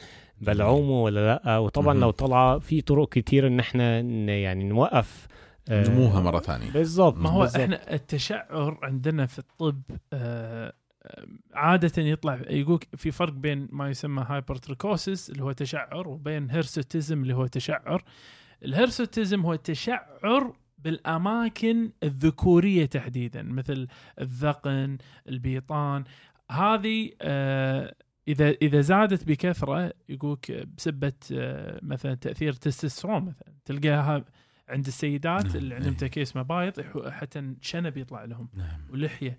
بلعومه 0.41 1.03
ولا 1.03 1.41
لأ 1.45 1.59
وطبعا. 1.59 1.95
لو 1.95 2.11
طالعة 2.11 2.59
في 2.59 2.81
طرق 2.81 3.09
كتير 3.09 3.47
إن 3.47 3.61
إحنا. 3.61 4.01
يعني 4.41 4.65
نوقف 4.65 5.27
آه، 5.69 5.89
نموها 5.89 6.21
مرة 6.21 6.41
ثانية 6.41 6.71
بالظبط 6.71 7.17
ما 7.19 7.31
هو 7.31 7.41
بالظبط. 7.41 7.61
إحنا 7.61 7.95
التشعر 7.95 8.79
عندنا 8.83 9.27
في 9.27 9.39
الطب 9.39 9.83
آه، 10.13 10.73
عادة 11.55 12.03
يطلع 12.03 12.41
يقول 12.51 12.81
في 12.97 13.11
فرق 13.11 13.33
بين 13.33 13.69
ما 13.73 13.91
يسمى 13.91 14.25
hypertrichosis 14.29 15.31
اللي 15.31 15.45
هو 15.45 15.53
تشعر 15.53 16.09
وبين 16.09 16.51
hirsutism 16.51 17.23
اللي 17.23 17.35
هو 17.35 17.47
تشعر. 17.47 18.05
ال 18.65 18.72
hirsutism 18.72 19.41
هو 19.41 19.55
تشعر 19.55 20.53
بالأماكن 20.79 21.91
الذكورية 22.03 22.87
تحديدا 22.87 23.43
مثل 23.43 23.89
الذقن 24.21 24.99
البطن. 25.29 26.05
هذه 26.51 27.11
آه، 27.23 27.95
إذا 28.29 28.51
إذا 28.51 28.81
زادت 28.81 29.25
بكثرة 29.25 29.93
يقولك 30.09 30.69
بسبب 30.77 31.13
آه، 31.33 31.81
مثلا 31.83 32.15
تأثير 32.15 32.53
تستوستيرون 32.53 33.25
مثلا. 33.25 33.55
تلقاها 33.65 34.25
عند 34.69 34.87
السيدات 34.87 35.47
نعم، 35.47 35.57
اللي 35.57 35.75
عندهم 35.75 35.93
إيه. 35.93 35.99
تكيس 35.99 36.37
مبايض 36.37 36.81
حتى 37.09 37.55
شنب 37.61 37.97
يطلع 37.97 38.25
لهم. 38.25 38.49
نعم. 38.55 38.81
ولحية. 38.91 39.39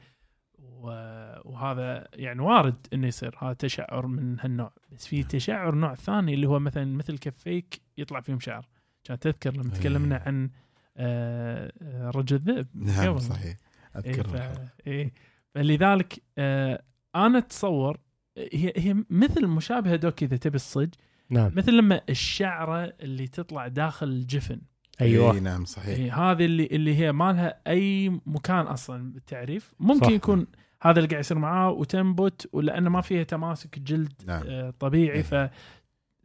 وهذا 1.45 2.07
يعني 2.13 2.41
وارد 2.41 2.88
إنه 2.93 3.07
يصير. 3.07 3.36
هذا 3.39 3.53
تشعر 3.53 4.07
من 4.07 4.39
هالنوع. 4.39 4.73
بس 4.91 5.07
في 5.07 5.23
تشعر 5.23 5.75
نوع 5.75 5.95
ثاني 5.95 6.34
اللي 6.34 6.47
هو 6.47 6.59
مثلا 6.59 6.86
مثل 6.86 7.17
كفيك 7.17 7.82
يطلع 7.97 8.21
فيهم 8.21 8.39
شعر. 8.39 8.67
كان 9.03 9.19
تذكر 9.19 9.53
لما 9.53 9.73
إيه. 9.73 9.80
تكلمنا 9.80 10.23
عن 10.25 10.49
آه، 10.97 11.71
رجل 12.15 12.36
الذئب. 12.36 12.67
نعم. 12.73 13.17
صحيح. 13.17 13.45
إيه 13.45 13.57
أذكر 13.95 14.28
ف... 14.28 14.36
الحلقة. 14.36 14.69
إيه. 14.88 15.13
فلذلك 15.55 16.23
آه 16.38 16.84
أنا 17.15 17.38
أتصور 17.38 17.97
هي 18.38 18.73
هي 18.75 19.03
مثل 19.09 19.47
مشابهة 19.47 19.95
دوك 19.95 20.23
إذا 20.23 20.38
تبي 20.38 20.55
الصج. 20.55 20.89
نعم. 21.30 21.51
مثل 21.55 21.78
لما 21.78 22.01
الشعرة 22.09 22.93
اللي 23.01 23.28
تطلع 23.28 23.67
داخل 23.67 24.07
الجفن. 24.07 24.61
أيوه. 25.01 25.34
إيه 25.34 25.39
نعم 25.39 25.65
صحيح. 25.65 25.97
إيه 25.97 26.32
هذه 26.32 26.45
اللي 26.45 26.65
اللي 26.65 26.95
هي 26.95 27.11
ما 27.11 27.34
لها 27.34 27.61
أي 27.67 28.09
مكان 28.25 28.65
أصلا 28.65 29.13
بالتعريف. 29.13 29.73
ممكن 29.80 30.05
صح. 30.05 30.11
يكون 30.11 30.47
هذا 30.89 30.99
اللي 30.99 31.09
قاعد 31.09 31.19
يصير 31.19 31.38
معاه 31.38 31.71
وتنبت 31.71 32.49
ولأنه 32.53 32.89
ما 32.89 33.01
فيها 33.01 33.23
تماسك 33.23 33.79
جلد 33.79 34.13
نعم. 34.27 34.43
آه 34.47 34.73
طبيعي 34.79 35.17
إيه. 35.17 35.49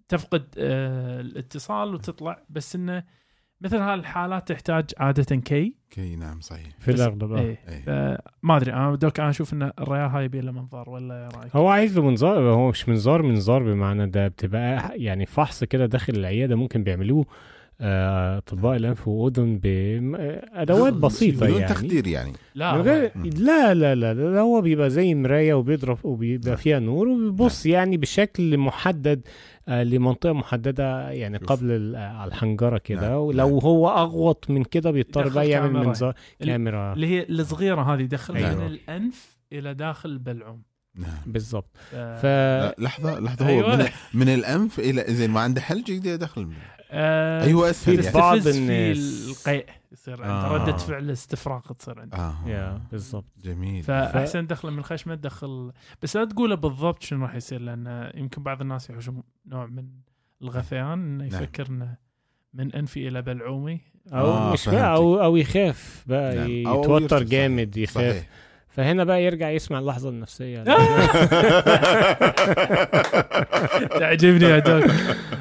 فتفقد 0.09 0.55
آه 0.59 1.21
الاتصال 1.21 1.95
وتطلع 1.95 2.43
بس 2.51 2.77
إنه 2.77 3.05
مثل 3.61 3.77
هالحالات 3.77 4.49
تحتاج 4.49 4.91
عادة 4.99 5.37
كي 5.37 5.75
okay 5.85 6.17
نعم 6.17 6.41
صحيح 6.41 6.67
في 6.79 6.91
الأغلب 6.91 7.33
آه. 7.33 7.41
إيه 7.41 7.59
إيه. 7.69 7.81
فما 7.81 8.57
أدري 8.57 8.73
أنا 8.73 8.95
doc 8.95 9.21
أنا 9.21 9.31
أشوف 9.31 9.53
إن 9.53 9.63
الريال 9.63 10.11
هاي 10.11 10.25
يبي 10.25 10.41
له 10.41 10.53
منظار 10.53 10.91
ولا 10.91 11.15
إيه 11.15 11.39
رأيك؟ 11.39 11.57
هو 11.57 11.69
عايز 11.69 11.97
له 11.99 12.05
منظار 12.05 12.39
هو 12.39 12.69
مش 12.71 12.89
منظار 12.89 13.23
منظار 13.23 13.63
بمعنى 13.63 14.07
ده 14.07 14.29
بتبقى 14.29 14.93
يعني 15.03 15.27
فحص 15.27 15.65
كده 15.65 15.87
داخل 15.87 16.13
العيادة 16.13 16.57
ممكن 16.57 16.85
بيعملوه 16.85 17.27
أطباء 17.83 18.77
الأنف 18.77 19.09
وأذن 19.09 19.59
بادوات 19.59 20.93
بسيطة 20.93 21.47
بدون 21.47 21.61
يعني 21.61 21.75
تخدير 21.75 22.07
يعني 22.07 22.33
لا 22.55 22.75
من 22.75 22.81
غير. 22.81 23.13
لا 23.17 23.75
لا 23.75 23.95
لا 23.95 24.15
لا 24.15 24.41
هو 24.41 24.61
بيبقى 24.61 24.91
زي 24.91 25.15
مراية 25.15 25.55
وبيضرب 25.55 25.99
وبيبقى 26.05 26.57
فيها 26.57 26.79
نور 26.79 27.09
وبيبص 27.09 27.67
يعني 27.67 27.97
بشكل 27.97 28.59
محدد 28.59 29.21
آه، 29.69 29.83
لمنطقة 29.83 30.33
محددة 30.33 31.11
يعني. 31.11 31.39
قبل 31.39 31.95
آه، 31.97 32.25
الحنجرة 32.25 32.79
كده 32.79 33.01
نعم، 33.09 33.13
ولو 33.19 33.49
نعم. 33.49 33.59
هو 33.59 33.89
أغوط 33.89 34.51
من 34.51 34.65
كده 34.65 34.91
بيضطر 34.91 35.29
بقى 35.29 35.49
يعمل. 35.49 35.73
منظار 35.73 36.15
كاميرا 36.41 36.93
اللي 36.93 37.07
هي 37.07 37.27
الصغيرة 37.31 37.95
هذه 37.95 38.01
يدخلها 38.03 38.51
أيوة. 38.51 38.61
من 38.61 38.67
الأنف 38.67 39.39
إلى 39.53 39.75
داخل 39.75 40.09
البلعوم 40.09 40.63
نعم 40.95 41.11
بالضبط 41.27 41.77
ف... 41.91 42.27
لحظة 42.79 43.21
لحظة 43.21 43.45
هو 43.45 43.49
أيوة. 43.49 43.77
من, 43.77 43.85
من 44.15 44.29
الأنف 44.29 44.81
إلى 44.81 45.01
اذا 45.01 45.27
ما 45.27 45.41
عنده 45.41 45.61
حلج 45.61 45.89
يقدر 45.89 46.11
يدخل 46.11 46.49
آه 46.95 47.45
أيوه 47.45 47.71
أسهل 47.71 47.97
في 47.99 48.05
يعني. 48.05 48.19
بعض 48.19 48.39
في 48.41 48.51
الناس- 48.51 49.29
القيء 49.31 49.67
يصير 49.93 50.23
عنده 50.23 50.47
آه. 50.47 50.55
ردة 50.55 50.77
فعل 50.77 51.11
استفراغ 51.11 51.61
تصير 51.61 52.01
عنده 52.01 52.19
آه 52.19 52.35
يا 52.47 52.81
بالضبط 52.93 53.25
جميل 53.45 53.83
فأحسن 53.83 54.47
تدخله 54.47 54.71
من 54.71 54.79
الخشمة 54.79 55.15
تدخل 55.15 55.73
بس 56.03 56.17
لا 56.17 56.25
تقوله 56.25 56.55
بالضبط 56.55 57.03
شنو 57.03 57.23
راح 57.25 57.35
يصير 57.35 57.61
لأن 57.61 58.11
يمكن 58.15 58.43
بعض 58.43 58.61
الناس 58.61 58.91
يحوشون 58.91 59.23
نوع 59.47 59.67
من 59.67 59.85
الغثيان 60.43 60.87
إنه 60.93 61.25
نعم. 61.25 61.43
يفكر 61.43 61.67
إنه 61.71 61.97
من 62.55 62.73
أنفي 62.75 63.09
إلى 63.09 63.23
بلعومي 63.23 63.81
أو 64.13 64.27
آه، 64.33 64.53
مش. 64.53 64.69
بقى 64.69 64.95
أو 64.95 65.23
أو 65.25 65.37
يخاف 65.37 66.05
بقى 66.07 66.35
نعم. 66.37 66.51
يتوتر. 66.51 67.23
جامد 67.23 67.77
يخاف 67.77 67.97
صحيح 68.15 68.27
فهنا 68.69 69.05
بقى 69.05 69.25
يرجع 69.25 69.51
يسمع 69.51 69.79
اللحظة 69.79 70.09
النفسية 70.09 70.65
تعجبني 74.01 74.45
يا 74.45 74.59
دوك 74.59 74.85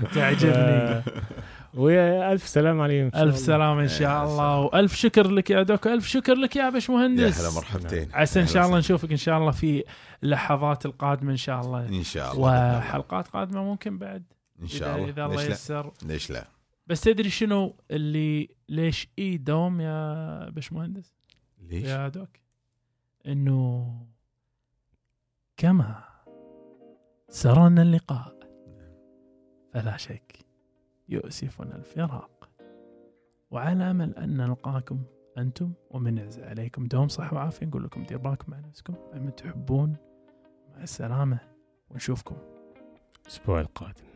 تعجبني. 0.06 1.04
والف 1.74 2.48
سلام 2.48 2.82
عليهم 2.82 3.12
ألف. 3.16 3.38
سلامه 3.38 3.82
إن 3.82 3.88
شاء 3.88 4.24
الله. 4.24 4.36
سلام. 4.36 4.66
وألف 4.66 4.96
شكر 4.96 5.28
لك 5.28 5.50
يا 5.50 5.64
دوك. 5.64 5.88
الف 5.88 6.08
شكر 6.08 6.36
لك 6.36 6.56
يا 6.56 6.70
باش 6.70 6.90
يا 6.90 6.94
مهندس 6.94 7.42
هلا 7.42 7.56
مرحبتين. 7.56 8.10
عسى 8.14 8.42
إن 8.42 8.48
شاء 8.48 8.66
الله. 8.66 8.78
نشوفك 8.78 9.12
إن 9.12 9.18
شاء 9.18 9.38
الله 9.38 9.52
في 9.52 9.84
اللحظات 10.24 10.86
القادمة 10.86 11.32
إن 11.32 11.38
شاء 11.38 11.62
الله. 11.62 11.88
إن 11.88 12.04
شاء 12.04 12.34
الله. 12.34 12.78
وحلقات 12.78 13.28
قادمة 13.28 13.64
ممكن 13.64 13.98
بعد. 13.98 14.24
إن 14.62 14.68
شاء 14.68 14.96
الله. 14.96 15.10
إذا 15.10 15.26
الله 15.26 15.44
ييسر 15.44 15.92
ليش 16.06 16.32
لا؟ 16.32 16.48
بس 16.88 17.02
تدري 17.02 17.30
شنو 17.30 17.76
اللي 17.92 18.50
ليش 18.70 19.08
إي 19.20 19.38
دوم 19.38 19.82
يا 19.82 20.50
باشمهندس؟ 20.50 21.14
ليش؟ 21.70 21.88
يا 21.88 22.08
دوك. 22.08 22.30
إنه 23.28 23.94
كما 25.58 26.04
سرنا 27.30 27.82
اللقاء 27.82 28.41
فلا 29.74 29.98
شك 29.98 30.46
يؤسفنا 31.10 31.76
الفراق. 31.76 32.50
وعلى 33.52 33.92
امل 33.92 34.16
ان 34.18 34.38
نلقاكم 34.38 35.04
أنتم 35.38 35.74
ومن 35.90 36.18
يعز 36.18 36.40
عليكم 36.40 36.86
دوم 36.86 37.08
صحة 37.08 37.36
وعافية 37.36 37.66
نقول 37.66 37.84
لكم 37.84 38.04
دير 38.04 38.18
بالكم 38.18 38.54
على 38.54 38.68
نفسكم. 38.68 38.96
عما 39.14 39.32
تحبون 39.32 39.96
مع 40.70 40.84
السلامة 40.84 41.40
ونشوفكم 41.90 42.36
الأسبوع 43.22 43.62
القادم. 43.62 44.11